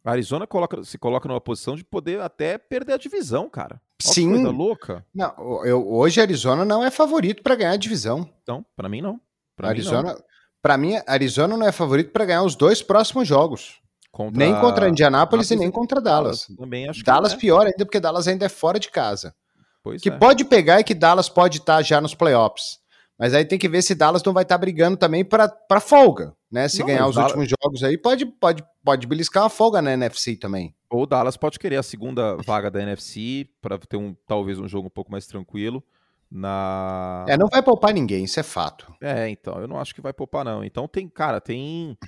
a 0.05 0.13
Arizona 0.13 0.47
coloca, 0.47 0.85
se 0.85 0.97
coloca 0.97 1.27
numa 1.27 1.41
posição 1.41 1.75
de 1.75 1.83
poder 1.83 2.21
até 2.21 2.57
perder 2.57 2.93
a 2.93 2.97
divisão, 2.97 3.51
cara. 3.51 3.83
Olha 4.05 4.15
Sim. 4.15 4.31
Coisa 4.31 4.51
louca. 4.51 5.05
Não, 5.13 5.67
eu, 5.67 5.93
hoje 5.93 6.21
a 6.21 6.23
Arizona 6.23 6.65
não 6.65 6.85
é 6.85 6.93
favorito 6.93 7.43
para 7.43 7.57
ganhar 7.57 7.73
a 7.73 7.77
divisão. 7.77 8.31
Então, 8.41 8.65
para 8.77 8.89
mim 8.89 9.01
não. 9.01 9.21
Pra 9.57 9.71
Arizona, 9.71 10.17
para 10.63 10.79
mim, 10.79 10.95
Arizona 11.09 11.57
não 11.57 11.67
é 11.67 11.73
favorito 11.73 12.13
para 12.13 12.25
ganhar 12.25 12.45
os 12.45 12.55
dois 12.55 12.81
próximos 12.81 13.27
jogos. 13.27 13.81
Contra... 14.13 14.39
Nem 14.39 14.55
contra 14.61 14.89
Indianápolis 14.89 15.51
e 15.51 15.57
nem 15.57 15.69
contra 15.69 16.01
Dallas. 16.01 16.47
Dallas. 16.47 16.57
Também 16.57 16.89
acho 16.89 17.03
Dallas 17.03 17.33
é. 17.33 17.37
pior 17.37 17.67
ainda 17.67 17.85
porque 17.85 17.99
Dallas 17.99 18.29
ainda 18.29 18.47
é 18.47 18.49
fora 18.49 18.79
de 18.79 18.93
casa. 18.93 19.35
Pois 19.83 20.01
que 20.01 20.09
é. 20.09 20.17
pode 20.17 20.45
pegar 20.45 20.79
e 20.79 20.85
que 20.85 20.95
Dallas 20.95 21.29
pode 21.29 21.59
estar 21.59 21.79
tá 21.79 21.83
já 21.83 22.01
nos 22.01 22.15
playoffs. 22.15 22.79
Mas 23.21 23.35
aí 23.35 23.45
tem 23.45 23.59
que 23.59 23.69
ver 23.69 23.83
se 23.83 23.95
Dallas 23.95 24.23
não 24.25 24.33
vai 24.33 24.45
estar 24.45 24.55
tá 24.55 24.59
brigando 24.59 24.97
também 24.97 25.23
para 25.23 25.79
folga, 25.79 26.35
né? 26.51 26.67
Se 26.69 26.79
Não, 26.79 26.87
ganhar 26.87 27.07
os 27.07 27.17
Dallas- 27.17 27.33
últimos 27.33 27.51
jogos 27.63 27.85
aí, 27.85 27.99
pode, 27.99 28.25
pode, 28.25 28.65
pode 28.83 29.07
beliscar 29.07 29.43
uma 29.43 29.51
folga 29.51 29.83
na 29.83 29.93
NFC 29.93 30.37
também. 30.37 30.75
Ou 30.89 31.03
o 31.03 31.07
Dallas 31.07 31.37
pode 31.37 31.59
querer 31.59 31.77
a 31.77 31.83
segunda 31.83 32.37
vaga 32.37 32.71
da 32.71 32.81
NFC 32.81 33.47
para 33.61 33.77
ter 33.77 33.99
um 33.99 34.17
talvez 34.27 34.59
um 34.59 34.67
jogo 34.67 34.87
um 34.87 34.91
pouco 34.91 35.13
mais 35.13 35.27
tranquilo 35.27 35.85
na 36.31 37.27
É, 37.29 37.37
não 37.37 37.47
vai 37.49 37.63
poupar 37.63 37.93
ninguém, 37.93 38.25
isso 38.25 38.41
é 38.41 38.43
fato. 38.43 38.91
É, 39.03 39.29
então, 39.29 39.61
eu 39.61 39.69
não 39.69 39.79
acho 39.79 39.95
que 39.95 40.01
vai 40.01 40.15
poupar, 40.15 40.43
não. 40.43 40.65
Então 40.65 40.89
tem, 40.89 41.07
cara, 41.07 41.43
tem 41.43 41.99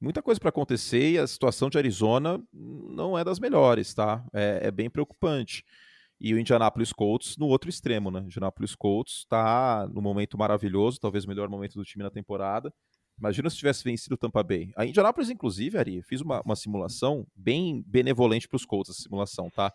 muita 0.00 0.22
coisa 0.22 0.38
para 0.38 0.50
acontecer 0.50 1.10
e 1.12 1.18
a 1.18 1.26
situação 1.26 1.68
de 1.68 1.78
Arizona 1.78 2.40
não 2.52 3.18
é 3.18 3.24
das 3.24 3.40
melhores, 3.40 3.92
tá? 3.92 4.22
É, 4.32 4.60
é 4.64 4.70
bem 4.70 4.88
preocupante. 4.88 5.64
E 6.20 6.34
o 6.34 6.38
Indianapolis 6.38 6.92
Colts 6.92 7.36
no 7.38 7.46
outro 7.46 7.70
extremo, 7.70 8.10
né? 8.10 8.20
O 8.20 8.24
Indianapolis 8.24 8.74
Colts 8.74 9.24
tá 9.28 9.88
no 9.92 10.02
momento 10.02 10.36
maravilhoso, 10.36 11.00
talvez 11.00 11.24
o 11.24 11.28
melhor 11.28 11.48
momento 11.48 11.74
do 11.74 11.84
time 11.84 12.04
na 12.04 12.10
temporada. 12.10 12.72
Imagina 13.18 13.48
se 13.50 13.56
tivesse 13.56 13.84
vencido 13.84 14.14
o 14.14 14.18
Tampa 14.18 14.42
Bay. 14.42 14.70
A 14.76 14.84
Indianapolis, 14.86 15.30
inclusive, 15.30 15.78
Ari, 15.78 16.02
fiz 16.02 16.20
uma, 16.20 16.40
uma 16.42 16.56
simulação 16.56 17.26
bem 17.34 17.82
benevolente 17.86 18.48
para 18.48 18.56
os 18.56 18.64
Colts, 18.64 18.90
essa 18.90 19.02
simulação, 19.02 19.50
tá? 19.50 19.72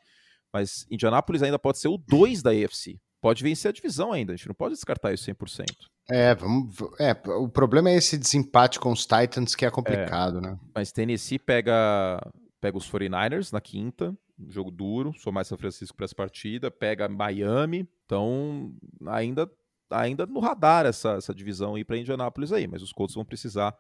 Mas 0.52 0.86
Indianapolis 0.90 1.44
ainda 1.44 1.60
pode 1.60 1.80
ser 1.80 1.88
o 1.88 1.98
2 1.98 2.42
da 2.42 2.52
AFC. 2.52 3.00
Pode 3.22 3.44
vencer 3.44 3.70
a 3.70 3.74
divisão 3.74 4.12
ainda, 4.12 4.34
a 4.34 4.36
gente 4.36 4.48
não 4.48 4.56
pode 4.56 4.76
descartar 4.76 5.14
isso 5.14 5.30
100%. 5.30 5.66
É, 6.10 6.36
vamos, 6.36 6.76
é, 7.00 7.12
o 7.38 7.50
problema 7.50 7.90
é 7.90 7.96
esse 7.96 8.18
desempate 8.18 8.80
com 8.80 8.92
os 8.92 9.06
Titans 9.06 9.56
que 9.56 9.66
é 9.66 9.72
complicado, 9.72 10.40
né? 10.40 10.60
Mas 10.76 10.92
Tennessee 10.92 11.40
pega, 11.40 12.22
pega 12.62 12.78
os 12.78 12.90
49ers 12.90 13.52
na 13.52 13.60
quinta, 13.60 14.16
jogo 14.50 14.72
duro, 14.72 15.14
sou 15.18 15.32
mais 15.32 15.48
São 15.48 15.58
Francisco 15.58 15.96
para 15.96 16.06
essa 16.06 16.16
partida, 16.16 16.70
pega 16.70 17.08
Miami, 17.08 17.88
então 18.06 18.74
ainda, 19.08 19.50
ainda 19.90 20.26
no 20.26 20.40
radar 20.40 20.86
essa, 20.86 21.14
essa 21.14 21.34
divisão 21.34 21.76
aí 21.76 21.84
para 21.84 21.98
Indianápolis 21.98 22.52
aí, 22.52 22.68
mas 22.68 22.82
os 22.82 22.92
Colts 22.92 23.16
vão 23.16 23.26
precisar 23.26 23.76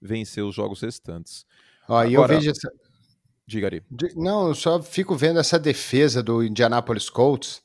vencer 0.00 0.44
os 0.44 0.54
jogos 0.54 0.80
restantes. 0.80 1.46
Ó, 1.88 2.02
eu 2.04 2.26
vejo 2.26 2.50
essa, 2.50 2.70
Diga 3.50 3.68
aí. 3.72 3.82
Não, 4.14 4.46
eu 4.46 4.54
só 4.54 4.80
fico 4.80 5.16
vendo 5.16 5.40
essa 5.40 5.58
defesa 5.58 6.22
do 6.22 6.44
Indianapolis 6.44 7.10
Colts. 7.10 7.60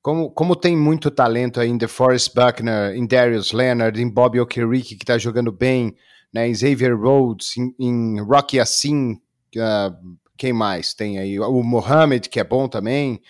Como, 0.00 0.30
como 0.30 0.56
tem 0.56 0.74
muito 0.74 1.10
talento 1.10 1.60
aí 1.60 1.68
em 1.68 1.76
DeForest 1.76 2.32
Buckner, 2.34 2.96
em 2.96 3.06
Darius 3.06 3.52
Leonard, 3.52 4.00
em 4.00 4.08
Bobby 4.08 4.40
Okereke, 4.40 4.96
que 4.96 5.04
tá 5.04 5.18
jogando 5.18 5.52
bem, 5.52 5.94
né, 6.32 6.48
em 6.48 6.54
Xavier 6.54 6.98
Rhodes, 6.98 7.54
em, 7.58 7.74
em 7.78 8.20
Rocky 8.22 8.58
Assim, 8.58 9.20
ah, 9.58 9.94
quem 10.36 10.52
mais 10.52 10.94
tem 10.94 11.18
aí? 11.18 11.38
O 11.40 11.62
Mohamed, 11.62 12.28
que 12.28 12.38
é 12.40 12.44
bom 12.44 12.68
também. 12.68 13.20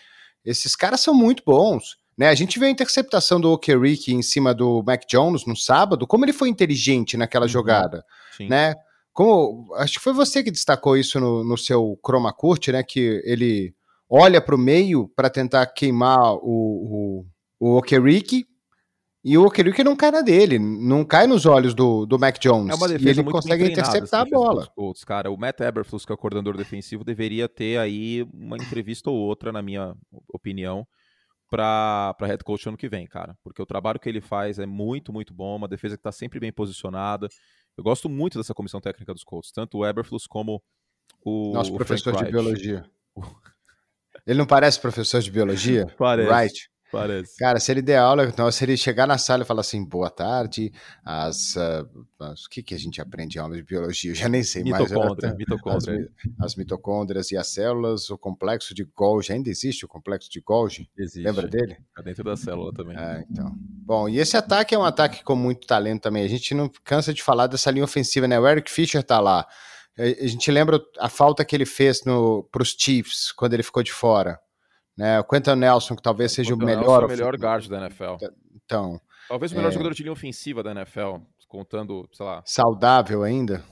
Esses 0.45 0.75
caras 0.77 1.01
são 1.01 1.15
muito 1.15 1.43
bons. 1.45 1.97
Né? 2.17 2.29
A 2.29 2.35
gente 2.35 2.59
vê 2.59 2.67
a 2.67 2.71
interceptação 2.71 3.41
do 3.41 3.51
Okereke 3.53 4.13
em 4.15 4.23
cima 4.23 4.55
do 4.55 4.83
Mac 4.87 5.03
Jones 5.09 5.45
no 5.45 5.57
sábado, 5.57 6.07
como 6.07 6.25
ele 6.25 6.33
foi 6.33 6.49
inteligente 6.49 7.17
naquela 7.17 7.45
Uhum. 7.45 7.51
jogada 7.51 8.05
Sim. 8.37 8.49
né? 8.49 8.75
Como 9.13 9.75
acho 9.77 9.95
que 9.95 10.01
foi 10.05 10.13
você 10.13 10.43
que 10.43 10.51
destacou 10.51 10.97
isso 10.97 11.19
no, 11.19 11.43
no 11.43 11.57
seu 11.57 11.99
Chroma 12.05 12.33
Curte, 12.33 12.71
né? 12.73 12.83
Que 12.83 13.23
ele 13.25 13.75
olha 14.09 14.41
para 14.41 14.55
o 14.55 14.59
meio 14.59 15.09
para 15.17 15.31
tentar 15.31 15.67
queimar 15.67 16.35
o, 16.35 17.25
o, 17.61 17.67
o 17.73 17.77
Okereke 17.79 18.45
e 19.29 19.37
o 19.37 19.45
Okereke 19.45 19.83
não 19.83 19.97
cai 19.97 20.13
na 20.13 20.21
dele, 20.21 20.57
não 20.57 21.05
cai 21.05 21.27
nos 21.27 21.47
olhos 21.47 21.75
do, 21.75 22.07
do 22.07 22.17
Mac 22.17 22.39
Jones. 22.39 22.71
É 22.71 22.77
uma 22.77 22.87
e 22.87 22.93
defesa 22.93 23.11
ele 23.11 23.23
muito 23.25 23.35
consegue 23.35 23.65
interceptar 23.65 24.21
a 24.21 24.23
essa 24.23 24.25
defesa 24.25 24.41
bola. 24.41 24.67
Colts, 24.69 25.03
cara. 25.03 25.33
O 25.33 25.37
Matt 25.37 25.59
Eberflus, 25.59 26.07
que 26.07 26.13
é 26.13 26.15
o 26.15 26.17
coordenador 26.17 26.57
defensivo, 26.57 27.03
deveria 27.03 27.49
ter 27.49 27.77
aí 27.77 28.25
uma 28.33 28.57
entrevista 28.57 29.11
ou 29.11 29.17
outra, 29.17 29.51
na 29.51 29.61
minha 29.61 29.97
opinião, 30.33 30.87
para 31.51 32.15
head 32.21 32.45
coach 32.45 32.69
ano 32.69 32.77
que 32.77 32.89
vem, 32.89 33.05
cara. 33.05 33.37
Porque 33.43 33.61
o 33.61 33.67
trabalho 33.67 33.99
que 33.99 34.09
ele 34.09 34.21
faz 34.21 34.61
é 34.61 34.67
muito, 34.67 35.13
muito 35.13 35.35
bom, 35.35 35.57
uma 35.57 35.67
defesa 35.67 35.97
que 35.97 36.01
está 36.01 36.13
sempre 36.13 36.39
bem 36.39 36.53
posicionada. 36.53 37.27
Eu 37.77 37.83
gosto 37.83 38.09
muito 38.09 38.39
dessa 38.39 38.55
comissão 38.55 38.81
técnica 38.81 39.13
dos 39.13 39.25
Colts, 39.25 39.51
tanto 39.51 39.79
o 39.79 39.85
Eberflus 39.85 40.29
como 40.29 40.63
o 41.25 41.53
Nosso 41.53 41.73
o 41.73 41.77
professor 41.77 42.15
de 42.15 42.31
biologia. 42.31 42.89
Ele 44.25 44.39
não 44.39 44.47
parece 44.47 44.81
professor 44.81 45.21
de 45.21 45.33
biologia? 45.33 45.85
Parece. 45.99 46.31
Right. 46.33 46.76
Parece. 46.99 47.37
Cara, 47.39 47.59
se 47.61 47.71
ele 47.71 47.83
der 47.83 47.99
aula, 47.99 48.25
então, 48.25 48.51
se 48.51 48.65
ele 48.65 48.77
chegar 48.77 49.07
na 49.07 49.19
sala 49.19 49.43
e 49.43 49.47
falar 49.47 49.61
assim, 49.61 49.85
boa 49.85 50.11
tarde, 50.11 50.73
as, 51.05 51.57
ah, 51.57 51.85
as- 52.21 52.45
o 52.45 52.51
que, 52.51 52.63
que 52.63 52.75
a 52.75 52.79
gente 52.79 53.01
aprende 53.01 53.39
em 53.39 53.41
aula 53.41 53.57
de 53.57 53.63
biologia? 53.63 54.11
Eu 54.11 54.15
já 54.15 54.29
nem 54.29 54.43
sei 54.43 54.63
mais. 54.65 54.91
eu 54.91 54.97
Mitocôndria, 54.99 55.29
até- 55.29 55.37
mitocôndria. 55.39 56.11
As, 56.39 56.45
as 56.47 56.55
mitocôndrias 56.57 57.31
e 57.31 57.37
as 57.37 57.47
células, 57.49 58.11
o 58.11 58.19
complexo 58.19 58.75
de 58.75 58.85
Golgi. 58.85 59.33
Ainda 59.33 59.49
existe 59.51 59.85
o 59.85 59.89
complexo 59.89 60.31
de 60.31 60.41
Golgi? 60.41 60.89
Existe. 60.99 61.23
Lembra 61.25 61.47
dele? 61.49 61.77
Tá 61.95 62.03
dentro 62.03 62.25
da 62.25 62.37
célula 62.37 62.73
também. 62.73 62.97
É, 62.97 63.25
então. 63.31 63.53
Bom, 63.59 64.09
e 64.09 64.19
esse 64.19 64.37
ataque 64.37 64.75
é 64.75 64.79
um 64.79 64.85
ataque 64.85 65.23
com 65.23 65.37
muito 65.37 65.67
talento 65.67 66.03
também. 66.03 66.25
A 66.25 66.29
gente 66.29 66.55
não 66.55 66.71
cansa 66.85 67.13
de 67.15 67.23
falar 67.23 67.47
dessa 67.47 67.71
linha 67.71 67.85
ofensiva, 67.85 68.27
né? 68.27 68.39
O 68.39 68.47
Eric 68.47 68.71
Fischer 68.71 69.03
tá 69.03 69.21
lá. 69.21 69.47
A 69.99 70.27
gente 70.27 70.51
lembra 70.51 70.79
a 70.99 71.09
falta 71.09 71.43
que 71.43 71.57
ele 71.57 71.65
fez 71.65 72.03
para 72.03 72.63
os 72.63 72.77
Chiefs 72.79 73.33
quando 73.33 73.55
ele 73.55 73.63
ficou 73.63 73.83
de 73.83 73.93
fora. 73.93 74.39
Né? 74.97 75.21
O 75.21 75.25
Quentin 75.25 75.55
Nelson, 75.57 75.95
que 75.95 76.03
talvez 76.03 76.33
seja 76.33 76.55
o 76.55 76.57
Nelson 76.57 76.81
melhor. 76.81 77.03
é 77.03 77.07
o 77.07 77.09
melhor 77.09 77.37
guard 77.37 77.69
da 77.69 77.79
NFL. 77.87 78.17
Então, 78.65 79.01
Talvez 79.29 79.51
o 79.53 79.57
melhor 79.57 79.69
É. 79.69 79.73
jogador 79.73 79.93
de 79.93 80.03
linha 80.03 80.13
ofensiva 80.13 80.63
da 80.63 80.71
NFL, 80.71 81.17
contando, 81.49 82.09
sei 82.13 82.25
lá, 82.25 82.43
saudável 82.47 83.23
ainda. 83.25 83.63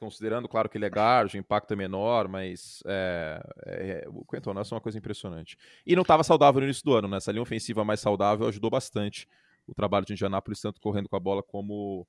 considerando, 0.00 0.48
claro, 0.48 0.68
que 0.68 0.76
ele 0.76 0.84
é 0.86 0.88
guard, 0.88 1.32
o 1.32 1.36
impacto 1.36 1.72
é 1.74 1.76
menor, 1.76 2.26
mas 2.26 2.82
é, 2.86 3.40
é, 3.66 4.04
o 4.08 4.24
Quentin 4.24 4.50
Nelson 4.52 4.74
é 4.74 4.76
uma 4.76 4.80
coisa 4.80 4.98
impressionante. 4.98 5.56
E 5.86 5.94
não 5.94 6.02
estava 6.02 6.24
saudável 6.24 6.60
no 6.60 6.66
início 6.66 6.82
do 6.84 6.92
ano, 6.94 7.06
né? 7.06 7.18
Essa 7.18 7.30
linha 7.30 7.42
ofensiva 7.42 7.84
mais 7.84 8.00
saudável 8.00 8.48
ajudou 8.48 8.68
bastante 8.70 9.28
o 9.66 9.72
trabalho 9.74 10.04
de 10.04 10.12
Indianapolis, 10.12 10.60
tanto 10.60 10.80
correndo 10.80 11.08
com 11.08 11.14
a 11.16 11.20
bola 11.20 11.40
como 11.42 12.04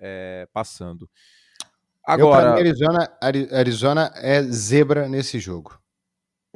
é, 0.00 0.48
passando. 0.52 1.02
Eu, 2.08 2.14
Agora, 2.14 2.52
mim, 2.54 2.60
Arizona, 2.60 3.12
Ari- 3.20 3.48
Arizona 3.52 4.12
é 4.14 4.42
zebra 4.44 5.06
nesse 5.08 5.38
jogo. 5.38 5.78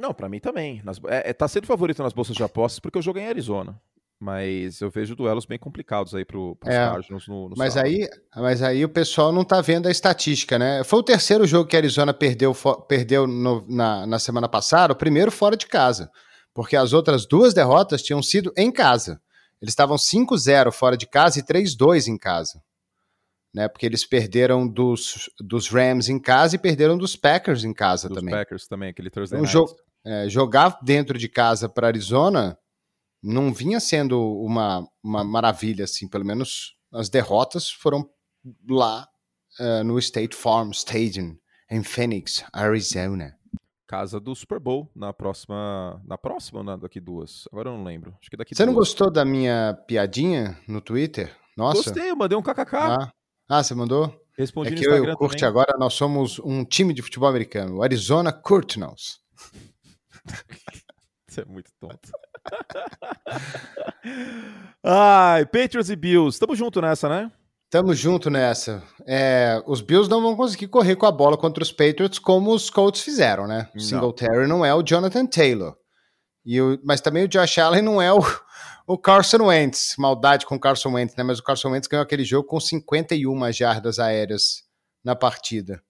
Não, 0.01 0.13
para 0.13 0.27
mim 0.27 0.39
também. 0.39 0.81
Nas, 0.83 0.97
é, 1.07 1.29
é, 1.29 1.33
tá 1.33 1.47
sendo 1.47 1.65
favorito 1.67 2.01
nas 2.03 2.11
bolsas 2.13 2.35
de 2.35 2.43
apostas 2.43 2.79
porque 2.79 2.97
eu 2.97 3.01
joguei 3.01 3.23
em 3.23 3.27
Arizona. 3.27 3.79
Mas 4.19 4.79
eu 4.81 4.91
vejo 4.91 5.15
duelos 5.15 5.45
bem 5.47 5.57
complicados 5.57 6.13
aí 6.13 6.23
pro, 6.23 6.55
pros 6.57 6.71
É, 6.71 6.77
Cardinals 6.77 7.27
no, 7.27 7.49
no 7.49 7.55
Mas 7.57 7.73
sábado. 7.73 7.89
aí, 7.91 8.07
mas 8.35 8.61
aí 8.61 8.85
o 8.85 8.89
pessoal 8.89 9.31
não 9.31 9.43
tá 9.43 9.61
vendo 9.61 9.87
a 9.87 9.91
estatística, 9.91 10.59
né? 10.59 10.83
Foi 10.83 10.99
o 10.99 11.03
terceiro 11.03 11.47
jogo 11.47 11.67
que 11.67 11.75
a 11.75 11.79
Arizona 11.79 12.13
perdeu, 12.13 12.53
perdeu 12.87 13.25
no- 13.25 13.65
na, 13.67 14.05
na 14.05 14.19
semana 14.19 14.47
passada, 14.47 14.93
o 14.93 14.95
primeiro 14.95 15.31
fora 15.31 15.57
de 15.57 15.65
casa. 15.65 16.11
Porque 16.53 16.75
as 16.75 16.93
outras 16.93 17.25
duas 17.25 17.51
derrotas 17.53 18.03
tinham 18.03 18.21
sido 18.21 18.53
em 18.55 18.71
casa. 18.71 19.19
Eles 19.59 19.71
estavam 19.71 19.97
5-0 19.97 20.71
fora 20.71 20.95
de 20.95 21.07
casa 21.07 21.39
e 21.39 21.43
3-2 21.43 22.07
em 22.07 22.17
casa. 22.17 22.61
Né? 23.53 23.67
Porque 23.67 23.85
eles 23.87 24.05
perderam 24.05 24.67
dos, 24.67 25.29
dos 25.39 25.67
Rams 25.67 26.09
em 26.09 26.19
casa 26.19 26.55
e 26.55 26.59
perderam 26.59 26.95
dos 26.97 27.15
Packers 27.15 27.63
em 27.63 27.73
casa 27.73 28.07
dos 28.07 28.17
também. 28.19 28.33
Packers 28.35 28.67
também, 28.67 28.89
aquele 28.89 29.09
Thursday 29.09 29.39
Um 29.39 29.43
night. 29.43 29.51
jogo, 29.53 29.75
é, 30.05 30.27
jogar 30.29 30.79
dentro 30.81 31.17
de 31.17 31.27
casa 31.29 31.69
para 31.69 31.87
Arizona 31.87 32.57
não 33.21 33.53
vinha 33.53 33.79
sendo 33.79 34.19
uma, 34.41 34.87
uma 35.03 35.23
maravilha, 35.23 35.85
assim. 35.85 36.07
Pelo 36.07 36.25
menos 36.25 36.75
as 36.91 37.07
derrotas 37.09 37.69
foram 37.69 38.09
lá 38.67 39.07
eh, 39.59 39.83
no 39.83 39.99
State 39.99 40.35
Farm 40.35 40.71
Stadium, 40.71 41.37
em 41.69 41.83
Phoenix, 41.83 42.43
Arizona. 42.51 43.37
casa 43.87 44.19
do 44.19 44.33
Super 44.33 44.59
Bowl 44.59 44.89
na 44.95 45.13
próxima. 45.13 46.01
Na 46.05 46.17
próxima 46.17 46.59
ou 46.61 46.65
na, 46.65 46.75
daqui 46.77 46.99
duas? 46.99 47.47
Agora 47.51 47.69
eu 47.69 47.77
não 47.77 47.83
lembro. 47.83 48.15
Acho 48.19 48.29
que 48.31 48.37
daqui 48.37 48.55
Você 48.55 48.65
não 48.65 48.73
duas. 48.73 48.87
gostou 48.87 49.11
da 49.11 49.23
minha 49.23 49.77
piadinha 49.87 50.57
no 50.67 50.81
Twitter? 50.81 51.31
Nossa. 51.55 51.83
Gostei, 51.83 52.09
eu 52.09 52.15
mandei 52.15 52.35
um 52.37 52.41
kkk. 52.41 52.75
Ah, 52.75 53.11
ah, 53.47 53.63
você 53.63 53.75
mandou? 53.75 54.19
Respondi 54.35 54.73
É 54.73 54.75
que 54.75 54.87
eu 54.87 54.95
e 55.05 55.11
o 55.11 55.15
Kurt 55.17 55.33
também. 55.33 55.47
agora 55.47 55.77
nós 55.77 55.93
somos 55.93 56.39
um 56.39 56.65
time 56.65 56.93
de 56.93 57.01
futebol 57.03 57.29
americano, 57.29 57.75
o 57.77 57.83
Arizona 57.83 58.31
Cardinals. 58.33 59.19
Você 61.27 61.41
é 61.41 61.45
muito 61.45 61.71
tonto. 61.79 62.11
Ai, 64.83 65.45
Patriots 65.45 65.89
e 65.89 65.95
Bills. 65.95 66.37
Tamo 66.37 66.55
junto 66.55 66.81
nessa, 66.81 67.07
né? 67.07 67.31
Tamo 67.69 67.93
junto 67.93 68.29
nessa. 68.29 68.83
É, 69.07 69.63
os 69.65 69.79
Bills 69.79 70.09
não 70.09 70.21
vão 70.21 70.35
conseguir 70.35 70.67
correr 70.67 70.97
com 70.97 71.05
a 71.05 71.11
bola 71.11 71.37
contra 71.37 71.63
os 71.63 71.71
Patriots 71.71 72.19
como 72.19 72.53
os 72.53 72.69
Colts 72.69 73.01
fizeram, 73.01 73.47
né? 73.47 73.69
O. 73.73 73.79
Singletary 73.79 74.45
não 74.45 74.65
é 74.65 74.75
o 74.75 74.83
Jonathan 74.83 75.25
Taylor. 75.25 75.77
E 76.43 76.59
o, 76.59 76.77
mas 76.83 76.99
também 76.99 77.23
o 77.23 77.27
Josh 77.29 77.59
Allen 77.59 77.81
não 77.81 78.01
é 78.01 78.11
o, 78.11 78.19
o 78.85 78.97
Carson 78.97 79.45
Wentz. 79.45 79.95
Maldade 79.97 80.45
com 80.45 80.55
o 80.55 80.59
Carson 80.59 80.91
Wentz, 80.91 81.15
né? 81.15 81.23
Mas 81.23 81.39
o 81.39 81.43
Carson 81.43 81.69
Wentz 81.69 81.87
ganhou 81.87 82.03
aquele 82.03 82.25
jogo 82.25 82.45
com 82.45 82.59
51 82.59 83.51
jardas 83.53 83.99
aéreas 83.99 84.63
na 85.01 85.15
partida. 85.15 85.81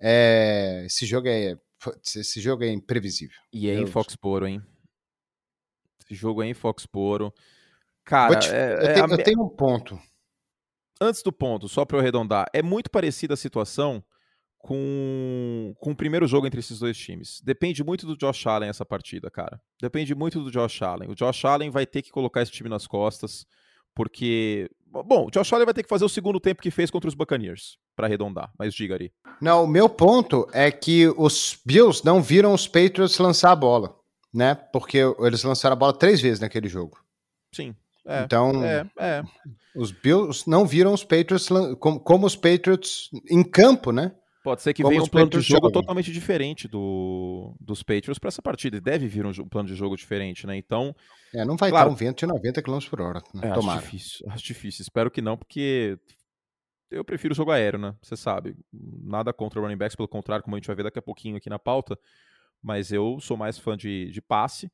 É, 0.00 0.82
esse 0.86 1.06
jogo 1.06 1.28
é 1.28 1.56
putz, 1.82 2.16
esse 2.16 2.40
jogo 2.40 2.64
é 2.64 2.68
imprevisível. 2.70 3.36
E 3.52 3.68
é 3.68 3.74
em 3.74 3.86
Foxboro, 3.86 4.46
hein? 4.46 4.62
Esse 6.04 6.14
jogo 6.14 6.42
é 6.42 6.46
em 6.46 6.54
Foxboro. 6.54 7.32
Cara, 8.04 8.38
te- 8.38 8.48
é- 8.50 8.74
eu, 8.74 8.78
é 8.78 8.92
tenho, 8.94 9.04
a 9.06 9.08
eu 9.08 9.24
tenho 9.24 9.42
um 9.44 9.48
ponto. 9.48 9.98
antes 11.00 11.22
do 11.22 11.32
ponto, 11.32 11.68
só 11.68 11.84
para 11.84 11.96
eu 11.96 12.00
arredondar, 12.00 12.46
é 12.52 12.62
muito 12.62 12.90
parecida 12.90 13.34
a 13.34 13.36
situação 13.36 14.02
com, 14.58 15.74
com 15.78 15.90
o 15.90 15.96
primeiro 15.96 16.26
jogo 16.26 16.46
entre 16.46 16.60
esses 16.60 16.78
dois 16.78 16.96
times. 16.96 17.40
Depende 17.42 17.82
muito 17.82 18.06
do 18.06 18.16
Josh 18.16 18.46
Allen 18.46 18.68
essa 18.70 18.84
partida, 18.84 19.30
cara. 19.30 19.60
Depende 19.80 20.14
muito 20.14 20.40
do 20.42 20.50
Josh 20.50 20.82
Allen. 20.82 21.10
O 21.10 21.14
Josh 21.14 21.44
Allen 21.44 21.70
vai 21.70 21.84
ter 21.86 22.02
que 22.02 22.10
colocar 22.10 22.42
esse 22.42 22.52
time 22.52 22.68
nas 22.68 22.86
costas, 22.86 23.44
porque. 23.94 24.70
Bom, 24.92 25.26
o 25.26 25.30
Josh 25.30 25.52
Allen 25.52 25.64
vai 25.64 25.72
ter 25.72 25.82
que 25.82 25.88
fazer 25.88 26.04
o 26.04 26.08
segundo 26.08 26.38
tempo 26.38 26.60
que 26.60 26.70
fez 26.70 26.90
contra 26.90 27.08
os 27.08 27.14
Buccaneers, 27.14 27.78
para 27.96 28.06
arredondar. 28.06 28.52
Mas 28.58 28.74
diga 28.74 28.96
aí. 28.96 29.10
Não, 29.40 29.64
o 29.64 29.66
meu 29.66 29.88
ponto 29.88 30.46
é 30.52 30.70
que 30.70 31.08
os 31.16 31.58
Bills 31.64 32.04
não 32.04 32.22
viram 32.22 32.52
os 32.52 32.68
Patriots 32.68 33.18
lançar 33.18 33.52
a 33.52 33.56
bola, 33.56 33.96
né? 34.32 34.54
Porque 34.54 34.98
eles 35.20 35.42
lançaram 35.42 35.72
a 35.72 35.76
bola 35.76 35.92
três 35.94 36.20
vezes 36.20 36.40
naquele 36.40 36.68
jogo. 36.68 36.98
Sim. 37.54 37.74
É, 38.04 38.22
então, 38.22 38.64
é, 38.64 38.86
é. 38.98 39.22
os 39.74 39.92
Bills 39.92 40.48
não 40.48 40.66
viram 40.66 40.92
os 40.92 41.04
Patriots 41.04 41.48
como, 41.78 42.00
como 42.00 42.26
os 42.26 42.36
Patriots 42.36 43.08
em 43.30 43.42
campo, 43.42 43.92
né? 43.92 44.12
Pode 44.42 44.60
ser 44.62 44.74
que 44.74 44.82
Como 44.82 44.90
venha 44.90 45.02
um 45.04 45.06
plano 45.08 45.26
de 45.26 45.36
Patriots 45.36 45.46
jogo 45.48 45.66
jogam. 45.66 45.80
totalmente 45.80 46.10
diferente 46.12 46.66
do, 46.66 47.54
dos 47.60 47.82
Patriots 47.82 48.18
para 48.18 48.28
essa 48.28 48.42
partida. 48.42 48.80
Deve 48.80 49.06
vir 49.06 49.24
um, 49.24 49.30
um 49.30 49.48
plano 49.48 49.68
de 49.68 49.74
jogo 49.76 49.96
diferente, 49.96 50.46
né? 50.46 50.56
Então, 50.56 50.94
É, 51.32 51.44
não 51.44 51.56
vai 51.56 51.70
Claro. 51.70 51.90
estar 51.90 51.94
um 51.94 52.06
vento 52.08 52.18
de 52.18 52.26
90 52.26 52.60
km 52.62 52.78
por 52.90 53.00
hora. 53.00 53.22
Né? 53.32 53.42
É, 53.44 53.46
acho 53.50 53.60
Tomara. 53.60 53.80
difícil, 53.80 54.26
acho 54.30 54.44
difícil. 54.44 54.82
Espero 54.82 55.10
que 55.12 55.22
não, 55.22 55.36
porque 55.36 55.96
eu 56.90 57.04
prefiro 57.04 57.32
o 57.32 57.36
jogo 57.36 57.52
aéreo, 57.52 57.78
né? 57.78 57.94
Você 58.02 58.16
sabe. 58.16 58.56
Nada 58.72 59.32
contra 59.32 59.60
running 59.60 59.76
backs, 59.76 59.94
pelo 59.94 60.08
contrário, 60.08 60.42
como 60.44 60.56
a 60.56 60.58
gente 60.58 60.66
vai 60.66 60.74
ver 60.76 60.82
daqui 60.84 60.98
a 60.98 61.02
pouquinho 61.02 61.36
aqui 61.36 61.48
na 61.48 61.58
pauta. 61.58 61.96
Mas 62.60 62.90
eu 62.92 63.18
sou 63.20 63.36
mais 63.36 63.58
fã 63.58 63.76
de, 63.76 64.10
de 64.10 64.20
passe. 64.20 64.70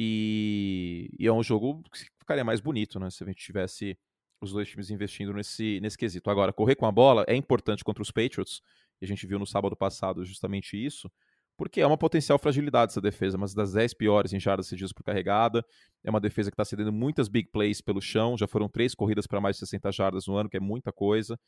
E, 0.00 1.10
e 1.18 1.26
é 1.26 1.32
um 1.32 1.42
jogo 1.42 1.82
que 1.92 1.98
ficaria 2.20 2.44
mais 2.44 2.60
bonito, 2.60 2.98
né? 3.00 3.10
Se 3.10 3.22
a 3.24 3.26
gente 3.26 3.42
tivesse 3.44 3.98
os 4.40 4.52
dois 4.52 4.68
times 4.68 4.90
investindo 4.90 5.32
nesse, 5.32 5.80
nesse 5.80 5.98
quesito. 5.98 6.30
Agora, 6.30 6.52
correr 6.52 6.76
com 6.76 6.86
a 6.86 6.92
bola 6.92 7.24
é 7.26 7.34
importante 7.34 7.82
contra 7.82 8.02
os 8.02 8.10
Patriots. 8.10 8.60
E 9.00 9.04
a 9.04 9.08
gente 9.08 9.26
viu 9.26 9.38
no 9.38 9.46
sábado 9.46 9.76
passado 9.76 10.24
justamente 10.24 10.76
isso. 10.76 11.10
Porque 11.56 11.80
é 11.80 11.86
uma 11.86 11.98
potencial 11.98 12.38
fragilidade 12.38 12.92
essa 12.92 13.00
defesa, 13.00 13.36
mas 13.36 13.52
das 13.52 13.72
10 13.72 13.94
piores 13.94 14.32
em 14.32 14.38
jardas 14.38 14.68
cedidas 14.68 14.92
por 14.92 15.02
carregada. 15.02 15.64
É 16.04 16.10
uma 16.10 16.20
defesa 16.20 16.50
que 16.50 16.54
está 16.54 16.64
cedendo 16.64 16.92
muitas 16.92 17.26
big 17.28 17.48
plays 17.50 17.80
pelo 17.80 18.00
chão. 18.00 18.38
Já 18.38 18.46
foram 18.46 18.68
três 18.68 18.94
corridas 18.94 19.26
para 19.26 19.40
mais 19.40 19.56
de 19.56 19.60
60 19.60 19.90
jardas 19.90 20.26
no 20.28 20.36
ano, 20.36 20.48
que 20.48 20.56
é 20.56 20.60
muita 20.60 20.92
coisa. 20.92 21.38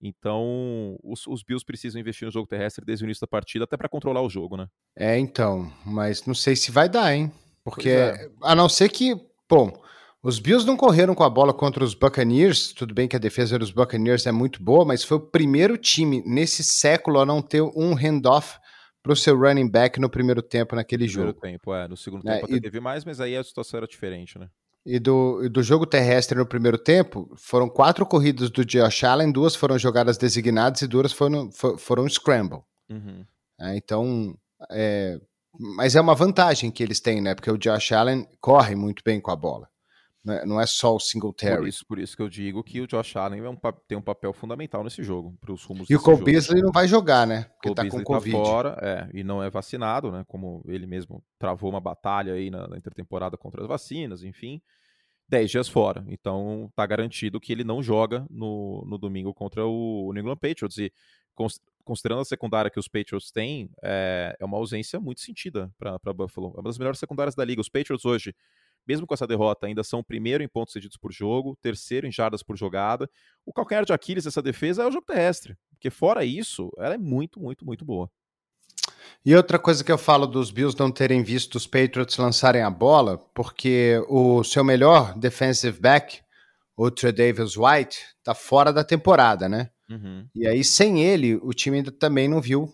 Então, 0.00 0.98
os, 1.02 1.26
os 1.26 1.42
Bills 1.42 1.64
precisam 1.64 2.00
investir 2.00 2.24
no 2.24 2.32
jogo 2.32 2.46
terrestre 2.46 2.84
desde 2.84 3.04
o 3.04 3.06
início 3.06 3.20
da 3.20 3.26
partida, 3.26 3.64
até 3.64 3.76
para 3.76 3.88
controlar 3.88 4.22
o 4.22 4.30
jogo, 4.30 4.56
né? 4.56 4.66
É, 4.96 5.18
então, 5.18 5.70
mas 5.84 6.24
não 6.24 6.34
sei 6.34 6.56
se 6.56 6.70
vai 6.70 6.88
dar, 6.88 7.14
hein? 7.14 7.30
Porque, 7.62 7.90
é. 7.90 8.30
a 8.42 8.54
não 8.54 8.66
ser 8.66 8.88
que, 8.88 9.14
bom, 9.46 9.70
os 10.22 10.38
Bills 10.38 10.66
não 10.66 10.76
correram 10.76 11.14
com 11.14 11.22
a 11.24 11.30
bola 11.30 11.52
contra 11.54 11.82
os 11.82 11.94
Buccaneers, 11.94 12.72
tudo 12.72 12.92
bem 12.94 13.08
que 13.08 13.16
a 13.16 13.18
defesa 13.18 13.58
dos 13.58 13.70
Buccaneers 13.70 14.26
é 14.26 14.32
muito 14.32 14.62
boa, 14.62 14.84
mas 14.84 15.02
foi 15.02 15.16
o 15.16 15.20
primeiro 15.20 15.76
time 15.78 16.22
nesse 16.26 16.62
século 16.62 17.20
a 17.20 17.26
não 17.26 17.40
ter 17.40 17.62
um 17.62 17.94
handoff 17.94 18.58
para 19.02 19.12
o 19.12 19.16
seu 19.16 19.34
running 19.38 19.68
back 19.68 19.98
no 19.98 20.10
primeiro 20.10 20.42
tempo 20.42 20.76
naquele 20.76 21.04
No 21.04 21.08
primeiro 21.10 21.30
jogo. 21.32 21.40
tempo, 21.40 21.74
é. 21.74 21.88
No 21.88 21.96
segundo 21.96 22.28
É, 22.28 22.34
tempo 22.34 22.46
até 22.46 22.54
e- 22.56 22.60
teve 22.60 22.80
mais, 22.80 23.04
mas 23.04 23.18
aí 23.20 23.34
a 23.34 23.42
situação 23.42 23.78
era 23.78 23.86
diferente, 23.86 24.38
né? 24.38 24.48
E 24.84 24.98
do, 24.98 25.42
e 25.44 25.48
do 25.48 25.62
jogo 25.62 25.86
terrestre 25.86 26.38
no 26.38 26.46
primeiro 26.46 26.76
tempo, 26.78 27.30
foram 27.36 27.68
quatro 27.68 28.04
corridas 28.06 28.50
do 28.50 28.64
Josh 28.64 29.04
Allen, 29.04 29.30
duas 29.32 29.54
foram 29.54 29.78
jogadas 29.78 30.16
designadas 30.18 30.80
e 30.82 30.86
duas 30.86 31.12
foram, 31.12 31.50
fo- 31.52 31.76
foram 31.78 32.06
scramble. 32.08 32.60
Uhum. 32.90 33.24
né? 33.58 33.76
Então, 33.76 34.34
é, 34.70 35.18
mas 35.58 35.96
é 35.96 36.00
uma 36.00 36.14
vantagem 36.14 36.70
que 36.70 36.82
eles 36.82 36.98
têm, 37.00 37.20
né? 37.22 37.34
Porque 37.34 37.50
o 37.50 37.58
Josh 37.58 37.92
Allen 37.92 38.26
corre 38.40 38.74
muito 38.74 39.02
bem 39.04 39.18
com 39.20 39.30
a 39.30 39.36
bola. 39.36 39.68
Não 40.22 40.34
é, 40.34 40.44
não 40.46 40.60
é 40.60 40.66
só 40.66 40.90
o 40.90 40.98
Por 40.98 41.00
Singletary. 41.00 41.68
isso, 41.68 41.86
por 41.86 41.98
isso 41.98 42.14
que 42.14 42.22
eu 42.22 42.28
digo 42.28 42.62
que 42.62 42.80
o 42.80 42.86
Josh 42.86 43.16
Allen 43.16 43.40
é 43.42 43.48
um 43.48 43.56
tem 43.88 43.96
um 43.96 44.02
papel 44.02 44.32
fundamental 44.34 44.84
nesse 44.84 45.02
jogo, 45.02 45.34
para 45.40 45.50
os 45.52 45.64
rumos 45.64 45.88
E 45.88 45.96
o 45.96 46.00
Cole. 46.02 46.22
Beasley 46.22 46.60
não 46.62 46.70
vai 46.72 46.86
jogar, 46.86 47.26
né? 47.26 47.44
Porque 47.54 47.74
tá 47.74 47.82
Beasley 47.82 48.04
com 48.04 48.12
Covid. 48.14 48.36
fora, 48.36 48.76
é, 48.82 49.08
e 49.18 49.24
não 49.24 49.42
é 49.42 49.48
vacinado, 49.48 50.12
né? 50.12 50.22
Como 50.28 50.62
ele 50.68 50.86
mesmo 50.86 51.24
travou 51.38 51.70
uma 51.70 51.80
batalha 51.80 52.34
aí 52.34 52.50
na, 52.50 52.68
na 52.68 52.76
intertemporada 52.76 53.36
contra 53.38 53.62
as 53.62 53.66
vacinas, 53.68 54.22
enfim. 54.22 54.60
10 55.28 55.50
dias 55.50 55.68
fora. 55.68 56.04
Então 56.08 56.70
tá 56.76 56.84
garantido 56.84 57.40
que 57.40 57.52
ele 57.52 57.64
não 57.64 57.82
joga 57.82 58.26
no, 58.28 58.84
no 58.86 58.98
domingo 58.98 59.32
contra 59.32 59.64
o 59.64 60.10
New 60.12 60.22
England 60.22 60.36
Patriots. 60.36 60.76
E 60.76 60.92
cons- 61.34 61.60
considerando 61.84 62.20
a 62.20 62.24
secundária 62.24 62.70
que 62.70 62.78
os 62.80 62.88
Patriots 62.88 63.30
têm, 63.30 63.70
é, 63.82 64.36
é 64.38 64.44
uma 64.44 64.58
ausência 64.58 65.00
muito 65.00 65.20
sentida 65.20 65.72
para 65.78 66.12
Buffalo. 66.12 66.48
É 66.56 66.58
uma 66.58 66.64
das 66.64 66.78
melhores 66.78 66.98
secundárias 66.98 67.34
da 67.34 67.44
liga. 67.44 67.60
Os 67.60 67.68
Patriots 67.68 68.04
hoje, 68.04 68.34
mesmo 68.90 69.06
com 69.06 69.14
essa 69.14 69.26
derrota, 69.26 69.68
ainda 69.68 69.84
são 69.84 70.00
o 70.00 70.04
primeiro 70.04 70.42
em 70.42 70.48
pontos 70.48 70.72
cedidos 70.72 70.96
por 70.96 71.12
jogo, 71.12 71.56
terceiro 71.62 72.08
em 72.08 72.10
jardas 72.10 72.42
por 72.42 72.56
jogada. 72.56 73.08
O 73.46 73.52
calcanhar 73.52 73.84
de 73.84 73.92
Aquiles 73.92 74.24
dessa 74.24 74.42
defesa 74.42 74.82
é 74.82 74.86
o 74.86 74.90
jogo 74.90 75.06
terrestre. 75.06 75.56
Porque 75.70 75.90
fora 75.90 76.24
isso, 76.24 76.72
ela 76.76 76.94
é 76.94 76.98
muito, 76.98 77.38
muito, 77.38 77.64
muito 77.64 77.84
boa. 77.84 78.10
E 79.24 79.32
outra 79.36 79.60
coisa 79.60 79.84
que 79.84 79.92
eu 79.92 79.98
falo 79.98 80.26
dos 80.26 80.50
Bills 80.50 80.76
não 80.76 80.90
terem 80.90 81.22
visto 81.22 81.54
os 81.54 81.68
Patriots 81.68 82.16
lançarem 82.16 82.62
a 82.62 82.70
bola, 82.70 83.16
porque 83.32 84.02
o 84.08 84.42
seu 84.42 84.64
melhor 84.64 85.16
defensive 85.16 85.78
back, 85.78 86.20
o 86.76 86.90
Tredavious 86.90 87.56
White, 87.56 88.00
tá 88.24 88.34
fora 88.34 88.72
da 88.72 88.82
temporada, 88.82 89.48
né? 89.48 89.70
Uhum. 89.88 90.26
E 90.34 90.48
aí, 90.48 90.64
sem 90.64 91.00
ele, 91.04 91.36
o 91.36 91.52
time 91.52 91.76
ainda 91.76 91.92
também 91.92 92.26
não 92.28 92.40
viu 92.40 92.68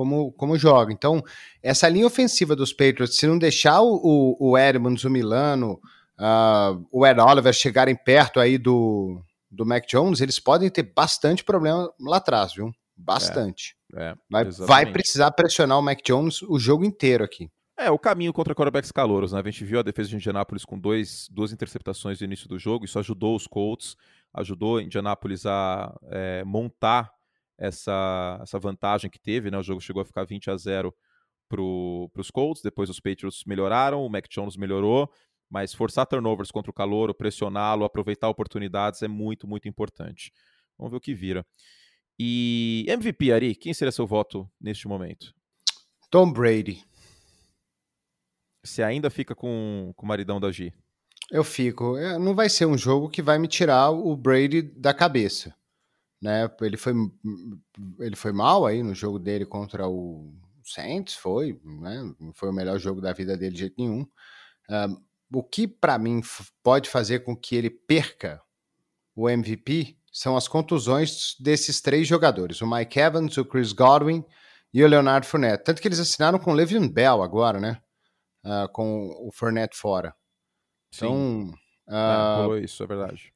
como, 0.00 0.32
como 0.32 0.56
joga. 0.56 0.94
Então, 0.94 1.22
essa 1.62 1.86
linha 1.86 2.06
ofensiva 2.06 2.56
dos 2.56 2.72
Patriots, 2.72 3.18
se 3.18 3.26
não 3.26 3.36
deixar 3.36 3.82
o, 3.82 4.00
o, 4.02 4.52
o 4.52 4.58
Edmonds, 4.58 5.04
o 5.04 5.10
Milano, 5.10 5.78
ah, 6.18 6.74
o 6.90 7.06
Ed 7.06 7.20
Oliver 7.20 7.52
chegarem 7.52 7.94
perto 7.94 8.40
aí 8.40 8.56
do, 8.56 9.22
do 9.50 9.66
Mac 9.66 9.84
Jones, 9.86 10.22
eles 10.22 10.40
podem 10.40 10.70
ter 10.70 10.90
bastante 10.96 11.44
problema 11.44 11.92
lá 12.00 12.16
atrás, 12.16 12.54
viu? 12.54 12.72
Bastante. 12.96 13.76
É, 13.92 14.14
Vai, 14.30 14.44
vai 14.44 14.46
exatamente. 14.46 14.92
precisar 14.94 15.30
pressionar 15.32 15.78
o 15.78 15.82
Mac 15.82 15.98
Jones 16.02 16.40
o 16.40 16.58
jogo 16.58 16.82
inteiro 16.82 17.22
aqui. 17.22 17.50
É, 17.78 17.90
o 17.90 17.98
caminho 17.98 18.32
contra 18.32 18.54
quarterbacks 18.54 18.90
calouros, 18.90 19.32
né? 19.32 19.40
A 19.40 19.50
gente 19.50 19.66
viu 19.66 19.80
a 19.80 19.82
defesa 19.82 20.08
de 20.08 20.16
Indianápolis 20.16 20.64
com 20.64 20.78
dois, 20.78 21.28
duas 21.30 21.52
interceptações 21.52 22.20
no 22.20 22.24
início 22.24 22.48
do 22.48 22.58
jogo, 22.58 22.86
isso 22.86 22.98
ajudou 22.98 23.36
os 23.36 23.46
Colts, 23.46 23.96
ajudou 24.32 24.80
Indianápolis 24.80 25.44
a 25.44 25.94
é, 26.10 26.42
montar 26.44 27.12
essa, 27.60 28.38
essa 28.42 28.58
vantagem 28.58 29.10
que 29.10 29.20
teve, 29.20 29.50
né? 29.50 29.58
O 29.58 29.62
jogo 29.62 29.80
chegou 29.80 30.00
a 30.00 30.04
ficar 30.04 30.24
20 30.24 30.50
a 30.50 30.56
0 30.56 30.94
para 31.48 31.60
os 31.62 32.30
Colts, 32.30 32.62
depois 32.62 32.88
os 32.88 32.98
Patriots 32.98 33.42
melhoraram, 33.46 34.04
o 34.04 34.08
Mac 34.08 34.26
Jones 34.28 34.56
melhorou, 34.56 35.12
mas 35.48 35.74
forçar 35.74 36.06
turnovers 36.06 36.50
contra 36.50 36.70
o 36.70 36.74
calouro, 36.74 37.14
pressioná-lo, 37.14 37.84
aproveitar 37.84 38.28
oportunidades 38.28 39.02
é 39.02 39.08
muito, 39.08 39.46
muito 39.46 39.68
importante. 39.68 40.32
Vamos 40.78 40.92
ver 40.92 40.96
o 40.96 41.00
que 41.00 41.12
vira. 41.12 41.44
E 42.18 42.86
MVP, 42.88 43.32
Ari, 43.32 43.54
quem 43.54 43.74
seria 43.74 43.92
seu 43.92 44.06
voto 44.06 44.48
neste 44.60 44.88
momento? 44.88 45.34
Tom 46.10 46.32
Brady. 46.32 46.82
Você 48.64 48.82
ainda 48.82 49.10
fica 49.10 49.34
com, 49.34 49.92
com 49.96 50.06
o 50.06 50.08
maridão 50.08 50.38
da 50.38 50.50
G? 50.50 50.72
Eu 51.30 51.44
fico. 51.44 51.96
é, 51.96 52.18
Não 52.18 52.34
vai 52.34 52.48
ser 52.48 52.66
um 52.66 52.76
jogo 52.76 53.08
que 53.08 53.22
vai 53.22 53.38
me 53.38 53.48
tirar 53.48 53.90
o 53.90 54.16
Brady 54.16 54.62
da 54.62 54.92
cabeça. 54.94 55.54
Né? 56.20 56.50
Ele, 56.60 56.76
foi, 56.76 56.92
ele 57.98 58.16
foi 58.16 58.32
mal 58.32 58.66
aí 58.66 58.82
no 58.82 58.94
jogo 58.94 59.18
dele 59.18 59.46
contra 59.46 59.88
o 59.88 60.34
Saints, 60.64 61.14
foi. 61.14 61.58
Né? 61.64 62.14
Não 62.18 62.32
foi 62.32 62.50
o 62.50 62.52
melhor 62.52 62.78
jogo 62.78 63.00
da 63.00 63.12
vida 63.12 63.36
dele 63.36 63.52
de 63.52 63.60
jeito 63.60 63.74
nenhum. 63.78 64.06
Ah, 64.68 64.88
o 65.32 65.42
que 65.42 65.66
para 65.66 65.98
mim 65.98 66.20
pode 66.62 66.88
fazer 66.88 67.20
com 67.20 67.36
que 67.36 67.54
ele 67.56 67.70
perca 67.70 68.42
o 69.14 69.28
MVP 69.28 69.96
são 70.12 70.36
as 70.36 70.48
contusões 70.48 71.36
desses 71.38 71.80
três 71.80 72.06
jogadores: 72.06 72.60
o 72.60 72.66
Mike 72.66 72.98
Evans, 72.98 73.36
o 73.36 73.44
Chris 73.44 73.72
Godwin 73.72 74.24
e 74.72 74.82
o 74.82 74.88
Leonardo 74.88 75.26
Fournette. 75.26 75.64
Tanto 75.64 75.80
que 75.80 75.88
eles 75.88 76.00
assinaram 76.00 76.38
com 76.38 76.52
o 76.52 76.54
Le'Veon 76.54 76.88
Bell 76.88 77.22
agora, 77.22 77.60
né? 77.60 77.80
Uh, 78.44 78.70
com 78.72 79.10
o 79.26 79.30
Fournette 79.32 79.76
fora. 79.76 80.14
Então, 80.94 81.52
uh, 81.88 82.54
é, 82.54 82.60
isso, 82.60 82.82
é 82.82 82.86
verdade. 82.86 83.32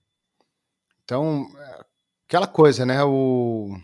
Então, 1.04 1.46
aquela 2.26 2.46
coisa, 2.46 2.84
né? 2.84 3.02
O, 3.04 3.76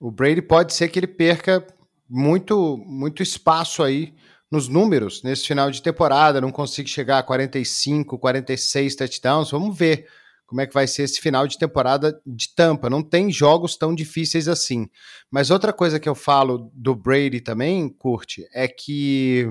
o 0.00 0.10
Brady 0.10 0.42
pode 0.42 0.74
ser 0.74 0.88
que 0.88 0.98
ele 0.98 1.06
perca 1.06 1.66
muito, 2.08 2.76
muito 2.86 3.22
espaço 3.22 3.82
aí 3.82 4.14
nos 4.50 4.68
números 4.68 5.22
nesse 5.22 5.46
final 5.46 5.70
de 5.70 5.80
temporada, 5.80 6.40
não 6.40 6.52
consiga 6.52 6.86
chegar 6.86 7.18
a 7.18 7.22
45, 7.22 8.18
46 8.18 8.96
touchdowns. 8.96 9.50
Vamos 9.50 9.76
ver 9.76 10.06
como 10.46 10.60
é 10.60 10.66
que 10.66 10.74
vai 10.74 10.86
ser 10.86 11.04
esse 11.04 11.18
final 11.18 11.46
de 11.46 11.56
temporada 11.56 12.20
de 12.26 12.54
Tampa. 12.54 12.90
Não 12.90 13.02
tem 13.02 13.32
jogos 13.32 13.76
tão 13.76 13.94
difíceis 13.94 14.48
assim. 14.48 14.90
Mas 15.30 15.50
outra 15.50 15.72
coisa 15.72 15.98
que 15.98 16.06
eu 16.06 16.14
falo 16.14 16.70
do 16.74 16.94
Brady 16.94 17.40
também, 17.40 17.88
Curte, 17.88 18.46
é 18.52 18.68
que 18.68 19.48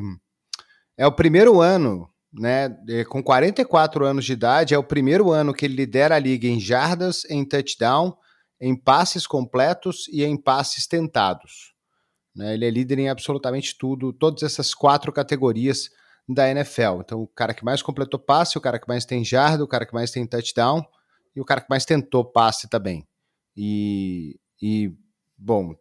é 0.96 1.08
o 1.08 1.12
primeiro 1.12 1.60
ano, 1.60 2.08
né? 2.34 2.70
Com 3.10 3.22
44 3.22 4.06
anos 4.06 4.26
de 4.26 4.34
idade, 4.34 4.74
é 4.74 4.78
o 4.78 4.84
primeiro 4.84 5.32
ano 5.32 5.54
que 5.54 5.66
ele 5.66 5.76
lidera 5.76 6.16
a 6.16 6.20
liga 6.20 6.48
em 6.48 6.60
jardas, 6.60 7.26
em 7.30 7.44
touchdown, 7.46 8.16
em 8.60 8.76
passes 8.76 9.28
completos 9.28 10.08
e 10.10 10.24
em 10.24 10.38
passes 10.38 10.88
tentados. 10.88 11.74
Né? 12.36 12.54
Ele 12.54 12.66
é 12.66 12.70
líder 12.70 13.00
em 13.00 13.10
absolutamente 13.10 13.78
tudo, 13.78 14.14
todas 14.14 14.44
essas 14.44 14.74
quatro 14.74 15.12
categorias 15.12 15.90
da 16.30 16.50
NFL. 16.50 17.02
Então, 17.02 17.22
o 17.22 17.28
cara 17.28 17.54
que 17.54 17.66
mais 17.66 17.82
completou 17.82 18.20
passe, 18.20 18.58
o 18.58 18.62
cara 18.62 18.80
que 18.80 18.88
mais 18.88 19.06
tem 19.06 19.24
jarda, 19.26 19.64
o 19.64 19.68
cara 19.68 19.86
que 19.86 19.94
mais 19.94 20.12
tem 20.12 20.26
touchdown 20.26 20.86
e 21.36 21.42
o 21.42 21.46
cara 21.46 21.62
que 21.62 21.70
mais 21.70 21.86
tentou 21.86 22.24
passe 22.24 22.70
também. 22.70 23.06
E, 23.56 24.40
e 24.62 24.94
bom, 25.38 25.74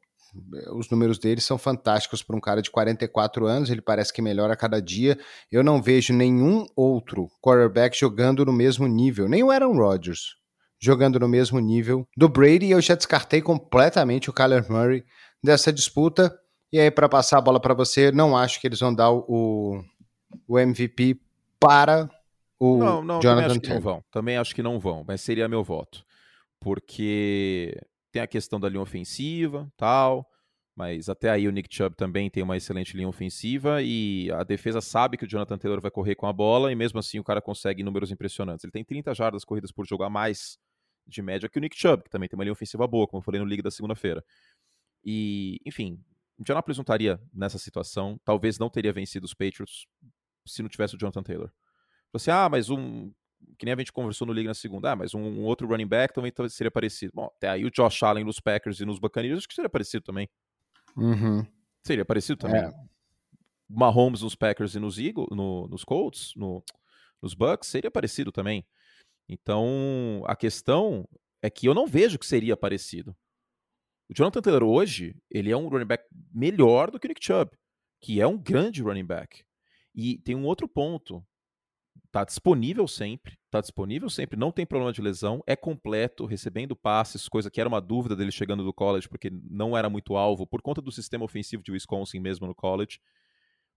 os 0.73 0.89
números 0.91 1.19
dele 1.19 1.41
são 1.41 1.59
fantásticos 1.59 2.23
para 2.23 2.37
um 2.37 2.41
cara 2.41 2.63
de 2.63 2.71
44 2.71 3.47
anos, 3.47 3.71
ele 3.71 3.81
parece 3.81 4.13
que 4.13 4.23
melhora 4.23 4.53
a 4.53 4.57
cada 4.57 4.81
dia. 4.81 5.19
Eu 5.51 5.63
não 5.63 5.83
vejo 5.83 6.13
nenhum 6.13 6.67
outro 6.77 7.29
quarterback 7.43 7.99
jogando 7.99 8.45
no 8.45 8.53
mesmo 8.53 8.87
nível, 8.87 9.29
nem 9.29 9.43
o 9.43 9.51
Aaron 9.51 9.77
Rodgers 9.77 10.39
jogando 10.83 11.21
no 11.21 11.29
mesmo 11.29 11.61
nível 11.61 12.09
do 12.17 12.29
Brady, 12.29 12.67
e 12.67 12.71
eu 12.71 12.81
já 12.81 12.95
descartei 12.95 13.43
completamente 13.43 14.31
o 14.31 14.33
Kyler 14.33 14.65
Murray 14.71 15.05
dessa 15.45 15.71
disputa. 15.71 16.35
E 16.73 16.79
aí, 16.79 16.91
para 16.91 17.09
passar 17.09 17.39
a 17.39 17.43
bola 17.43 17.61
para 17.61 17.75
você, 17.75 18.11
não 18.11 18.37
acho 18.37 18.61
que 18.61 18.67
eles 18.67 18.81
vão 18.81 18.95
dar 18.95 19.11
o, 19.11 19.85
o 20.49 20.59
MVP 20.59 21.21
para 21.59 22.09
o 22.59 22.79
não, 22.79 23.03
não, 23.03 23.21
Jonathan 23.21 23.59
também 23.59 23.59
acho 23.59 23.61
que 23.61 23.69
não 23.69 23.81
vão. 23.81 24.05
Também 24.11 24.37
acho 24.37 24.55
que 24.55 24.63
não 24.63 24.81
vão, 24.81 25.05
mas 25.07 25.21
seria 25.21 25.49
meu 25.49 25.65
voto. 25.65 26.05
Porque 26.61 27.75
tem 28.11 28.23
a 28.23 28.27
questão 28.27 28.59
da 28.59 28.69
linha 28.69 28.81
ofensiva, 28.83 29.71
tal, 29.77 30.29
mas 30.77 31.09
até 31.09 31.31
aí 31.31 31.47
o 31.47 31.51
Nick 31.51 31.75
Chubb 31.75 31.97
também 31.97 32.31
tem 32.31 32.43
uma 32.43 32.57
excelente 32.57 32.97
linha 32.97 33.09
ofensiva 33.09 33.83
e 33.83 34.31
a 34.33 34.45
defesa 34.45 34.81
sabe 34.81 35.17
que 35.17 35.25
o 35.25 35.29
Jonathan 35.29 35.59
Taylor 35.59 35.81
vai 35.81 35.91
correr 35.91 36.15
com 36.15 36.27
a 36.27 36.33
bola 36.33 36.73
e 36.73 36.75
mesmo 36.75 36.99
assim 36.99 37.19
o 37.19 37.25
cara 37.25 37.41
consegue 37.41 37.83
números 37.83 38.11
impressionantes. 38.11 38.65
Ele 38.65 38.73
tem 38.73 38.85
30 38.85 39.15
jardas 39.15 39.45
corridas 39.45 39.73
por 39.73 39.87
jogo 39.87 40.05
a 40.05 40.11
mais 40.11 40.59
de 41.07 41.23
média 41.23 41.49
que 41.49 41.59
o 41.59 41.61
Nick 41.61 41.79
Chubb, 41.79 42.05
que 42.05 42.11
também 42.11 42.29
tem 42.29 42.37
uma 42.37 42.45
linha 42.45 42.53
ofensiva 42.53 42.87
boa, 42.87 43.07
como 43.07 43.21
eu 43.21 43.25
falei 43.25 43.41
no 43.41 43.47
Liga 43.47 43.63
da 43.63 43.71
segunda-feira. 43.71 44.25
E, 45.05 45.61
enfim, 45.67 46.03
Indianapolis 46.39 46.79
não 46.79 46.83
estaria 46.83 47.21
nessa 47.33 47.59
situação, 47.59 48.19
talvez 48.25 48.59
não 48.59 48.71
teria 48.71 48.93
vencido 48.93 49.27
os 49.27 49.35
Patriots 49.35 49.87
se 50.47 50.63
não 50.63 50.69
tivesse 50.69 50.95
o 50.95 50.99
Jonathan 50.99 51.23
Taylor. 51.23 51.53
Você, 52.13 52.31
assim, 52.31 52.41
ah, 52.41 52.49
mas 52.49 52.71
um. 52.71 53.13
Que 53.59 53.65
nem 53.65 53.75
a 53.75 53.77
gente 53.77 53.93
conversou 53.93 54.27
no 54.27 54.33
Liga 54.33 54.49
na 54.49 54.55
segunda, 54.55 54.93
ah, 54.93 54.97
mas 54.97 55.15
um, 55.15 55.21
um 55.21 55.45
outro 55.45 55.67
running 55.67 55.87
back 55.87 56.15
também 56.15 56.33
seria 56.49 56.71
parecido. 56.71 57.13
Bom, 57.15 57.27
até 57.37 57.49
aí 57.49 57.65
o 57.65 57.71
Josh 57.71 58.03
Allen 58.03 58.25
nos 58.25 58.41
Packers 58.41 58.81
e 58.81 58.85
nos 58.85 58.99
Buccaneers, 58.99 59.39
acho 59.39 59.49
que 59.49 59.55
seria 59.55 59.69
parecido 59.69 60.05
também. 60.05 60.29
Uhum. 60.97 61.47
Seria 61.85 62.05
parecido 62.05 62.39
também. 62.39 62.63
É. 62.63 62.73
Mahomes 63.69 64.23
nos 64.23 64.35
Packers 64.35 64.75
e 64.75 64.81
nos 64.81 64.99
Eagles, 64.99 65.29
no, 65.31 65.69
nos 65.69 65.85
Colts, 65.85 66.33
no, 66.37 66.63
nos 67.23 67.35
Bucks, 67.35 67.69
seria 67.69 67.91
parecido 67.91 68.33
também. 68.33 68.67
Então, 69.29 70.23
a 70.27 70.35
questão 70.35 71.09
é 71.41 71.49
que 71.49 71.67
eu 71.67 71.75
não 71.75 71.87
vejo 71.87 72.19
que 72.19 72.27
seria 72.27 72.57
parecido. 72.57 73.17
O 74.09 74.15
Jonathan 74.15 74.43
Taylor 74.43 74.65
hoje, 74.65 75.15
ele 75.31 75.53
é 75.53 75.57
um 75.57 75.69
running 75.69 75.87
back 75.87 76.05
melhor 76.35 76.91
do 76.91 76.99
que 76.99 77.07
o 77.07 77.09
Nick 77.09 77.25
Chubb, 77.25 77.53
que 78.01 78.21
é 78.21 78.27
um 78.27 78.37
grande 78.37 78.83
running 78.83 79.07
back. 79.07 79.45
E 79.95 80.19
tem 80.19 80.35
um 80.35 80.45
outro 80.45 80.67
ponto. 80.67 81.25
Tá 82.13 82.25
disponível 82.25 82.89
sempre, 82.89 83.39
tá 83.51 83.61
disponível 83.61 84.11
sempre, 84.11 84.37
não 84.37 84.51
tem 84.51 84.67
problema 84.67 84.93
de 84.93 85.01
lesão, 85.01 85.43
é 85.47 85.55
completo, 85.55 86.27
recebendo 86.27 86.75
passes, 86.75 87.29
coisa 87.29 87.49
que 87.49 87.61
era 87.61 87.69
uma 87.69 87.81
dúvida 87.81 88.17
dele 88.17 88.33
chegando 88.33 88.65
do 88.65 88.73
college, 88.73 89.09
porque 89.09 89.31
não 89.49 89.77
era 89.77 89.89
muito 89.89 90.17
alvo, 90.17 90.45
por 90.45 90.61
conta 90.61 90.83
do 90.83 90.91
sistema 90.91 91.25
ofensivo 91.25 91.63
de 91.63 91.71
Wisconsin 91.71 92.19
mesmo 92.19 92.49
no 92.49 92.55
college. 92.55 92.99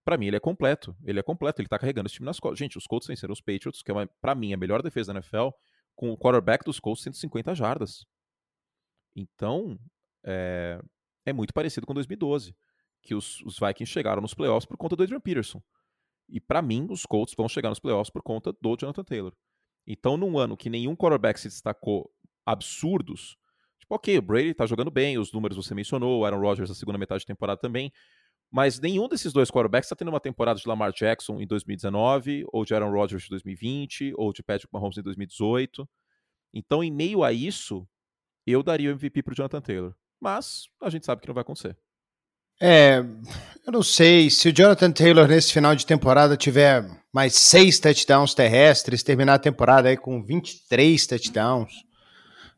Para 0.03 0.17
mim, 0.17 0.27
ele 0.27 0.35
é 0.35 0.39
completo. 0.39 0.95
Ele 1.05 1.19
é 1.19 1.23
completo, 1.23 1.61
ele 1.61 1.67
tá 1.67 1.79
carregando 1.79 2.07
esse 2.07 2.15
time 2.15 2.25
nas 2.25 2.39
costas. 2.39 2.59
Gente, 2.59 2.77
os 2.77 2.85
Colts 2.85 3.07
venceram 3.07 3.31
os 3.31 3.39
Patriots, 3.39 3.81
que 3.81 3.91
é, 3.91 4.09
para 4.19 4.35
mim, 4.35 4.53
a 4.53 4.57
melhor 4.57 4.81
defesa 4.81 5.13
da 5.13 5.19
NFL, 5.19 5.49
com 5.95 6.11
o 6.11 6.17
quarterback 6.17 6.65
dos 6.65 6.79
Colts 6.79 7.03
150 7.03 7.55
jardas. 7.55 8.05
Então, 9.15 9.77
é, 10.25 10.79
é 11.25 11.31
muito 11.31 11.53
parecido 11.53 11.85
com 11.85 11.93
2012, 11.93 12.55
que 13.01 13.15
os, 13.15 13.41
os, 13.41 13.59
Vikings 13.59 13.91
chegaram 13.91 14.21
nos 14.21 14.33
playoffs 14.33 14.65
por 14.65 14.77
conta 14.77 14.95
do 14.95 15.03
Adrian 15.03 15.19
Peterson. 15.19 15.61
E 16.29 16.39
para 16.39 16.61
mim, 16.61 16.87
os 16.89 17.05
Colts 17.05 17.33
vão 17.35 17.47
chegar 17.47 17.69
nos 17.69 17.79
playoffs 17.79 18.11
por 18.11 18.21
conta 18.21 18.53
do 18.61 18.75
Jonathan 18.77 19.03
Taylor. 19.03 19.33
Então, 19.85 20.17
num 20.17 20.37
ano 20.37 20.55
que 20.55 20.69
nenhum 20.69 20.95
quarterback 20.95 21.39
se 21.39 21.47
destacou 21.47 22.09
absurdos, 22.45 23.37
tipo, 23.79 23.95
ok, 23.95 24.17
o 24.17 24.21
Brady 24.21 24.53
tá 24.53 24.65
jogando 24.65 24.89
bem, 24.89 25.17
os 25.17 25.31
números 25.31 25.57
você 25.57 25.75
mencionou, 25.75 26.21
o 26.21 26.25
Aaron 26.25 26.39
Rodgers 26.39 26.69
na 26.69 26.75
segunda 26.75 26.97
metade 26.97 27.21
de 27.21 27.27
temporada 27.27 27.59
também, 27.59 27.91
mas 28.49 28.79
nenhum 28.79 29.07
desses 29.07 29.33
dois 29.33 29.49
quarterbacks 29.49 29.87
está 29.87 29.95
tendo 29.95 30.09
uma 30.09 30.19
temporada 30.19 30.59
de 30.59 30.67
Lamar 30.67 30.93
Jackson 30.93 31.41
em 31.41 31.47
2019, 31.47 32.45
ou 32.51 32.63
de 32.63 32.73
Aaron 32.73 32.91
Rodgers 32.91 33.25
em 33.25 33.29
2020, 33.29 34.13
ou 34.15 34.31
de 34.31 34.43
Patrick 34.43 34.71
Mahomes 34.71 34.97
em 34.97 35.01
2018. 35.01 35.89
Então, 36.53 36.83
em 36.83 36.91
meio 36.91 37.23
a 37.23 37.33
isso, 37.33 37.87
eu 38.45 38.61
daria 38.63 38.89
o 38.89 38.93
MVP 38.93 39.23
para 39.23 39.33
Jonathan 39.33 39.61
Taylor 39.61 39.95
mas 40.23 40.69
a 40.81 40.89
gente 40.89 41.05
sabe 41.05 41.21
que 41.21 41.27
não 41.27 41.35
vai 41.35 41.41
acontecer. 41.41 41.77
É, 42.61 43.03
eu 43.65 43.71
não 43.71 43.83
sei. 43.83 44.29
Se 44.29 44.49
o 44.49 44.53
Jonathan 44.53 44.91
Taylor 44.91 45.27
nesse 45.27 45.51
final 45.51 45.75
de 45.75 45.85
temporada 45.85 46.37
tiver 46.37 46.85
mais 47.13 47.35
seis 47.35 47.79
touchdowns 47.79 48.33
terrestres, 48.33 49.03
terminar 49.03 49.35
a 49.35 49.39
temporada 49.39 49.89
aí 49.89 49.97
com 49.97 50.23
23 50.23 51.05
touchdowns, 51.05 51.71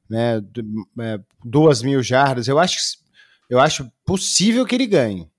né, 0.10 0.42
é, 1.00 1.20
duas 1.44 1.82
mil 1.82 2.02
jardas, 2.02 2.48
eu 2.48 2.58
acho, 2.58 2.78
eu 3.50 3.60
acho 3.60 3.92
possível 4.06 4.66
que 4.66 4.76
ele 4.76 4.88
ganhe. 4.88 5.30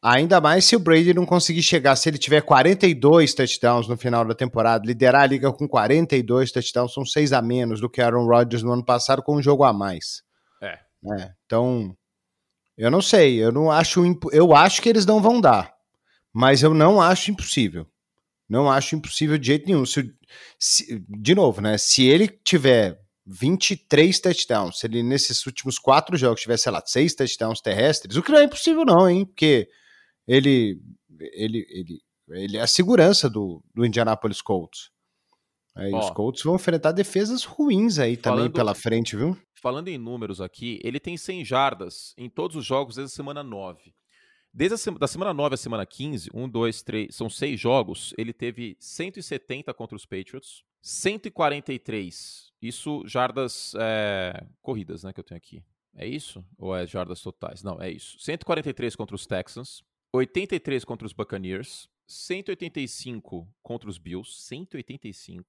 Ainda 0.00 0.40
mais 0.40 0.64
se 0.64 0.76
o 0.76 0.78
Brady 0.78 1.12
não 1.12 1.26
conseguir 1.26 1.62
chegar, 1.62 1.96
se 1.96 2.08
ele 2.08 2.18
tiver 2.18 2.40
42 2.40 3.34
touchdowns 3.34 3.88
no 3.88 3.96
final 3.96 4.24
da 4.24 4.34
temporada, 4.34 4.86
liderar 4.86 5.22
a 5.22 5.26
liga 5.26 5.52
com 5.52 5.66
42 5.66 6.52
touchdowns, 6.52 6.94
são 6.94 7.04
seis 7.04 7.32
a 7.32 7.42
menos 7.42 7.80
do 7.80 7.90
que 7.90 8.00
Aaron 8.00 8.26
Rodgers 8.26 8.62
no 8.62 8.72
ano 8.72 8.84
passado 8.84 9.22
com 9.22 9.36
um 9.36 9.42
jogo 9.42 9.64
a 9.64 9.72
mais. 9.72 10.22
Né? 11.02 11.34
Então, 11.44 11.96
eu 12.78 12.90
não 12.90 13.02
sei, 13.02 13.42
eu 13.42 13.50
não 13.50 13.70
acho 13.70 14.00
eu 14.32 14.54
acho 14.54 14.80
que 14.80 14.88
eles 14.88 15.04
não 15.04 15.20
vão 15.20 15.40
dar, 15.40 15.74
mas 16.32 16.62
eu 16.62 16.72
não 16.72 17.00
acho 17.00 17.30
impossível. 17.30 17.86
Não 18.48 18.70
acho 18.70 18.96
impossível 18.96 19.36
de 19.36 19.48
jeito 19.48 19.66
nenhum. 19.66 19.84
Se, 19.84 20.10
se, 20.58 21.04
de 21.06 21.34
novo, 21.34 21.60
né? 21.60 21.76
Se 21.76 22.06
ele 22.06 22.28
tiver 22.28 22.98
23 23.26 24.18
touchdowns, 24.20 24.78
se 24.78 24.86
ele 24.86 25.02
nesses 25.02 25.44
últimos 25.44 25.78
quatro 25.78 26.16
jogos 26.16 26.40
tiver, 26.40 26.56
sei 26.56 26.72
lá, 26.72 26.82
seis 26.86 27.14
touchdowns 27.14 27.60
terrestres, 27.60 28.16
o 28.16 28.22
que 28.22 28.32
não 28.32 28.38
é 28.38 28.44
impossível 28.44 28.84
não, 28.86 29.10
hein? 29.10 29.26
Porque 29.26 29.68
ele 30.26 30.80
ele 31.30 31.66
ele, 31.68 32.00
ele 32.30 32.56
é 32.56 32.60
a 32.60 32.66
segurança 32.66 33.28
do, 33.28 33.62
do 33.74 33.84
Indianapolis 33.84 34.40
Colts. 34.40 34.90
Aí 35.76 35.94
os 35.94 36.10
Colts 36.10 36.42
vão 36.42 36.56
enfrentar 36.56 36.90
defesas 36.90 37.44
ruins 37.44 37.98
aí 37.98 38.16
também 38.16 38.50
pela 38.50 38.74
frente, 38.74 39.14
viu? 39.14 39.36
Falando 39.60 39.88
em 39.88 39.98
números 39.98 40.40
aqui, 40.40 40.80
ele 40.84 41.00
tem 41.00 41.16
100 41.16 41.44
jardas 41.44 42.14
em 42.16 42.28
todos 42.28 42.56
os 42.56 42.64
jogos 42.64 42.96
desde 42.96 43.12
a 43.12 43.16
semana 43.16 43.42
9. 43.42 43.92
Desde 44.52 44.74
a 44.74 44.78
sema, 44.78 44.98
da 44.98 45.06
semana 45.06 45.34
9 45.34 45.54
à 45.54 45.56
semana 45.56 45.84
15, 45.84 46.30
1, 46.32 46.48
2, 46.48 46.82
3, 46.82 47.14
são 47.14 47.28
seis 47.28 47.60
jogos, 47.60 48.14
ele 48.16 48.32
teve 48.32 48.76
170 48.80 49.74
contra 49.74 49.94
os 49.94 50.06
Patriots, 50.06 50.64
143, 50.80 52.52
isso 52.62 53.02
jardas 53.06 53.74
é, 53.78 54.46
corridas, 54.62 55.04
né, 55.04 55.12
que 55.12 55.20
eu 55.20 55.24
tenho 55.24 55.36
aqui. 55.36 55.62
É 55.94 56.06
isso? 56.06 56.44
Ou 56.56 56.74
é 56.74 56.86
jardas 56.86 57.20
totais? 57.20 57.62
Não, 57.62 57.80
é 57.80 57.90
isso. 57.90 58.18
143 58.20 58.94
contra 58.96 59.14
os 59.14 59.26
Texans, 59.26 59.82
83 60.12 60.84
contra 60.84 61.06
os 61.06 61.12
Buccaneers, 61.12 61.88
185 62.06 63.46
contra 63.62 63.90
os 63.90 63.98
Bills, 63.98 64.40
185, 64.40 65.46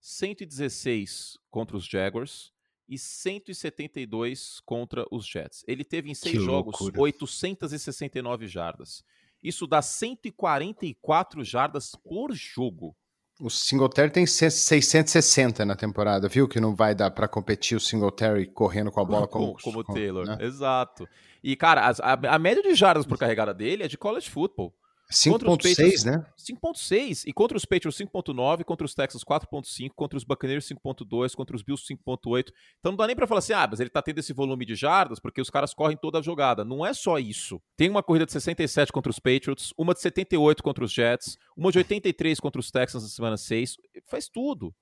116 0.00 1.38
contra 1.50 1.76
os 1.76 1.84
Jaguars, 1.84 2.52
e 2.88 2.98
172 2.98 4.60
contra 4.64 5.04
os 5.10 5.26
Jets. 5.26 5.64
Ele 5.66 5.84
teve 5.84 6.10
em 6.10 6.14
seis 6.14 6.42
jogos 6.42 6.80
loucura. 6.80 7.02
869 7.02 8.46
jardas. 8.46 9.04
Isso 9.42 9.66
dá 9.66 9.82
144 9.82 11.44
jardas 11.44 11.94
por 11.94 12.32
jogo. 12.32 12.96
O 13.40 13.50
Singletary 13.50 14.10
tem 14.10 14.26
660 14.26 15.64
na 15.66 15.76
temporada, 15.76 16.26
viu? 16.26 16.48
Que 16.48 16.58
não 16.58 16.74
vai 16.74 16.94
dar 16.94 17.10
para 17.10 17.28
competir 17.28 17.76
o 17.76 17.80
Singletary 17.80 18.46
correndo 18.46 18.90
com 18.90 19.00
a 19.00 19.04
bola 19.04 19.28
como, 19.28 19.54
como, 19.62 19.84
como 19.84 19.84
Taylor. 19.84 20.26
Né? 20.26 20.38
Exato. 20.40 21.06
E, 21.44 21.54
cara, 21.54 21.92
a, 22.02 22.34
a, 22.34 22.38
média 22.38 22.62
de 22.62 22.74
jardas 22.74 23.04
por 23.04 23.18
carregada 23.18 23.52
dele 23.52 23.82
é 23.82 23.88
de 23.88 23.98
college 23.98 24.30
football. 24.30 24.74
5.6, 25.10 26.04
né? 26.04 26.26
5.6. 26.36 27.22
E 27.26 27.32
contra 27.32 27.56
os 27.56 27.64
Patriots 27.64 27.98
5.9, 27.98 28.64
contra 28.64 28.84
os 28.84 28.94
Texans 28.94 29.22
4.5, 29.24 29.90
contra 29.94 30.16
os 30.16 30.24
Buccaneers 30.24 30.66
5.2, 30.68 31.34
contra 31.34 31.54
os 31.54 31.62
Bills 31.62 31.84
5.8. 31.86 32.52
Então 32.80 32.92
não 32.92 32.96
dá 32.96 33.06
nem 33.06 33.14
para 33.14 33.26
falar 33.26 33.38
assim, 33.38 33.52
ah, 33.52 33.66
mas 33.70 33.80
ele 33.80 33.90
tá 33.90 34.02
tendo 34.02 34.18
esse 34.18 34.32
volume 34.32 34.64
de 34.64 34.74
jardas 34.74 35.20
porque 35.20 35.40
os 35.40 35.50
caras 35.50 35.72
correm 35.72 35.96
toda 35.96 36.18
a 36.18 36.22
jogada. 36.22 36.64
Não 36.64 36.84
é 36.84 36.92
só 36.92 37.18
isso. 37.18 37.60
Tem 37.76 37.88
uma 37.88 38.02
corrida 38.02 38.26
de 38.26 38.32
67 38.32 38.92
contra 38.92 39.10
os 39.10 39.18
Patriots, 39.18 39.72
uma 39.78 39.94
de 39.94 40.00
78 40.00 40.62
contra 40.62 40.84
os 40.84 40.92
Jets, 40.92 41.38
uma 41.56 41.70
de 41.70 41.78
83 41.78 42.40
contra 42.40 42.60
os 42.60 42.70
Texans 42.70 43.02
na 43.02 43.08
semana 43.08 43.36
6. 43.36 43.76
Faz 44.06 44.28
tudo. 44.28 44.74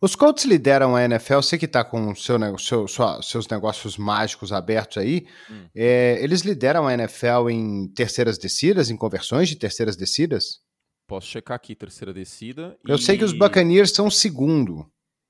Os 0.00 0.14
Colts 0.14 0.44
lideram 0.44 0.94
a 0.94 1.04
NFL, 1.04 1.36
você 1.36 1.58
que 1.58 1.64
está 1.64 1.84
com 1.84 2.14
seu, 2.14 2.38
seu, 2.58 2.88
sua, 2.88 3.22
seus 3.22 3.48
negócios 3.48 3.96
mágicos 3.96 4.52
abertos 4.52 4.98
aí, 4.98 5.26
hum. 5.50 5.66
é, 5.74 6.18
eles 6.22 6.42
lideram 6.42 6.86
a 6.86 6.94
NFL 6.94 7.48
em 7.50 7.88
terceiras 7.94 8.38
descidas, 8.38 8.90
em 8.90 8.96
conversões 8.96 9.48
de 9.48 9.56
terceiras 9.56 9.96
descidas? 9.96 10.60
Posso 11.06 11.28
checar 11.28 11.56
aqui, 11.56 11.74
terceira 11.74 12.12
descida. 12.12 12.76
Eu 12.86 12.96
e... 12.96 13.02
sei 13.02 13.16
que 13.16 13.24
os 13.24 13.32
Buccaneers 13.32 13.92
são 13.92 14.08
o 14.08 14.10
segundo. 14.10 14.86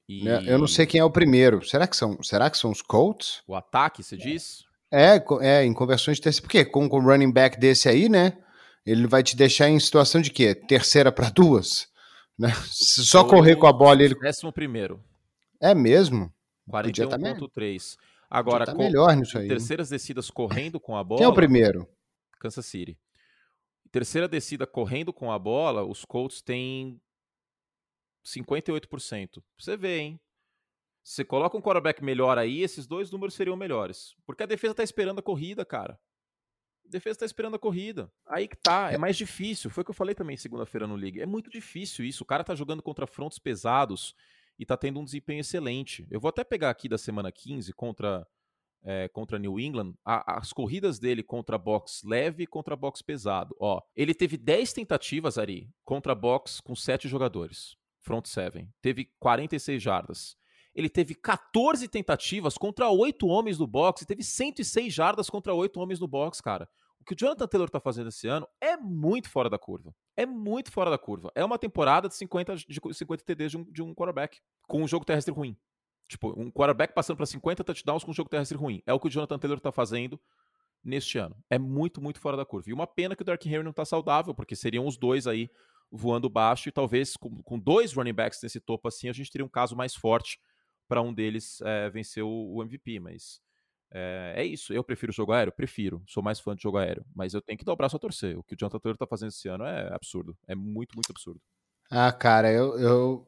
E... 0.09 0.25
Né? 0.25 0.42
Eu 0.46 0.59
não 0.59 0.66
sei 0.66 0.87
quem 0.87 1.01
é 1.01 1.05
o 1.05 1.11
primeiro. 1.11 1.64
Será 1.66 1.87
que 1.87 1.96
são, 1.96 2.22
será 2.22 2.51
que 2.51 2.57
são 2.57 2.70
os 2.70 2.81
Colts? 2.81 3.42
O 3.46 3.55
ataque, 3.55 4.03
você 4.03 4.16
diz? 4.16 4.64
É, 4.90 5.22
é 5.42 5.64
em 5.64 5.75
conversões 5.75 6.16
de 6.16 6.22
terceira. 6.22 6.42
Por 6.42 6.51
quê? 6.51 6.64
Com, 6.64 6.88
com 6.88 6.99
um 6.99 7.05
running 7.05 7.31
back 7.31 7.59
desse 7.59 7.88
aí, 7.88 8.09
né? 8.09 8.33
Ele 8.87 9.07
vai 9.07 9.22
te 9.22 9.37
deixar 9.37 9.68
em 9.68 9.79
situação 9.79 10.20
de 10.20 10.31
quê? 10.31 10.55
Terceira 10.55 11.11
para 11.11 11.29
duas? 11.29 11.88
Né? 12.38 12.49
Se 12.70 13.05
só 13.07 13.25
correr 13.25 13.57
com 13.57 13.66
a 13.66 13.72
bola 13.72 14.03
ele. 14.03 14.14
Décimo 14.14 14.53
primeiro. 14.53 15.03
É 15.61 15.75
mesmo? 15.75 16.33
41.3. 16.68 17.96
Agora, 18.29 18.66
tá 18.66 18.75
melhor 18.75 19.14
nisso 19.16 19.38
aí. 19.38 19.49
Terceiras 19.49 19.88
descidas 19.88 20.31
correndo 20.31 20.81
com 20.81 20.96
a 20.96 21.05
bola. 21.05 21.18
Quem 21.18 21.27
é 21.27 21.29
o 21.29 21.35
primeiro? 21.35 21.88
Kansas 22.38 22.66
City. 22.66 22.99
Terceira 23.90 24.29
descida 24.29 24.66
correndo 24.66 25.12
com 25.12 25.33
a 25.33 25.38
bola, 25.38 25.85
os 25.85 26.05
Colts 26.05 26.42
têm 26.42 27.01
58%. 28.25 29.42
Você 29.59 29.77
vê, 29.77 29.99
hein? 30.01 30.20
Se 31.03 31.14
você 31.14 31.25
coloca 31.25 31.57
um 31.57 31.62
quarterback 31.62 32.03
melhor 32.03 32.37
aí, 32.37 32.62
esses 32.62 32.87
dois 32.87 33.11
números 33.11 33.35
seriam 33.35 33.57
melhores. 33.57 34.14
Porque 34.27 34.42
a 34.42 34.46
defesa 34.46 34.75
tá 34.75 34.83
esperando 34.83 35.20
a 35.20 35.22
corrida, 35.22 35.64
cara. 35.64 35.99
Defesa 36.88 37.20
tá 37.20 37.27
esperando 37.27 37.57
a 37.57 37.59
corrida. 37.59 38.11
Aí 38.27 38.49
que 38.49 38.57
tá, 38.57 38.92
é, 38.92 38.99
mais 38.99 39.16
difícil. 39.16 39.70
Foi 39.70 39.83
o 39.83 39.85
que 39.85 39.90
eu 39.90 39.94
falei 39.94 40.14
também 40.14 40.37
segunda-feira 40.37 40.87
no 40.87 40.96
League. 40.96 41.20
É 41.20 41.27
muito 41.27 41.51
difícil 41.51 42.05
isso. 42.05 42.22
O 42.22 42.27
cara 42.27 42.44
tá 42.44 42.55
jogando 42.55 42.83
contra 42.83 43.07
frontos 43.07 43.38
pesados 43.38 44.14
e 44.59 44.64
tá 44.64 44.77
tendo 44.77 45.01
um 45.01 45.05
desempenho 45.05 45.40
excelente. 45.40 46.07
Eu 46.11 46.20
vou 46.20 46.29
até 46.29 46.44
pegar 46.44 46.70
aqui 46.70 46.88
da 46.88 46.99
semana 46.99 47.31
15 47.31 47.72
contra 47.72 48.27
é, 48.87 49.09
contra 49.09 49.38
New 49.38 49.59
England, 49.59 49.94
a, 50.05 50.38
as 50.38 50.53
corridas 50.53 51.01
dele 51.01 51.22
contra 51.22 51.59
box 51.59 52.03
leve 52.05 52.44
e 52.44 52.46
contra 52.46 52.77
box 52.77 53.03
pesado. 53.03 53.55
Ó, 53.59 53.83
ele 53.96 54.14
teve 54.14 54.37
10 54.37 54.72
tentativas, 54.72 55.37
Ari, 55.37 55.68
contra 55.85 56.14
box 56.14 56.61
com 56.61 56.75
7 56.77 57.09
jogadores. 57.09 57.77
Front 58.01 58.27
7. 58.27 58.68
Teve 58.81 59.11
46 59.18 59.83
jardas. 59.83 60.37
Ele 60.77 60.91
teve 60.91 61.15
14 61.15 61.89
tentativas 61.89 62.59
contra 62.59 62.91
8 62.91 63.27
homens 63.27 63.59
no 63.59 63.67
box 63.67 64.03
e 64.03 64.07
teve 64.07 64.23
106 64.23 64.93
jardas 64.93 65.31
contra 65.31 65.55
8 65.55 65.81
homens 65.81 65.99
no 65.99 66.07
box, 66.07 66.43
cara. 66.43 66.69
O 67.01 67.05
que 67.05 67.15
o 67.15 67.17
Jonathan 67.17 67.47
Taylor 67.47 67.71
tá 67.71 67.81
fazendo 67.81 68.09
esse 68.09 68.29
ano 68.29 68.47
é 68.61 68.77
muito 68.77 69.31
fora 69.31 69.49
da 69.49 69.59
curva. 69.59 69.95
É 70.15 70.27
muito 70.27 70.71
fora 70.71 70.91
da 70.91 70.99
curva. 70.99 71.33
É 71.35 71.43
uma 71.43 71.59
temporada 71.59 72.09
de 72.09 72.15
50, 72.15 72.57
de 72.57 72.81
50 72.93 73.25
TDs 73.25 73.53
de 73.53 73.57
um, 73.57 73.65
de 73.65 73.83
um 73.83 73.95
quarterback 73.95 74.39
com 74.69 74.83
um 74.83 74.87
jogo 74.87 75.07
terrestre 75.07 75.33
ruim. 75.33 75.57
Tipo, 76.07 76.39
um 76.39 76.51
quarterback 76.51 76.93
passando 76.93 77.17
para 77.17 77.27
50 77.27 77.65
touchdowns 77.65 78.05
com 78.05 78.11
um 78.11 78.15
jogo 78.15 78.29
terrestre 78.29 78.59
ruim. 78.59 78.83
É 78.85 78.93
o 78.93 79.01
que 79.01 79.07
o 79.07 79.11
Jonathan 79.11 79.39
Taylor 79.39 79.59
tá 79.59 79.73
fazendo 79.73 80.21
neste 80.85 81.17
ano. 81.17 81.35
É 81.49 81.59
muito, 81.59 82.03
muito 82.03 82.21
fora 82.21 82.37
da 82.37 82.45
curva. 82.45 82.69
E 82.69 82.75
uma 82.75 82.87
pena 82.87 83.17
que 83.17 83.23
o 83.23 83.25
Dark 83.25 83.45
Henry 83.47 83.62
não 83.62 83.73
tá 83.73 83.87
saudável, 83.87 84.35
porque 84.35 84.55
seriam 84.55 84.87
os 84.87 84.99
dois 84.99 85.27
aí 85.27 85.51
voando 85.91 86.29
baixo 86.29 86.69
e 86.69 86.73
talvez 86.73 87.17
com, 87.17 87.43
com 87.43 87.59
dois 87.59 87.95
running 87.95 88.12
backs 88.12 88.43
nesse 88.43 88.61
topo 88.61 88.89
assim, 88.89 89.09
a 89.09 89.12
gente 89.12 89.31
teria 89.31 89.45
um 89.45 89.49
caso 89.49 89.75
mais 89.75 89.95
forte 89.95 90.39
para 90.88 91.03
um 91.03 91.12
deles 91.12 91.61
é, 91.62 91.90
vencer 91.90 92.22
o, 92.22 92.55
o, 92.55 92.62
MVP, 92.62 93.01
mas 93.01 93.40
é, 93.92 94.35
é, 94.37 94.44
isso. 94.44 94.72
Eu 94.72 94.85
prefiro 94.85 95.12
jogo 95.12 95.33
aéreo? 95.33 95.53
Prefiro. 95.53 96.03
Sou 96.07 96.22
mais 96.22 96.40
fã 96.40 96.55
de 96.55 96.62
jogo 96.62 96.79
aéreo. 96.79 97.05
Mas 97.14 97.35
eu 97.35 97.40
tenho 97.40 97.59
que 97.59 97.64
dar 97.64 97.72
o 97.72 97.77
braço 97.77 97.96
a 97.96 97.99
torcer. 97.99 98.38
O 98.38 98.42
que 98.42 98.55
o 98.55 98.57
Jonathan 98.59 98.79
Taylor 98.79 98.96
tá 98.96 99.07
fazendo 99.07 99.29
esse 99.29 99.49
ano 99.49 99.64
é 99.64 99.94
absurdo. 99.94 100.37
É 100.46 100.55
muito, 100.55 100.94
muito 100.94 101.11
absurdo. 101.11 101.40
Ah, 101.90 102.11
cara, 102.12 102.53
eu, 102.53 102.79
eu 102.79 103.27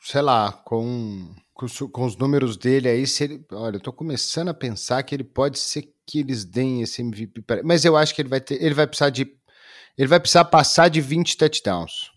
sei 0.00 0.22
lá, 0.22 0.52
com, 0.52 1.34
com, 1.54 1.66
com, 1.88 2.04
os 2.04 2.16
números 2.16 2.56
dele 2.56 2.88
aí, 2.88 3.06
se 3.06 3.24
ele. 3.24 3.46
Olha, 3.52 3.76
eu 3.76 3.80
tô 3.80 3.92
começando 3.92 4.48
a 4.48 4.54
pensar 4.54 5.02
que 5.02 5.14
ele 5.14 5.24
pode 5.24 5.58
ser 5.58 5.92
que 6.06 6.20
eles 6.20 6.44
deem 6.44 6.82
esse 6.82 7.02
MVP. 7.02 7.42
Pra, 7.42 7.62
mas 7.62 7.84
eu 7.84 7.96
acho 7.96 8.14
que 8.14 8.22
ele 8.22 8.28
vai 8.28 8.40
ter. 8.40 8.62
Ele 8.62 8.74
vai 8.74 8.86
precisar 8.86 9.10
de. 9.10 9.36
Ele 9.96 10.08
vai 10.08 10.20
precisar 10.20 10.44
passar 10.44 10.88
de 10.88 11.00
20 11.00 11.36
touchdowns. 11.36 12.12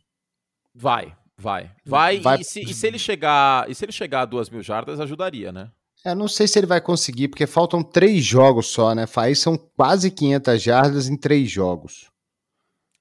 Vai, 0.74 1.16
Vai. 1.40 1.72
Vai, 1.86 2.20
vai... 2.20 2.42
E, 2.42 2.44
se, 2.44 2.62
e, 2.62 2.74
se, 2.74 2.86
ele 2.86 3.00
chegar. 3.00 3.70
E 3.70 3.74
se 3.74 3.86
ele 3.86 3.94
chegar 3.94 4.22
a 4.22 4.26
duas 4.26 4.50
mil 4.50 4.62
jardas, 4.62 5.00
ajudaria, 5.00 5.52
né? 5.52 5.72
É, 6.06 6.14
não 6.14 6.28
sei 6.28 6.48
se 6.48 6.60
ele 6.60 6.68
vai 6.68 6.82
conseguir, 6.82 7.30
porque 7.30 7.48
faltam 7.48 7.82
três 7.82 8.24
jogos 8.24 8.68
só, 8.68 8.94
né? 8.94 9.06
Aí 9.16 9.36
são 9.36 9.58
quase 9.58 10.12
500 10.12 10.62
jardas 10.62 11.08
em 11.08 11.18
três 11.18 11.50
jogos. 11.50 12.10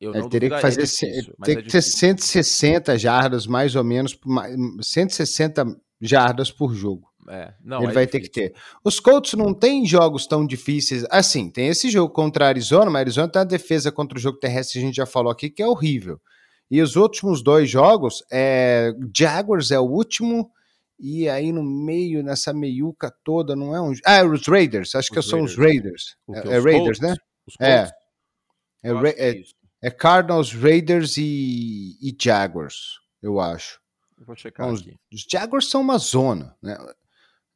Eu 0.00 0.14
ele 0.14 0.28
teria 0.28 0.50
que 0.50 0.60
fazer. 0.60 0.82
É 0.82 0.84
difícil, 0.84 1.34
tem 1.42 1.56
é 1.56 1.62
que 1.62 1.68
ter 1.68 1.82
160 1.82 2.96
jardas, 2.96 3.46
mais 3.46 3.74
ou 3.74 3.82
menos, 3.82 4.16
160 4.80 5.76
jardas 6.00 6.50
por 6.50 6.72
jogo. 6.72 7.08
É, 7.28 7.52
não, 7.62 7.82
ele 7.82 7.90
é 7.90 7.94
vai 7.94 8.06
difícil. 8.06 8.32
ter 8.32 8.50
que 8.50 8.52
ter. 8.52 8.60
Os 8.82 9.00
Colts 9.00 9.34
não 9.34 9.52
têm 9.52 9.84
jogos 9.84 10.26
tão 10.26 10.46
difíceis. 10.46 11.04
Assim, 11.10 11.50
tem 11.50 11.66
esse 11.66 11.90
jogo 11.90 12.12
contra 12.12 12.46
a 12.46 12.48
Arizona, 12.48 12.86
mas 12.86 12.96
a 12.96 13.00
Arizona 13.00 13.28
tem 13.28 13.42
a 13.42 13.44
defesa 13.44 13.92
contra 13.92 14.16
o 14.16 14.20
jogo 14.20 14.38
terrestre, 14.38 14.78
a 14.78 14.82
gente 14.82 14.94
já 14.94 15.06
falou 15.06 15.30
aqui, 15.30 15.50
que 15.50 15.62
é 15.62 15.66
horrível. 15.66 16.20
E 16.70 16.82
os 16.82 16.96
últimos 16.96 17.42
dois 17.42 17.70
jogos, 17.70 18.22
é, 18.30 18.92
Jaguars 19.16 19.70
é 19.70 19.80
o 19.80 19.84
último, 19.84 20.50
e 20.98 21.28
aí 21.28 21.52
no 21.52 21.62
meio, 21.62 22.22
nessa 22.22 22.52
meiuca 22.52 23.12
toda, 23.24 23.56
não 23.56 23.74
é 23.74 23.80
um. 23.80 23.92
Ah, 24.04 24.24
os 24.24 24.46
Raiders, 24.46 24.94
acho 24.94 25.10
os 25.10 25.16
que 25.16 25.22
são 25.22 25.42
os 25.42 25.56
Raiders. 25.56 26.16
É, 26.30 26.38
é, 26.38 26.60
Raiders, 26.60 26.98
Colts? 26.98 27.00
né? 27.00 27.16
é. 27.60 27.90
É, 28.82 29.30
é, 29.30 29.42
é, 29.82 29.90
Cardinals, 29.90 30.52
Raiders 30.52 31.16
e, 31.16 31.96
e 32.00 32.16
Jaguars, 32.20 32.98
eu 33.22 33.40
acho. 33.40 33.80
Eu 34.18 34.24
vou 34.24 34.36
checar 34.36 34.68
então, 34.68 34.94
os 35.12 35.26
Jaguars 35.30 35.68
são 35.68 35.80
uma 35.80 35.98
zona, 35.98 36.56
né? 36.62 36.76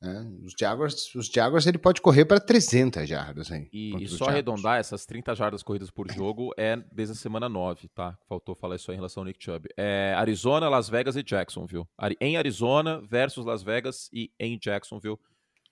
Né? 0.03 0.29
Os, 0.43 0.53
Jaguars, 0.59 1.15
os 1.15 1.29
Jaguars 1.29 1.65
ele 1.65 1.79
pode 1.79 2.01
correr 2.01 2.25
para 2.25 2.41
300 2.41 3.09
jardas. 3.09 3.53
Hein, 3.53 3.69
e, 3.73 3.95
e 4.03 4.09
só 4.09 4.25
arredondar, 4.25 4.81
essas 4.81 5.07
30 5.07 5.33
jardas 5.37 5.63
corridas 5.63 5.91
por 5.91 6.11
jogo 6.11 6.53
é 6.57 6.77
desde 6.91 7.13
a 7.13 7.15
semana 7.15 7.49
9, 7.49 7.87
tá? 7.89 8.19
Faltou 8.29 8.57
falar 8.57 8.75
isso 8.75 8.91
aí 8.91 8.97
em 8.97 8.99
relação 8.99 9.21
ao 9.21 9.25
Nick 9.27 9.43
Chubb. 9.43 9.69
É 9.77 10.13
Arizona, 10.17 10.69
Las 10.69 10.89
Vegas 10.89 11.15
e 11.15 11.23
Jacksonville. 11.23 11.87
Em 12.21 12.37
Arizona 12.37 13.01
versus 13.01 13.47
Las 13.47 13.63
Vegas 13.63 14.11
e 14.13 14.33
em 14.41 14.59
Jacksonville. 14.59 15.19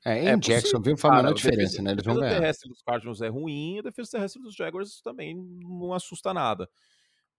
É, 0.04 0.22
em 0.22 0.28
é 0.28 0.36
Jacksonville 0.36 0.96
faz 0.96 1.12
a 1.12 1.16
menor 1.16 1.34
diferença, 1.34 1.82
né? 1.82 1.90
Eles 1.90 2.04
vão 2.04 2.14
ganhar. 2.14 2.26
A 2.26 2.28
defesa 2.28 2.40
terrestre 2.40 2.68
dos 2.68 2.82
Cardinals 2.82 3.20
é 3.20 3.28
ruim, 3.28 3.80
a 3.80 3.82
defesa 3.82 4.12
terrestre 4.12 4.40
dos 4.40 4.54
Jaguars 4.54 5.02
também 5.02 5.34
não 5.34 5.92
assusta 5.92 6.32
nada. 6.32 6.68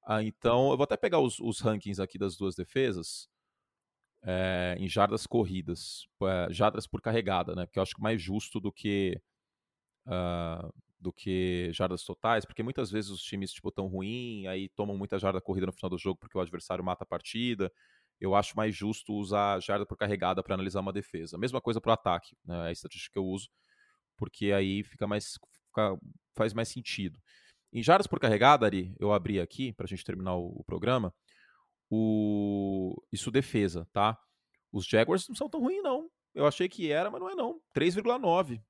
Ah, 0.06 0.22
então, 0.22 0.72
eu 0.72 0.78
vou 0.78 0.84
até 0.84 0.98
pegar 0.98 1.20
os, 1.20 1.40
os 1.40 1.62
rankings 1.62 2.02
aqui 2.02 2.18
das 2.18 2.36
duas 2.36 2.54
defesas 2.54 3.30
é, 4.24 4.76
em 4.80 4.88
jardas 4.88 5.26
corridas, 5.26 6.08
é, 6.24 6.48
jardas 6.52 6.86
por 6.88 7.02
carregada, 7.02 7.56
né? 7.56 7.66
Porque 7.66 7.80
eu 7.80 7.84
acho 7.84 7.96
que 7.96 8.02
mais 8.02 8.22
justo 8.22 8.60
do 8.60 8.72
que 8.72 9.20
uh, 10.08 10.72
do 11.00 11.12
que 11.12 11.72
jardas 11.74 12.04
totais, 12.04 12.46
porque 12.46 12.62
muitas 12.62 12.92
vezes 12.92 13.10
os 13.10 13.24
times 13.24 13.52
tipo 13.52 13.72
tão 13.72 13.88
ruim, 13.88 14.46
aí 14.48 14.70
tomam 14.70 14.96
muita 14.98 15.18
jarda 15.18 15.42
corrida 15.42 15.66
no 15.66 15.74
final 15.74 15.90
do 15.90 15.98
jogo 15.98 16.20
porque 16.20 16.38
o 16.38 16.42
adversário 16.42 16.84
mata 16.84 17.04
a 17.04 17.08
partida. 17.08 17.72
Eu 18.20 18.36
acho 18.36 18.56
mais 18.56 18.76
justo 18.76 19.14
usar 19.14 19.60
jarda 19.62 19.86
por 19.86 19.98
carregada 19.98 20.44
para 20.44 20.54
analisar 20.54 20.82
uma 20.82 20.94
defesa. 20.94 21.40
Mesma 21.40 21.60
coisa 21.60 21.82
para 21.82 21.90
o 21.90 21.94
ataque, 21.94 22.38
né? 22.46 22.68
É 22.68 22.70
a 22.70 22.72
estatística 22.72 23.14
que 23.14 23.20
eu 23.20 23.26
uso, 23.26 23.50
porque 24.18 24.52
aí 24.52 24.84
fica 24.84 25.08
mais 25.08 25.40
fica, 25.68 25.98
faz 26.36 26.54
mais 26.54 26.70
sentido. 26.70 27.20
Em 27.74 27.82
jardas 27.82 28.06
por 28.08 28.20
carregada, 28.20 28.66
Ari, 28.66 28.94
eu 29.00 29.14
abri 29.14 29.40
aqui 29.40 29.74
para 29.74 29.86
a 29.86 29.88
gente 29.88 30.04
terminar 30.04 30.36
o, 30.36 30.48
o 30.60 30.64
programa 30.64 31.14
o 31.92 32.96
isso 33.12 33.30
defesa, 33.30 33.86
tá? 33.92 34.18
Os 34.72 34.86
Jaguars 34.86 35.28
não 35.28 35.36
são 35.36 35.50
tão 35.50 35.60
ruins, 35.60 35.84
não. 35.84 36.10
Eu 36.34 36.48
achei 36.48 36.70
que 36.70 36.90
era, 36.90 37.12
mas 37.12 37.20
não 37.20 37.30
é 37.30 37.36
não. 37.36 37.60
3,9. 37.76 38.64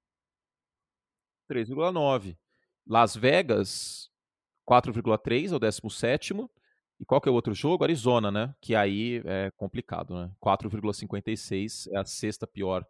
3,9. 1.48 2.36
Las 2.88 3.16
Vegas, 3.16 4.10
4,3 4.68 5.52
é 5.52 5.56
o 5.56 5.60
17 5.60 6.34
E 7.00 7.06
qual 7.06 7.22
que 7.22 7.30
é 7.30 7.32
o 7.32 7.36
outro 7.36 7.54
jogo? 7.54 7.84
Arizona, 7.84 8.32
né? 8.32 8.56
Que 8.60 8.74
aí 8.74 9.22
é 9.26 9.52
complicado, 9.56 10.16
né? 10.16 10.32
4,56 10.44 11.88
é 11.94 12.00
a 12.00 12.06
sexta 12.06 12.48
pior 12.48 12.84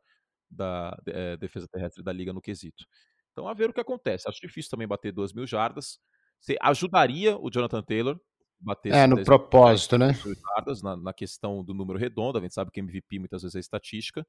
da 0.49 0.97
é, 1.07 1.35
defesa 1.35 1.67
terrestre 1.67 2.01
da 2.01 2.13
liga 2.13 2.31
no 2.31 2.41
quesito. 2.41 2.85
Então, 3.33 3.47
a 3.47 3.53
ver 3.53 3.69
o 3.69 3.73
que 3.73 3.81
acontece. 3.81 4.29
Acho 4.29 4.39
difícil 4.39 4.71
também 4.71 4.87
bater 4.87 5.11
2 5.11 5.33
mil 5.33 5.45
jardas. 5.45 5.99
Você 6.39 6.57
ajudaria 6.61 7.37
o 7.37 7.49
Jonathan 7.49 7.83
Taylor, 7.83 8.19
bater 8.61 8.93
É, 8.93 9.07
no 9.07 9.15
10 9.15 9.25
propósito, 9.25 9.97
né? 9.97 10.13
jardas, 10.55 10.81
na, 10.81 10.95
na 10.95 11.13
questão 11.13 11.63
do 11.63 11.73
número 11.73 11.97
redondo. 11.99 12.37
A 12.37 12.41
gente 12.41 12.53
sabe 12.53 12.71
que 12.71 12.79
MVP 12.79 13.19
muitas 13.19 13.41
vezes 13.41 13.55
é 13.55 13.59
estatística, 13.59 14.25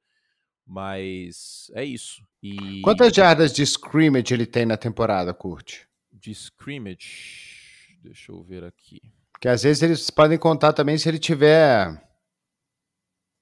mas 0.65 1.71
é 1.75 1.83
isso. 1.83 2.21
E 2.41 2.81
Quantas 2.81 3.13
jardas 3.13 3.53
de 3.53 3.63
scrimmage 3.63 4.33
ele 4.33 4.45
tem 4.45 4.65
na 4.65 4.77
temporada, 4.77 5.33
Curte? 5.33 5.87
de 6.11 6.31
scrimmage, 6.31 7.97
deixa 8.01 8.31
eu 8.31 8.41
ver 8.43 8.63
aqui. 8.63 9.01
Porque 9.31 9.47
às 9.47 9.63
vezes 9.63 9.81
eles 9.83 10.09
podem 10.09 10.37
contar 10.37 10.71
também 10.73 10.97
se 10.97 11.09
ele 11.09 11.17
tiver 11.19 12.01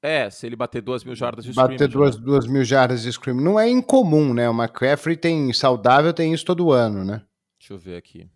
É, 0.02 0.30
se 0.30 0.48
ele 0.48 0.56
bater 0.56 0.82
duas 0.82 1.04
mil 1.04 1.14
jardas 1.16 1.46
de 1.46 1.54
bater 1.54 1.90
scrimmage. 1.90 1.94
duas, 1.94 2.18
né? 2.18 2.24
duas 2.24 2.48
mil 2.48 2.64
jardas 2.64 3.04
de 3.04 3.10
scrimmage. 3.10 3.44
Não 3.46 3.60
é 3.60 3.70
incomum, 3.70 4.34
né? 4.34 4.50
O 4.50 4.54
McCaffrey 4.54 5.16
tem 5.18 5.52
saudável, 5.54 6.14
tem 6.14 6.34
isso 6.34 6.46
todo 6.46 6.72
ano, 6.72 7.04
né? 7.06 7.24
Deixa 7.60 7.74
eu 7.74 7.78
ver 7.78 7.98
aqui. 7.98 8.28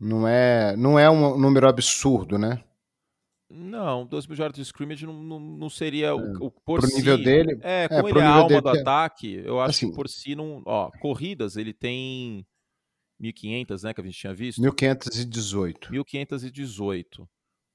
Não 0.00 0.26
é, 0.28 0.76
não 0.76 0.98
é 0.98 1.10
um 1.10 1.36
número 1.36 1.68
absurdo, 1.68 2.38
né? 2.38 2.62
Não, 3.50 4.06
2 4.06 4.26
mil 4.26 4.36
jardas 4.36 4.56
de 4.56 4.62
scrimmage 4.62 5.06
não, 5.06 5.14
não, 5.14 5.40
não 5.40 5.70
seria 5.70 6.14
o, 6.14 6.46
o 6.46 6.50
por 6.50 6.80
Pro 6.80 6.88
si. 6.88 6.96
nível 6.96 7.16
dele, 7.16 7.58
É, 7.62 7.84
é, 7.84 7.88
como 7.88 8.08
pro 8.08 8.18
ele 8.18 8.18
é 8.20 8.22
a 8.22 8.34
alma 8.34 8.60
do 8.60 8.68
é. 8.76 8.80
ataque, 8.80 9.32
eu 9.44 9.58
acho 9.58 9.70
Assim. 9.70 9.88
que 9.90 9.96
por 9.96 10.08
si 10.08 10.34
não. 10.34 10.62
Ó, 10.66 10.90
corridas 11.00 11.56
ele 11.56 11.72
tem 11.72 12.46
1.500, 13.20 13.82
né, 13.84 13.94
que 13.94 14.00
a 14.00 14.04
gente 14.04 14.18
tinha 14.18 14.34
visto. 14.34 14.60
1518. 14.60 15.90
1.518. 15.90 17.26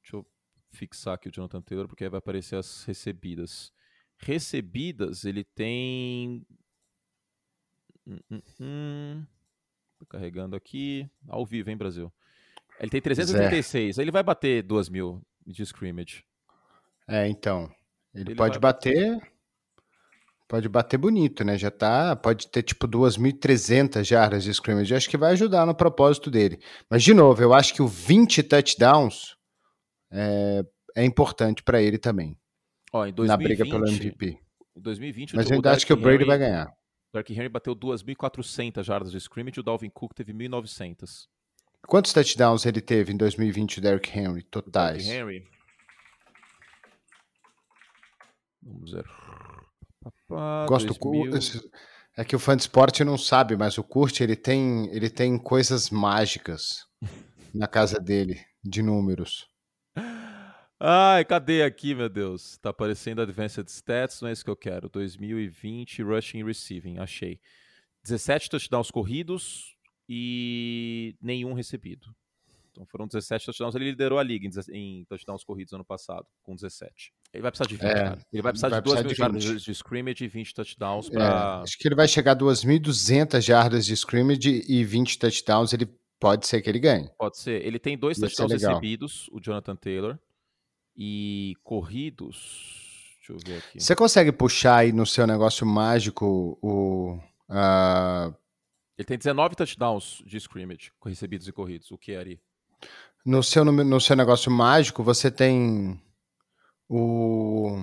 Deixa 0.04 0.16
eu 0.16 0.26
fixar 0.72 1.16
aqui 1.16 1.28
o 1.28 1.32
Jonathan 1.32 1.62
Taylor, 1.62 1.88
porque 1.88 2.04
aí 2.04 2.10
vai 2.10 2.20
aparecer 2.20 2.56
as 2.56 2.84
recebidas. 2.84 3.72
Recebidas, 4.20 5.26
ele 5.26 5.44
tem. 5.44 6.46
Hum, 8.06 8.20
hum, 8.30 8.42
hum. 8.62 9.26
Carregando 10.10 10.56
aqui. 10.56 11.10
Ao 11.28 11.46
vivo, 11.46 11.70
hein, 11.70 11.78
Brasil? 11.78 12.12
Ele 12.80 12.90
tem 12.90 13.02
336. 13.02 13.98
Ele 13.98 14.12
vai 14.12 14.24
bater 14.24 14.64
2 14.64 14.90
mil 14.90 15.22
de 15.46 15.64
scrimmage. 15.64 16.24
É, 17.08 17.28
então. 17.28 17.70
Ele, 18.14 18.30
Ele 18.30 18.36
pode 18.36 18.60
vai 18.60 18.74
bater. 18.74 19.22
Pode 20.48 20.70
bater 20.70 20.98
bonito, 20.98 21.44
né? 21.44 21.58
Já 21.58 21.72
tá. 21.72 22.16
Pode 22.16 22.48
ter 22.48 22.62
tipo 22.62 22.88
2.300 22.88 24.04
jardas 24.04 24.44
de 24.44 24.52
scrimmage. 24.52 24.92
Eu 24.92 24.98
acho 24.98 25.10
que 25.10 25.18
vai 25.18 25.32
ajudar 25.32 25.66
no 25.66 25.74
propósito 25.74 26.30
dele. 26.30 26.60
Mas, 26.90 27.04
de 27.04 27.14
novo, 27.14 27.42
eu 27.42 27.54
acho 27.54 27.74
que 27.74 27.82
o 27.82 27.88
20 27.88 28.44
touchdowns 28.44 29.36
é, 30.12 30.64
é 30.96 31.04
importante 31.04 31.64
para 31.64 31.82
ele 31.82 31.98
também. 31.98 32.38
Ó, 32.92 33.06
em 33.06 33.14
na 33.18 33.36
briga 33.36 33.66
pelo 33.66 33.80
2020, 33.80 34.06
MVP. 34.06 34.40
Em 34.76 34.82
2020, 34.82 35.36
Mas 35.36 35.50
eu 35.50 35.56
ainda 35.56 35.72
acho 35.72 35.86
que 35.86 35.94
o 35.94 35.98
Brady 35.98 36.26
vai 36.26 36.38
ganhar. 36.38 36.72
Derrick 37.14 37.32
Henry 37.34 37.48
bateu 37.50 37.76
2.400 37.76 38.84
jardas 38.84 39.12
de 39.12 39.18
scrimmage 39.20 39.60
e 39.60 39.62
o 39.62 39.64
Dalvin 39.64 39.90
Cook 39.90 40.14
teve 40.16 40.34
1.900. 40.34 41.28
Quantos 41.88 42.12
touchdowns 42.14 42.66
ele 42.66 42.82
teve 42.82 43.14
em 43.14 43.18
2020, 43.18 43.78
o 43.78 43.82
Derrick 43.82 44.10
Henry? 44.10 44.26
O 44.28 44.34
Derrick 44.34 44.50
Totais. 44.50 45.08
Henry. 45.08 45.48
Vamos 48.62 48.92
ver. 48.92 49.06
Papá, 50.02 50.66
Gosto 50.68 50.88
do 50.94 51.00
2000. 51.00 51.32
Cu- 51.32 51.38
esse- 51.38 51.72
É 52.16 52.24
que 52.24 52.36
o 52.36 52.40
fã 52.40 52.56
de 52.56 52.62
esporte 52.64 53.04
não 53.04 53.18
sabe, 53.18 53.56
mas 53.58 53.78
o 53.78 53.84
Kurt 53.84 54.22
ele 54.22 54.36
tem, 54.36 54.88
ele 54.96 55.10
tem 55.10 55.38
coisas 55.38 55.90
mágicas 55.90 56.86
na 57.54 57.68
casa 57.68 58.00
dele, 58.00 58.40
de 58.64 58.82
números. 58.84 59.48
Ai, 60.80 61.24
cadê 61.24 61.64
aqui, 61.64 61.96
meu 61.96 62.10
Deus? 62.10 62.58
Tá 62.58 62.70
aparecendo 62.70 63.22
Advanced 63.22 63.68
Stats, 63.70 64.22
não 64.22 64.30
é 64.30 64.34
isso 64.34 64.44
que 64.44 64.50
eu 64.50 64.56
quero. 64.56 64.90
2020 64.90 66.02
Rushing 66.04 66.40
e 66.40 66.44
Receiving, 66.44 66.98
achei. 66.98 67.40
17 68.04 68.50
touchdowns 68.50 68.92
corridos 68.92 69.76
e 70.10 71.16
nenhum 71.22 71.54
recebido. 71.54 72.14
Então 72.72 72.86
foram 72.88 73.08
17 73.08 73.46
touchdowns. 73.46 73.76
Ele 73.76 73.86
liderou 73.92 74.18
a 74.20 74.24
liga 74.24 74.50
em, 74.72 75.06
touchdowns 75.06 75.44
corridos 75.44 75.74
ano 75.74 75.86
passado, 75.86 76.26
com 76.42 76.56
17. 76.56 77.14
Ele 77.32 77.42
vai 77.44 77.52
precisar 77.52 77.68
de 77.70 77.76
20, 77.76 77.86
É, 77.86 77.94
cara. 77.94 78.20
Ele 78.34 78.42
vai 78.42 78.52
precisar 78.52 78.70
vai 78.70 78.82
de 78.82 78.86
2 78.86 79.00
precisar 79.02 79.30
mil 79.30 79.40
jardas 79.42 79.46
20. 79.46 79.64
de, 79.66 79.72
scrimmage 79.72 80.24
e 80.24 80.28
20 80.28 80.54
touchdowns 80.54 81.08
É, 81.08 81.12
pra... 81.12 81.62
acho 81.62 81.78
que 81.78 81.88
ele 81.88 81.96
vai 81.96 82.08
chegar 82.08 82.32
a 82.32 82.36
2.200 82.36 83.42
jardas 83.42 83.86
de 83.86 83.94
scrimmage 83.94 84.64
e 84.68 84.84
20 84.84 85.20
touchdowns. 85.20 85.72
Ele 85.72 85.88
pode 86.20 86.48
ser 86.48 86.62
que 86.62 86.70
ele 86.70 86.80
ganhe. 86.80 87.10
Pode 87.18 87.38
ser. 87.38 87.64
Ele 87.66 87.78
tem 87.80 87.98
dois 87.98 88.18
ser 88.18 88.24
touchdowns 88.26 88.52
legal. 88.52 88.72
recebidos, 88.74 89.30
o 89.32 89.40
Jonathan 89.40 89.76
Taylor. 89.76 90.20
E 90.96 91.56
corridos. 91.64 93.16
Deixa 93.18 93.34
eu 93.34 93.38
ver 93.46 93.58
aqui. 93.60 93.80
Você 93.80 93.96
consegue 93.96 94.32
puxar 94.32 94.78
aí 94.78 94.92
no 94.92 95.06
seu 95.06 95.26
negócio 95.26 95.66
mágico 95.66 96.58
o. 96.62 97.20
ah, 97.50 98.34
Ele 98.98 99.06
tem 99.06 99.18
19 99.18 99.56
touchdowns 99.56 100.22
de 100.26 100.38
scrimmage, 100.38 100.92
recebidos 101.04 101.48
e 101.48 101.52
corridos. 101.52 101.90
O 101.92 101.98
que 101.98 102.12
é 102.12 102.18
ali? 102.20 102.42
no, 103.26 103.42
seu, 103.42 103.64
no 103.64 104.02
seu 104.02 104.16
negócio 104.16 104.52
mágico, 104.52 105.02
você 105.04 105.32
tem 105.32 106.00
o. 106.90 107.78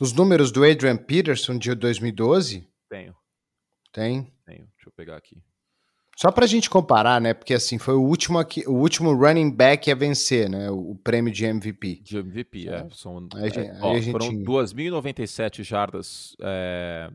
Os 0.00 0.12
números 0.12 0.52
do 0.52 0.62
Adrian 0.64 0.96
Peterson 0.96 1.58
de 1.58 1.74
2012? 1.74 2.68
Tenho, 2.88 3.16
Tem. 3.92 4.32
tenho. 4.46 4.66
Deixa 4.76 4.88
eu 4.88 4.92
pegar 4.92 5.16
aqui. 5.16 5.42
Só 6.20 6.32
pra 6.32 6.48
gente 6.48 6.68
comparar, 6.68 7.20
né? 7.20 7.32
Porque 7.32 7.54
assim, 7.54 7.78
foi 7.78 7.94
o 7.94 8.02
último 8.02 8.40
aqui, 8.40 8.64
o 8.66 8.72
último 8.72 9.14
running 9.14 9.52
back 9.52 9.88
a 9.88 9.94
vencer, 9.94 10.50
né? 10.50 10.68
O, 10.68 10.90
o 10.90 10.94
prêmio 10.96 11.32
de 11.32 11.44
MVP. 11.44 12.00
De 12.02 12.16
MVP, 12.16 12.68
é. 12.68 12.88
São, 12.90 13.28
Aí 13.36 13.52
a 13.56 13.60
é, 13.60 13.70
aí 13.70 13.78
ó, 13.80 13.94
a 13.94 14.00
gente- 14.00 14.10
Foram 14.10 14.42
2.097 14.42 15.62
jardas 15.62 16.34
é, 16.40 17.08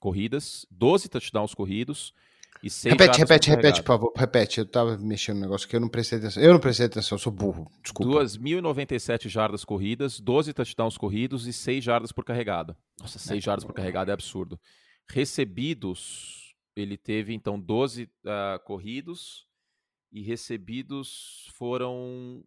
corridas, 0.00 0.64
12 0.70 1.10
touchdowns 1.10 1.52
corridos 1.52 2.14
e 2.62 2.70
6 2.70 2.92
Repete, 2.94 3.18
jardas 3.18 3.18
repete, 3.18 3.50
repete, 3.50 3.82
por 3.82 3.86
favor. 3.88 4.12
Repete. 4.16 4.60
Eu 4.60 4.66
tava 4.66 4.96
mexendo 4.96 5.36
no 5.36 5.42
negócio 5.42 5.68
que 5.68 5.76
eu 5.76 5.80
não 5.80 5.88
prestei 5.90 6.18
atenção. 6.18 6.42
Eu 6.42 6.54
não 6.54 6.60
prestei 6.60 6.86
atenção, 6.86 7.16
eu 7.16 7.20
sou 7.20 7.30
burro. 7.30 7.70
Desculpa. 7.82 8.24
2.097 8.24 9.28
jardas 9.28 9.62
corridas, 9.62 10.18
12 10.18 10.54
touchdowns 10.54 10.96
corridos 10.96 11.46
e 11.46 11.52
6 11.52 11.84
jardas 11.84 12.12
por 12.12 12.24
carregada. 12.24 12.74
Nossa, 12.98 13.18
6 13.18 13.44
jardas 13.44 13.66
por 13.66 13.74
carregada 13.74 14.10
é 14.10 14.14
absurdo. 14.14 14.58
Recebidos, 15.06 16.47
ele 16.80 16.96
teve 16.96 17.34
então 17.34 17.58
12 17.58 18.10
ah, 18.24 18.60
corridos 18.64 19.46
e 20.12 20.22
recebidos 20.22 21.48
foram. 21.54 22.44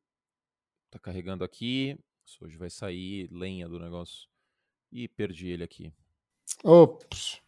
Tá 0.90 1.00
carregando 1.00 1.44
aqui. 1.44 1.98
Isso 2.26 2.44
Hoje 2.44 2.58
vai 2.58 2.70
sair 2.70 3.30
lenha 3.32 3.68
do 3.68 3.80
negócio. 3.80 4.30
Ih, 4.92 5.08
perdi 5.08 5.50
ele 5.50 5.64
aqui. 5.64 5.94
Ops. 6.64 7.42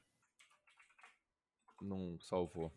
Não 1.81 2.17
salvou. 2.19 2.71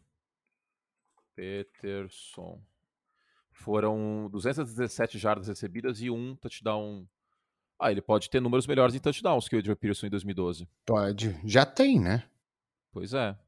Peterson. 1.35 2.61
Foram 3.53 4.29
217 4.31 5.19
jardas 5.19 5.49
recebidas 5.49 6.01
e 6.01 6.11
um 6.11 6.37
touchdown. 6.37 7.09
Ah, 7.79 7.91
ele 7.91 8.03
pode 8.03 8.29
ter 8.29 8.41
números 8.41 8.67
melhores 8.67 8.95
em 8.95 8.99
touchdowns 8.99 9.49
que 9.49 9.57
o 9.57 9.59
Adrian 9.59 9.77
Peterson 9.77 10.07
em 10.07 10.11
2012. 10.11 10.69
Pode. 10.85 11.39
Já 11.45 11.65
tem, 11.65 12.01
né? 12.01 12.29
Pois 12.91 13.13
é. 13.13 13.39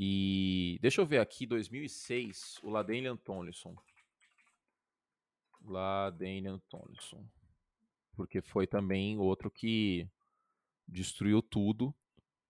E 0.00 0.78
deixa 0.80 1.00
eu 1.00 1.06
ver 1.06 1.18
aqui, 1.18 1.44
2006, 1.44 2.60
o 2.62 2.70
Ladanian 2.70 3.16
Tomlinson. 3.16 3.74
Ladanian 5.60 6.60
Tomlinson. 6.68 7.26
Porque 8.12 8.40
foi 8.40 8.64
também 8.64 9.18
outro 9.18 9.50
que 9.50 10.08
destruiu 10.86 11.42
tudo 11.42 11.92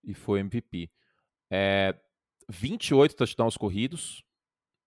e 0.05 0.13
foi 0.13 0.41
MVP. 0.41 0.91
É, 1.51 1.99
28 2.51 3.17
touchdowns 3.17 3.57
corridos 3.57 4.23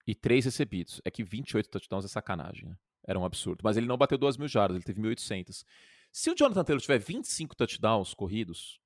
e 0.05 0.13
3 0.13 0.45
recebidos. 0.45 1.01
É 1.03 1.09
que 1.09 1.23
28 1.23 1.67
touchdowns 1.67 2.05
é 2.05 2.07
sacanagem, 2.07 2.69
né? 2.69 2.77
Era 3.03 3.17
um 3.17 3.25
absurdo. 3.25 3.61
Mas 3.63 3.75
ele 3.75 3.87
não 3.87 3.97
bateu 3.97 4.19
2 4.19 4.37
mil 4.37 4.47
jardas, 4.47 4.75
ele 4.75 4.83
teve 4.83 5.01
1.800. 5.01 5.65
Se 6.11 6.29
o 6.29 6.35
Jonathan 6.35 6.63
Taylor 6.63 6.81
tiver 6.81 6.99
25 6.99 7.55
touchdowns 7.55 8.13
corridos, 8.13 8.79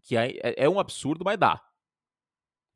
que 0.00 0.16
é- 0.16 0.38
é 0.56 0.68
um 0.68 0.78
absurdo, 0.78 1.24
mas 1.24 1.36
dá. 1.36 1.60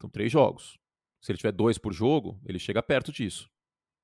São 0.00 0.08
três 0.08 0.32
jogos. 0.32 0.78
Se 1.20 1.30
ele 1.30 1.38
tiver 1.38 1.52
dois 1.52 1.78
por 1.78 1.92
jogo, 1.92 2.40
ele 2.46 2.58
chega 2.58 2.82
perto 2.82 3.12
disso. 3.12 3.48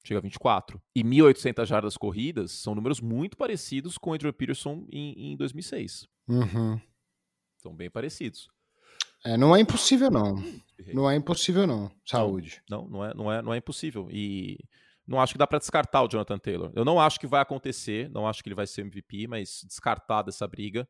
Chega 0.04 0.18
a 0.18 0.22
24. 0.22 0.80
E 0.94 1.02
1.800 1.02 1.66
jardas 1.66 1.96
corridas 1.96 2.52
são 2.52 2.74
números 2.74 3.00
muito 3.00 3.36
parecidos 3.36 3.98
com 3.98 4.10
o 4.10 4.14
Adrian 4.14 4.32
Peterson 4.32 4.86
em, 4.92 5.32
em 5.32 5.36
2006. 5.36 6.06
Uhum. 6.28 6.80
São 7.58 7.74
bem 7.74 7.90
parecidos. 7.90 8.48
É, 9.24 9.36
não 9.36 9.56
é 9.56 9.60
impossível, 9.60 10.10
não. 10.10 10.36
Não 10.92 11.10
é 11.10 11.16
impossível, 11.16 11.66
não. 11.66 11.90
Saúde. 12.04 12.62
Não, 12.70 12.86
não 12.86 13.04
é, 13.04 13.14
não 13.14 13.32
é, 13.32 13.42
não 13.42 13.54
é 13.54 13.56
impossível. 13.56 14.08
E 14.10 14.58
não 15.06 15.20
acho 15.20 15.32
que 15.32 15.38
dá 15.38 15.46
pra 15.46 15.58
descartar 15.58 16.02
o 16.02 16.08
Jonathan 16.08 16.38
Taylor. 16.38 16.70
Eu 16.74 16.84
não 16.84 17.00
acho 17.00 17.18
que 17.18 17.26
vai 17.26 17.40
acontecer, 17.40 18.08
não 18.10 18.28
acho 18.28 18.42
que 18.42 18.48
ele 18.48 18.54
vai 18.54 18.66
ser 18.66 18.82
MVP, 18.82 19.26
mas 19.26 19.64
descartar 19.66 20.22
dessa 20.22 20.46
briga 20.46 20.86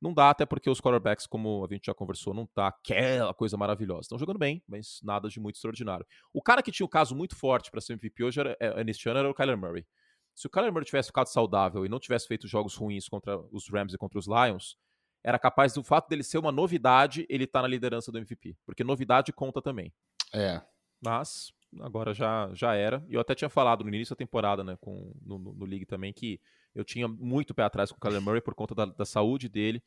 não 0.00 0.14
dá, 0.14 0.30
até 0.30 0.46
porque 0.46 0.70
os 0.70 0.80
quarterbacks, 0.80 1.26
como 1.26 1.64
a 1.64 1.72
gente 1.72 1.86
já 1.86 1.94
conversou, 1.94 2.32
não 2.32 2.46
tá 2.46 2.68
aquela 2.68 3.34
coisa 3.34 3.56
maravilhosa. 3.56 4.02
Estão 4.02 4.18
jogando 4.18 4.38
bem, 4.38 4.62
mas 4.66 5.00
nada 5.02 5.28
de 5.28 5.38
muito 5.38 5.56
extraordinário. 5.56 6.06
O 6.32 6.42
cara 6.42 6.62
que 6.62 6.72
tinha 6.72 6.86
um 6.86 6.88
caso 6.88 7.14
muito 7.14 7.36
forte 7.36 7.70
pra 7.70 7.80
ser 7.80 7.92
MVP 7.94 8.24
hoje, 8.24 8.40
era, 8.40 8.56
é, 8.58 8.82
neste 8.82 9.08
ano, 9.08 9.18
era 9.18 9.30
o 9.30 9.34
Kyler 9.34 9.58
Murray. 9.58 9.86
Se 10.34 10.46
o 10.46 10.50
Kyler 10.50 10.72
Murray 10.72 10.86
tivesse 10.86 11.08
ficado 11.08 11.26
saudável 11.26 11.84
e 11.84 11.88
não 11.88 12.00
tivesse 12.00 12.26
feito 12.26 12.48
jogos 12.48 12.74
ruins 12.74 13.08
contra 13.08 13.38
os 13.52 13.68
Rams 13.68 13.92
e 13.92 13.98
contra 13.98 14.18
os 14.18 14.26
Lions, 14.26 14.78
era 15.22 15.38
capaz 15.38 15.74
do 15.74 15.84
fato 15.84 16.08
dele 16.08 16.22
ser 16.22 16.38
uma 16.38 16.50
novidade, 16.50 17.26
ele 17.28 17.46
tá 17.46 17.60
na 17.60 17.68
liderança 17.68 18.10
do 18.10 18.16
MVP. 18.16 18.56
Porque 18.64 18.82
novidade 18.82 19.32
conta 19.34 19.60
também. 19.60 19.92
É. 20.32 20.62
Mas 21.04 21.52
agora 21.80 22.14
já, 22.14 22.50
já 22.54 22.74
era. 22.74 23.04
E 23.06 23.14
eu 23.14 23.20
até 23.20 23.34
tinha 23.34 23.50
falado 23.50 23.84
no 23.84 23.88
início 23.90 24.14
da 24.14 24.18
temporada, 24.18 24.64
né, 24.64 24.78
com, 24.80 25.12
no, 25.20 25.38
no, 25.38 25.52
no 25.52 25.64
League 25.66 25.84
também, 25.84 26.10
que 26.12 26.40
eu 26.74 26.84
tinha 26.84 27.06
muito 27.08 27.54
pé 27.54 27.62
atrás 27.62 27.90
com 27.90 27.96
o 27.96 28.00
Kyler 28.00 28.20
Murray 28.20 28.40
por 28.40 28.54
conta 28.54 28.74
da, 28.74 28.84
da 28.86 29.04
saúde 29.04 29.48
dele 29.48 29.82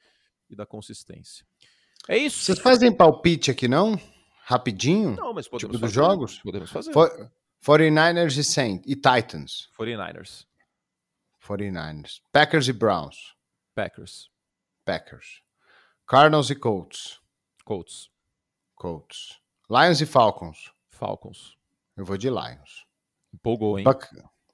e 0.49 0.55
da 0.55 0.65
consistência. 0.65 1.45
É 2.07 2.17
isso. 2.17 2.43
Vocês 2.43 2.59
fazem 2.59 2.91
palpite 2.91 3.49
aqui, 3.51 3.67
não? 3.67 3.99
Rapidinho? 4.45 5.15
Não, 5.15 5.34
mas 5.34 5.47
podemos 5.47 5.61
tipo 5.61 5.71
dos 5.71 5.81
fazer. 5.81 5.93
jogos? 5.93 6.39
Podemos 6.39 6.69
fazer. 6.71 6.91
For- 6.91 7.31
49ers 7.65 8.38
e 8.38 8.43
Saints 8.43 8.84
e 8.91 8.95
Titans. 8.95 9.69
49ers, 9.79 10.45
49ers. 11.41 12.21
Packers 12.31 12.67
e 12.67 12.73
Browns. 12.73 13.34
Packers, 13.73 14.29
Packers. 14.86 15.41
Cardinals 16.05 16.49
e 16.49 16.55
Colts. 16.55 17.19
Colts, 17.63 18.09
Colts. 18.75 19.39
Lions 19.69 20.01
e 20.01 20.05
Falcons. 20.05 20.71
Falcons. 20.89 21.55
Eu 21.95 22.03
vou 22.05 22.17
de 22.17 22.29
Lions. 22.29 22.86
Empolgou, 23.34 23.79
hein? 23.79 23.86
Buc- 23.86 24.09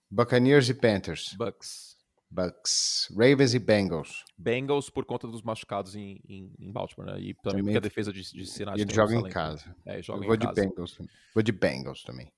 Buccaneers 0.09 0.69
e 0.69 0.73
Panthers. 0.75 1.33
Bucks. 1.33 1.88
Bucks. 2.31 3.07
Ravens 3.17 3.53
e 3.55 3.59
Bengals. 3.59 4.23
Bengals 4.37 4.89
por 4.89 5.03
conta 5.05 5.27
dos 5.27 5.41
machucados 5.41 5.95
em, 5.95 6.21
em, 6.27 6.53
em 6.59 6.71
Baltimore, 6.71 7.11
né? 7.11 7.19
E 7.19 7.33
também, 7.33 7.41
Também 7.43 7.63
porque 7.65 7.77
a 7.77 7.81
defesa 7.81 8.13
de, 8.13 8.21
de 8.21 8.45
Cincinnati 8.45 8.81
ele 8.81 8.93
joga 8.93 9.13
em 9.13 9.17
talento. 9.17 9.33
casa. 9.33 9.75
É, 9.85 10.01
joga 10.01 10.19
Eu 10.19 10.23
em 10.23 10.27
vou 10.27 10.37
de 10.37 10.45
casa. 10.47 10.61
Bengals. 10.61 10.93
também. 10.95 11.11
Vou 11.33 11.43
de 11.43 11.51
Bengals 11.51 12.03
também. 12.03 12.31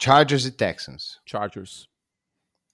Chargers 0.00 0.44
e 0.44 0.50
Texans. 0.52 1.20
Chargers, 1.26 1.88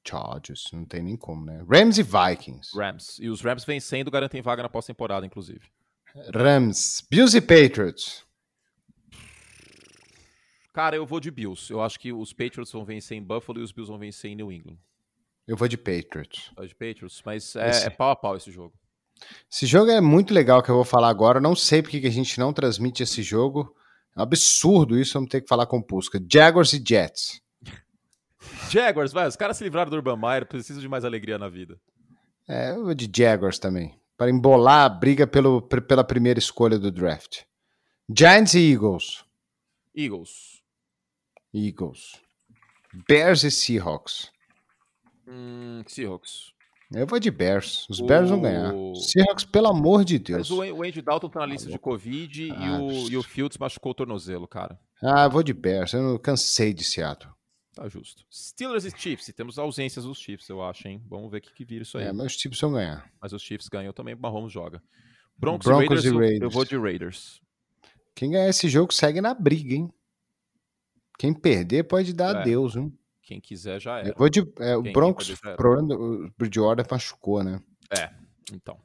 Chargers, 0.06 0.64
não 0.72 0.84
tem 0.84 1.02
nem 1.02 1.16
como, 1.16 1.44
né? 1.44 1.64
Rams 1.70 1.98
e 1.98 2.02
Vikings. 2.02 2.76
Rams. 2.76 3.18
E 3.20 3.28
os 3.28 3.40
Rams 3.42 3.64
vencendo 3.64 4.10
garantem 4.10 4.40
vaga 4.42 4.62
na 4.62 4.68
pós-temporada, 4.68 5.24
inclusive. 5.26 5.60
Rams. 6.34 7.06
Bills 7.10 7.36
e 7.36 7.40
Patriots. 7.40 8.24
Cara, 10.72 10.96
eu 10.96 11.04
vou 11.04 11.20
de 11.20 11.30
Bills. 11.30 11.70
Eu 11.72 11.82
acho 11.82 11.98
que 11.98 12.12
os 12.12 12.32
Patriots 12.32 12.72
vão 12.72 12.84
vencer 12.84 13.16
em 13.18 13.22
Buffalo 13.22 13.60
e 13.60 13.62
os 13.62 13.72
Bills 13.72 13.90
vão 13.90 13.98
vencer 13.98 14.30
em 14.30 14.36
New 14.36 14.52
England. 14.52 14.78
Eu 15.46 15.56
vou 15.56 15.66
de 15.68 15.76
Patriots. 15.76 16.50
Vai 16.56 16.66
de 16.66 16.74
Patriots, 16.74 17.22
mas 17.24 17.56
é, 17.56 17.70
Esse- 17.70 17.86
é 17.86 17.90
pau 17.90 18.10
a 18.10 18.16
pau 18.16 18.36
esse 18.36 18.50
jogo. 18.50 18.72
Esse 19.50 19.66
jogo 19.66 19.90
é 19.90 20.00
muito 20.00 20.32
legal 20.32 20.62
que 20.62 20.70
eu 20.70 20.74
vou 20.76 20.84
falar 20.84 21.08
agora. 21.08 21.40
Não 21.40 21.54
sei 21.54 21.82
porque 21.82 22.00
que 22.00 22.06
a 22.06 22.10
gente 22.12 22.38
não 22.38 22.52
transmite 22.52 23.02
esse 23.02 23.22
jogo. 23.22 23.74
É 24.16 24.20
um 24.20 24.22
absurdo 24.22 24.98
isso, 24.98 25.14
vamos 25.14 25.28
ter 25.28 25.40
que 25.42 25.48
falar 25.48 25.66
com 25.66 25.82
Pusca. 25.82 26.20
Jaguars 26.30 26.72
e 26.72 26.82
Jets. 26.84 27.40
Jaguars, 28.70 29.12
vai. 29.12 29.26
Os 29.28 29.36
caras 29.36 29.56
se 29.56 29.64
livraram 29.64 29.90
do 29.90 29.96
Urban 29.96 30.16
Meyer, 30.16 30.46
precisam 30.46 30.80
de 30.80 30.88
mais 30.88 31.04
alegria 31.04 31.36
na 31.38 31.48
vida. 31.48 31.78
É, 32.48 32.70
eu 32.70 32.84
vou 32.84 32.94
de 32.94 33.10
Jaguars 33.14 33.58
também. 33.58 33.94
Para 34.16 34.30
embolar 34.30 34.84
a 34.84 34.88
briga 34.88 35.26
pelo, 35.26 35.62
pela 35.62 36.04
primeira 36.04 36.38
escolha 36.38 36.78
do 36.78 36.90
draft. 36.90 37.42
Giants 38.08 38.54
e 38.54 38.72
Eagles. 38.72 39.24
Eagles. 39.94 40.62
Eagles. 41.54 42.20
Bears 43.08 43.42
e 43.44 43.50
Seahawks. 43.50 44.30
Hum, 45.30 45.82
Seahawks. 45.86 46.52
Eu 46.92 47.06
vou 47.06 47.20
de 47.20 47.30
Bears. 47.30 47.86
Os 47.88 48.00
Bears 48.00 48.28
vão 48.28 48.40
ganhar. 48.40 48.74
O- 48.74 48.96
Seahawks, 48.96 49.44
pelo 49.44 49.68
amor 49.68 50.04
de 50.04 50.18
Deus. 50.18 50.50
Mas 50.50 50.50
o 50.50 50.60
An- 50.62 50.72
o 50.74 50.82
Andy 50.82 51.00
Dalton 51.00 51.28
tá 51.28 51.40
na 51.40 51.46
lista 51.46 51.66
de 51.66 51.72
louco. 51.74 51.90
Covid 51.90 52.42
e, 52.46 52.50
Ah, 52.50 52.80
o, 52.80 52.90
e 53.08 53.16
o 53.16 53.22
Fields 53.22 53.56
machucou 53.58 53.92
o 53.92 53.94
tornozelo, 53.94 54.48
cara. 54.48 54.78
Ah, 55.00 55.28
vou 55.28 55.42
de 55.42 55.52
Bears. 55.54 55.92
Eu 55.92 56.18
cansei 56.18 56.74
de 56.74 56.82
Seattle. 56.82 57.32
Tá 57.76 57.88
justo. 57.88 58.24
Steelers 58.32 58.84
e 58.84 58.90
Chiefs. 58.90 59.28
E 59.28 59.32
temos 59.32 59.56
ausências 59.56 60.04
dos 60.04 60.18
Chiefs, 60.18 60.48
eu 60.48 60.60
acho, 60.62 60.88
hein? 60.88 61.00
Vamos 61.08 61.30
ver 61.30 61.38
o 61.38 61.40
que, 61.42 61.54
que 61.54 61.64
vira 61.64 61.82
isso 61.84 61.96
aí. 61.96 62.06
É, 62.06 62.12
mas 62.12 62.26
os 62.32 62.36
times 62.36 62.60
vão 62.60 62.72
ganhar. 62.72 63.08
Mas 63.22 63.32
os 63.32 63.40
Chiefs 63.40 63.68
ganham 63.68 63.92
também, 63.92 64.14
o 64.14 64.18
Mahomes 64.18 64.52
joga. 64.52 64.82
Broncos, 65.38 65.66
Broncos 65.66 66.04
e, 66.04 66.08
e 66.08 66.10
Raiders, 66.10 66.12
eu- 66.12 66.12
Eu, 66.14 66.18
Raiders. 66.28 66.52
vou 66.54 66.64
de 66.64 66.76
Raiders. 66.76 67.40
Quem 68.16 68.32
ganhar 68.32 68.48
esse 68.48 68.68
jogo 68.68 68.92
segue 68.92 69.20
na 69.20 69.32
briga, 69.32 69.74
hein? 69.74 69.90
Quem 71.18 71.32
perder 71.32 71.84
pode 71.84 72.12
dar 72.12 72.34
É. 72.34 72.38
adeus, 72.40 72.74
hein? 72.74 72.92
Quem 73.30 73.40
quiser 73.40 73.80
já 73.80 73.98
era. 74.00 74.08
Eu 74.08 74.14
vou 74.16 74.28
de. 74.28 74.40
é, 74.58 74.76
o 74.76 74.82
Quem- 74.82 74.92
Broncos, 74.92 75.30
o 75.30 75.56
problema 75.56 75.86
do- 75.86 76.24
o 76.26 76.30
Bridgewater 76.36 76.84
machucou, 76.90 77.44
né? 77.44 77.62
Então. 78.52 78.76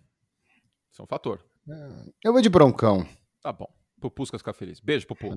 Isso 0.91 1.01
é 1.01 1.03
um 1.03 1.07
fator. 1.07 1.43
Eu 2.23 2.31
vou 2.31 2.39
de 2.43 2.47
Broncão. 2.47 3.07
Tá 3.41 3.51
bom. 3.51 3.67
Pupusca 3.99 4.37
ficar 4.37 4.53
feliz. 4.53 4.79
Beijo, 4.79 5.07
Pupu. 5.07 5.31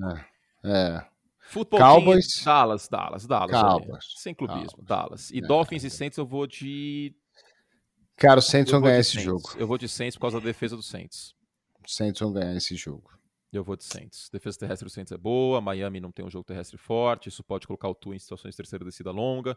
É. 0.62 1.06
Futebol 1.40 1.80
Cowboys. 1.80 2.42
Dallas, 2.44 2.86
Dallas, 2.86 3.26
Dallas. 3.26 3.59
Cowboys. 3.59 4.04
Sem 4.18 4.34
clubismo. 4.34 4.82
Dallas. 4.82 5.30
E 5.30 5.38
É, 5.38 5.40
Dolphins 5.40 5.84
e 5.84 5.88
Saints 5.90 6.18
eu 6.18 6.26
vou 6.26 6.46
de. 6.46 7.16
Cara, 8.14 8.40
os 8.40 8.46
Saints 8.46 8.70
vão 8.70 8.82
ganhar 8.82 8.98
esse 8.98 9.12
Saints. 9.12 9.24
jogo. 9.24 9.48
Eu 9.56 9.66
vou 9.66 9.78
de 9.78 9.88
Saints 9.88 10.16
por 10.16 10.20
causa 10.22 10.38
da 10.38 10.44
defesa 10.44 10.76
do 10.76 10.82
Saints. 10.82 11.34
Saints 11.86 12.20
vão 12.20 12.30
ganhar 12.30 12.54
esse 12.54 12.76
jogo. 12.76 13.11
Eu 13.53 13.64
vou 13.64 13.76
de 13.76 13.84
Saints. 13.84 14.28
Defesa 14.30 14.59
terrestre 14.59 14.86
do 14.86 14.90
Saints 14.90 15.12
é 15.12 15.16
boa. 15.16 15.61
Miami 15.61 16.01
não 16.01 16.12
tem 16.12 16.24
um 16.24 16.30
jogo 16.30 16.44
terrestre 16.44 16.76
forte. 16.76 17.28
Isso 17.28 17.42
pode 17.42 17.66
colocar 17.66 17.88
o 17.88 17.94
Tua 17.94 18.14
em 18.14 18.18
situações 18.18 18.53
de 18.53 18.57
terceira 18.57 18.84
descida 18.84 19.11
longa. 19.11 19.57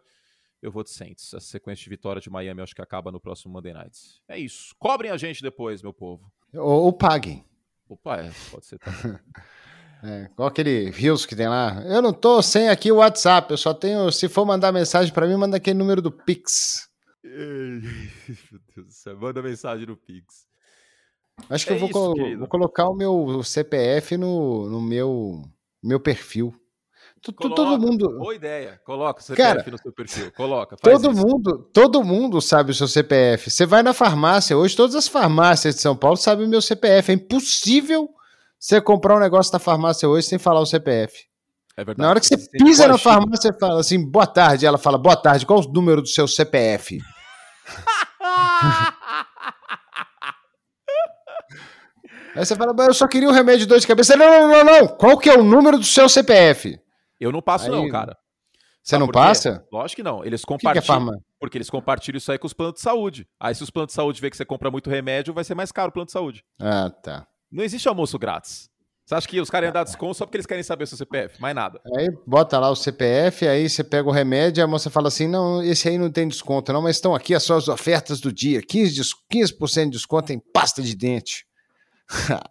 Eu 0.61 0.71
vou 0.71 0.83
de 0.83 0.91
Saints. 0.91 1.33
A 1.33 1.39
sequência 1.39 1.83
de 1.83 1.89
vitória 1.89 2.21
de 2.21 2.29
Miami 2.29 2.59
eu 2.59 2.63
acho 2.63 2.75
que 2.75 2.81
acaba 2.81 3.11
no 3.11 3.19
próximo 3.19 3.51
Monday 3.53 3.73
Night. 3.73 4.21
É 4.27 4.37
isso. 4.37 4.73
Cobrem 4.79 5.11
a 5.11 5.17
gente 5.17 5.41
depois, 5.41 5.81
meu 5.81 5.93
povo. 5.93 6.31
Ou, 6.53 6.83
ou 6.83 6.93
paguem. 6.93 7.43
Opa, 7.89 8.17
é, 8.17 8.31
pode 8.49 8.65
ser 8.65 8.79
também. 8.79 9.19
É, 10.03 10.23
igual 10.23 10.47
aquele 10.47 10.89
Rios 10.89 11.27
que 11.27 11.35
tem 11.35 11.47
lá. 11.47 11.83
Eu 11.85 12.01
não 12.01 12.11
tô 12.11 12.41
sem 12.41 12.69
aqui 12.69 12.91
o 12.91 12.95
WhatsApp. 12.95 13.51
Eu 13.51 13.57
só 13.57 13.71
tenho. 13.71 14.11
Se 14.11 14.27
for 14.27 14.45
mandar 14.47 14.71
mensagem 14.71 15.13
pra 15.13 15.27
mim, 15.27 15.35
manda 15.35 15.57
aquele 15.57 15.77
número 15.77 16.01
do 16.01 16.11
Pix. 16.11 16.89
Meu 17.23 18.59
Deus 18.75 18.87
do 18.87 18.91
céu. 18.91 19.15
Manda 19.15 19.43
mensagem 19.43 19.85
no 19.85 19.95
Pix. 19.95 20.47
Acho 21.49 21.65
que 21.65 21.73
É 21.73 21.75
eu 21.75 21.79
vou, 21.79 21.89
isso, 21.89 21.99
colo- 21.99 22.37
vou 22.39 22.47
colocar 22.47 22.87
o 22.89 22.95
meu 22.95 23.43
CPF 23.43 24.15
no, 24.17 24.69
no 24.69 24.81
meu, 24.81 25.41
meu 25.83 25.99
perfil. 25.99 26.53
Tu- 27.21 27.31
tu- 27.31 27.49
todo 27.49 27.55
Coloca. 27.55 27.77
mundo. 27.77 28.17
Boa 28.17 28.33
ideia. 28.33 28.79
Coloca 28.83 29.19
o 29.21 29.23
CPF 29.23 29.57
Cara, 29.59 29.71
no 29.71 29.77
seu 29.77 29.93
perfil. 29.93 30.31
Coloca. 30.31 30.75
Todo 30.77 31.11
isso. 31.11 31.27
mundo, 31.27 31.69
todo 31.71 32.03
mundo 32.03 32.41
sabe 32.41 32.71
o 32.71 32.73
seu 32.73 32.87
CPF. 32.87 33.49
Você 33.51 33.63
vai 33.65 33.83
na 33.83 33.93
farmácia, 33.93 34.57
hoje 34.57 34.75
todas 34.75 34.95
as 34.95 35.07
farmácias 35.07 35.75
de 35.75 35.81
São 35.81 35.95
Paulo 35.95 36.17
sabem 36.17 36.47
o 36.47 36.49
meu 36.49 36.61
CPF. 36.61 37.11
É 37.11 37.15
impossível 37.15 38.09
você 38.59 38.81
comprar 38.81 39.17
um 39.17 39.19
negócio 39.19 39.53
na 39.53 39.59
farmácia 39.59 40.09
hoje 40.09 40.27
sem 40.27 40.39
falar 40.39 40.61
o 40.61 40.65
CPF. 40.65 41.25
É 41.77 41.85
verdade. 41.85 41.99
Na 42.01 42.09
hora 42.09 42.19
que 42.19 42.25
você 42.27 42.37
pisa 42.57 42.87
na 42.87 42.97
farmácia, 42.97 43.51
você 43.51 43.59
fala 43.59 43.79
assim, 43.79 44.03
boa 44.03 44.25
tarde. 44.27 44.65
Ela 44.65 44.77
fala, 44.79 44.97
boa 44.97 45.15
tarde, 45.15 45.45
qual 45.45 45.59
o 45.59 45.71
número 45.71 46.01
do 46.01 46.07
seu 46.07 46.27
CPF? 46.27 46.99
Aí 52.35 52.45
você 52.45 52.55
fala, 52.55 52.73
"Mas 52.73 52.87
eu 52.87 52.93
só 52.93 53.07
queria 53.07 53.27
um 53.29 53.33
remédio 53.33 53.61
de 53.61 53.65
dor 53.67 53.79
de 53.79 53.87
cabeça. 53.87 54.15
Não, 54.15 54.25
não, 54.47 54.47
não, 54.49 54.63
não. 54.63 54.87
Qual 54.87 55.17
que 55.17 55.29
é 55.29 55.37
o 55.37 55.43
número 55.43 55.77
do 55.77 55.83
seu 55.83 56.07
CPF? 56.07 56.79
Eu 57.19 57.31
não 57.31 57.41
passo, 57.41 57.69
não, 57.69 57.83
Aí- 57.83 57.91
cara. 57.91 58.17
Você 58.83 58.97
não 58.97 59.07
passa? 59.07 59.63
Lógico 59.71 59.97
que 59.97 60.03
não. 60.03 60.25
Eles 60.25 60.41
O 60.43 60.47
que, 60.47 60.57
que 60.57 60.67
é 60.67 60.81
compartilham. 60.81 61.21
porque 61.39 61.57
eles 61.57 61.69
compartilham 61.69 62.17
isso 62.17 62.31
aí 62.31 62.39
com 62.39 62.47
os 62.47 62.53
planos 62.53 62.75
de 62.75 62.81
saúde. 62.81 63.27
Aí, 63.39 63.53
se 63.53 63.61
os 63.61 63.69
planos 63.69 63.89
de 63.89 63.93
saúde 63.93 64.19
vê 64.19 64.29
que 64.29 64.35
você 64.35 64.43
compra 64.43 64.71
muito 64.71 64.89
remédio, 64.89 65.33
vai 65.35 65.43
ser 65.43 65.53
mais 65.53 65.71
caro 65.71 65.89
o 65.89 65.91
plano 65.91 66.07
de 66.07 66.11
saúde. 66.13 66.43
Ah, 66.59 66.89
tá. 66.89 67.27
Não 67.51 67.63
existe 67.63 67.87
almoço 67.87 68.17
grátis. 68.17 68.69
Você 69.05 69.13
acha 69.15 69.27
que 69.27 69.39
os 69.39 69.49
caras 69.51 69.67
iam 69.67 69.73
dar 69.73 69.83
desconto 69.83 70.15
só 70.15 70.25
porque 70.25 70.37
eles 70.37 70.45
querem 70.47 70.63
saber 70.63 70.85
o 70.85 70.87
seu 70.87 70.97
CPF? 70.97 71.39
Mais 71.39 71.53
nada. 71.53 71.79
Aí 71.95 72.07
bota 72.25 72.57
lá 72.57 72.69
o 72.71 72.75
CPF, 72.75 73.47
aí 73.47 73.69
você 73.69 73.83
pega 73.83 74.07
o 74.07 74.11
remédio, 74.11 74.63
a 74.63 74.67
moça 74.67 74.89
fala 74.89 75.09
assim: 75.09 75.27
não, 75.27 75.61
esse 75.61 75.87
aí 75.89 75.97
não 75.99 76.09
tem 76.09 76.27
desconto, 76.27 76.71
não, 76.73 76.81
mas 76.81 76.95
estão 76.95 77.13
aqui 77.13 77.35
as 77.35 77.43
suas 77.43 77.67
ofertas 77.67 78.19
do 78.19 78.31
dia: 78.33 78.61
15%, 78.63 78.93
des- 78.95 79.13
15 79.29 79.85
de 79.85 79.89
desconto 79.91 80.31
em 80.33 80.39
pasta 80.39 80.81
de 80.81 80.95
dente. 80.95 81.45
Tá 82.27 82.49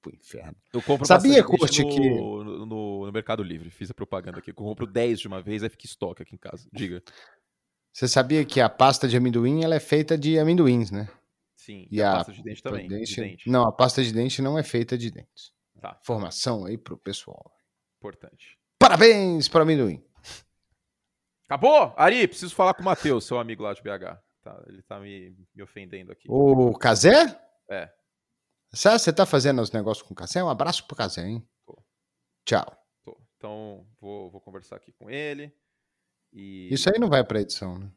pro 0.00 0.14
inferno. 0.14 0.56
Eu 0.72 0.80
compro 0.82 1.06
Sabia, 1.06 1.42
no, 1.42 1.48
que- 1.48 2.10
no, 2.10 2.44
no- 2.44 2.66
no 3.06 3.12
Mercado 3.12 3.42
Livre. 3.42 3.68
Fiz 3.70 3.90
a 3.90 3.94
propaganda 3.94 4.38
aqui. 4.38 4.50
Eu 4.50 4.54
compro 4.54 4.86
10 4.86 5.18
de 5.20 5.26
uma 5.26 5.42
vez, 5.42 5.62
aí 5.62 5.68
fica 5.68 5.86
estoque 5.86 6.22
aqui 6.22 6.34
em 6.34 6.38
casa. 6.38 6.68
Diga. 6.72 7.02
Você 7.92 8.06
sabia 8.06 8.44
que 8.44 8.60
a 8.60 8.68
pasta 8.68 9.08
de 9.08 9.16
amendoim 9.16 9.64
ela 9.64 9.74
é 9.74 9.80
feita 9.80 10.16
de 10.16 10.38
amendoins, 10.38 10.90
né? 10.92 11.08
Sim. 11.56 11.88
E 11.90 12.00
a 12.00 12.12
a 12.12 12.16
pasta 12.18 12.32
de 12.32 12.42
dente 12.44 12.62
também. 12.62 12.86
de 12.88 12.94
dente- 12.96 13.20
dente. 13.20 13.50
Não, 13.50 13.64
a 13.64 13.72
pasta 13.72 14.02
de 14.02 14.12
dente 14.12 14.40
não 14.40 14.56
é 14.58 14.62
feita 14.62 14.96
de 14.96 15.10
dentes. 15.10 15.52
Tá. 15.80 15.98
Informação 16.00 16.64
aí 16.64 16.78
pro 16.78 16.96
pessoal. 16.96 17.52
Importante. 18.00 18.56
Parabéns 18.78 19.48
para 19.48 19.62
amendoim. 19.62 20.02
Acabou? 21.46 21.92
Ari, 21.96 22.28
preciso 22.28 22.54
falar 22.54 22.74
com 22.74 22.82
o 22.82 22.84
Matheus, 22.84 23.24
seu 23.24 23.38
amigo 23.38 23.62
lá 23.62 23.72
de 23.72 23.82
BH. 23.82 24.20
Tá, 24.42 24.62
ele 24.68 24.82
tá 24.82 25.00
me, 25.00 25.34
me 25.54 25.62
ofendendo 25.62 26.12
aqui. 26.12 26.28
O 26.30 26.72
Casé? 26.78 27.40
É. 27.70 27.90
Sabe, 28.72 28.98
você 28.98 29.12
tá 29.12 29.24
fazendo 29.24 29.62
os 29.62 29.72
negócios 29.72 30.06
com 30.06 30.12
o 30.12 30.16
Casé? 30.16 30.42
Um 30.42 30.48
abraço 30.48 30.86
pro 30.86 30.96
Casé, 30.96 31.26
hein? 31.26 31.46
Tô. 31.66 31.82
Tchau. 32.44 32.66
Tô. 33.04 33.18
Então, 33.36 33.86
vou, 34.00 34.30
vou 34.30 34.40
conversar 34.40 34.76
aqui 34.76 34.92
com 34.92 35.08
ele. 35.08 35.52
E 36.32 36.68
Isso 36.72 36.90
aí 36.90 36.98
não 36.98 37.08
vai 37.08 37.24
pra 37.24 37.40
edição, 37.40 37.78
né? 37.78 37.90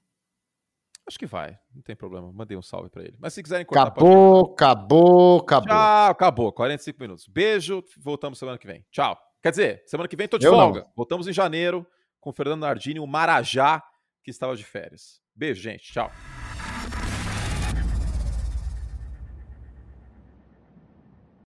acho 1.08 1.20
que 1.20 1.26
vai, 1.26 1.60
não 1.76 1.82
tem 1.82 1.94
problema. 1.96 2.32
Mandei 2.32 2.56
um 2.56 2.62
salve 2.62 2.90
pra 2.90 3.04
ele. 3.04 3.18
Mas 3.20 3.34
se 3.34 3.44
quiserem 3.44 3.66
cortar, 3.66 3.92
pode 3.92 4.08
Acabou, 4.08 4.54
acabou, 4.54 5.40
acabou. 5.40 5.68
Tchau, 5.68 6.12
acabou. 6.12 6.54
45 6.54 7.00
minutos. 7.02 7.28
Beijo, 7.28 7.84
voltamos 7.98 8.40
semana 8.40 8.58
que 8.58 8.66
vem. 8.66 8.86
Tchau. 8.90 9.18
Quer 9.44 9.50
dizer, 9.50 9.84
semana 9.88 10.08
que 10.08 10.16
vem 10.16 10.28
tô 10.28 10.38
de 10.38 10.46
Eu 10.46 10.54
não. 10.54 10.60
folga. 10.60 10.88
Voltamos 10.96 11.28
em 11.28 11.34
janeiro 11.34 11.86
com 12.22 12.30
o 12.30 12.34
Fernando 12.34 12.62
Nardini, 12.62 13.00
o 13.00 13.08
Marajá, 13.08 13.84
que 14.24 14.32
estava 14.32 14.56
de 14.56 14.64
férias. 14.64 15.20
Beijo, 15.36 15.62
gente. 15.62 15.92
Tchau. 15.92 16.10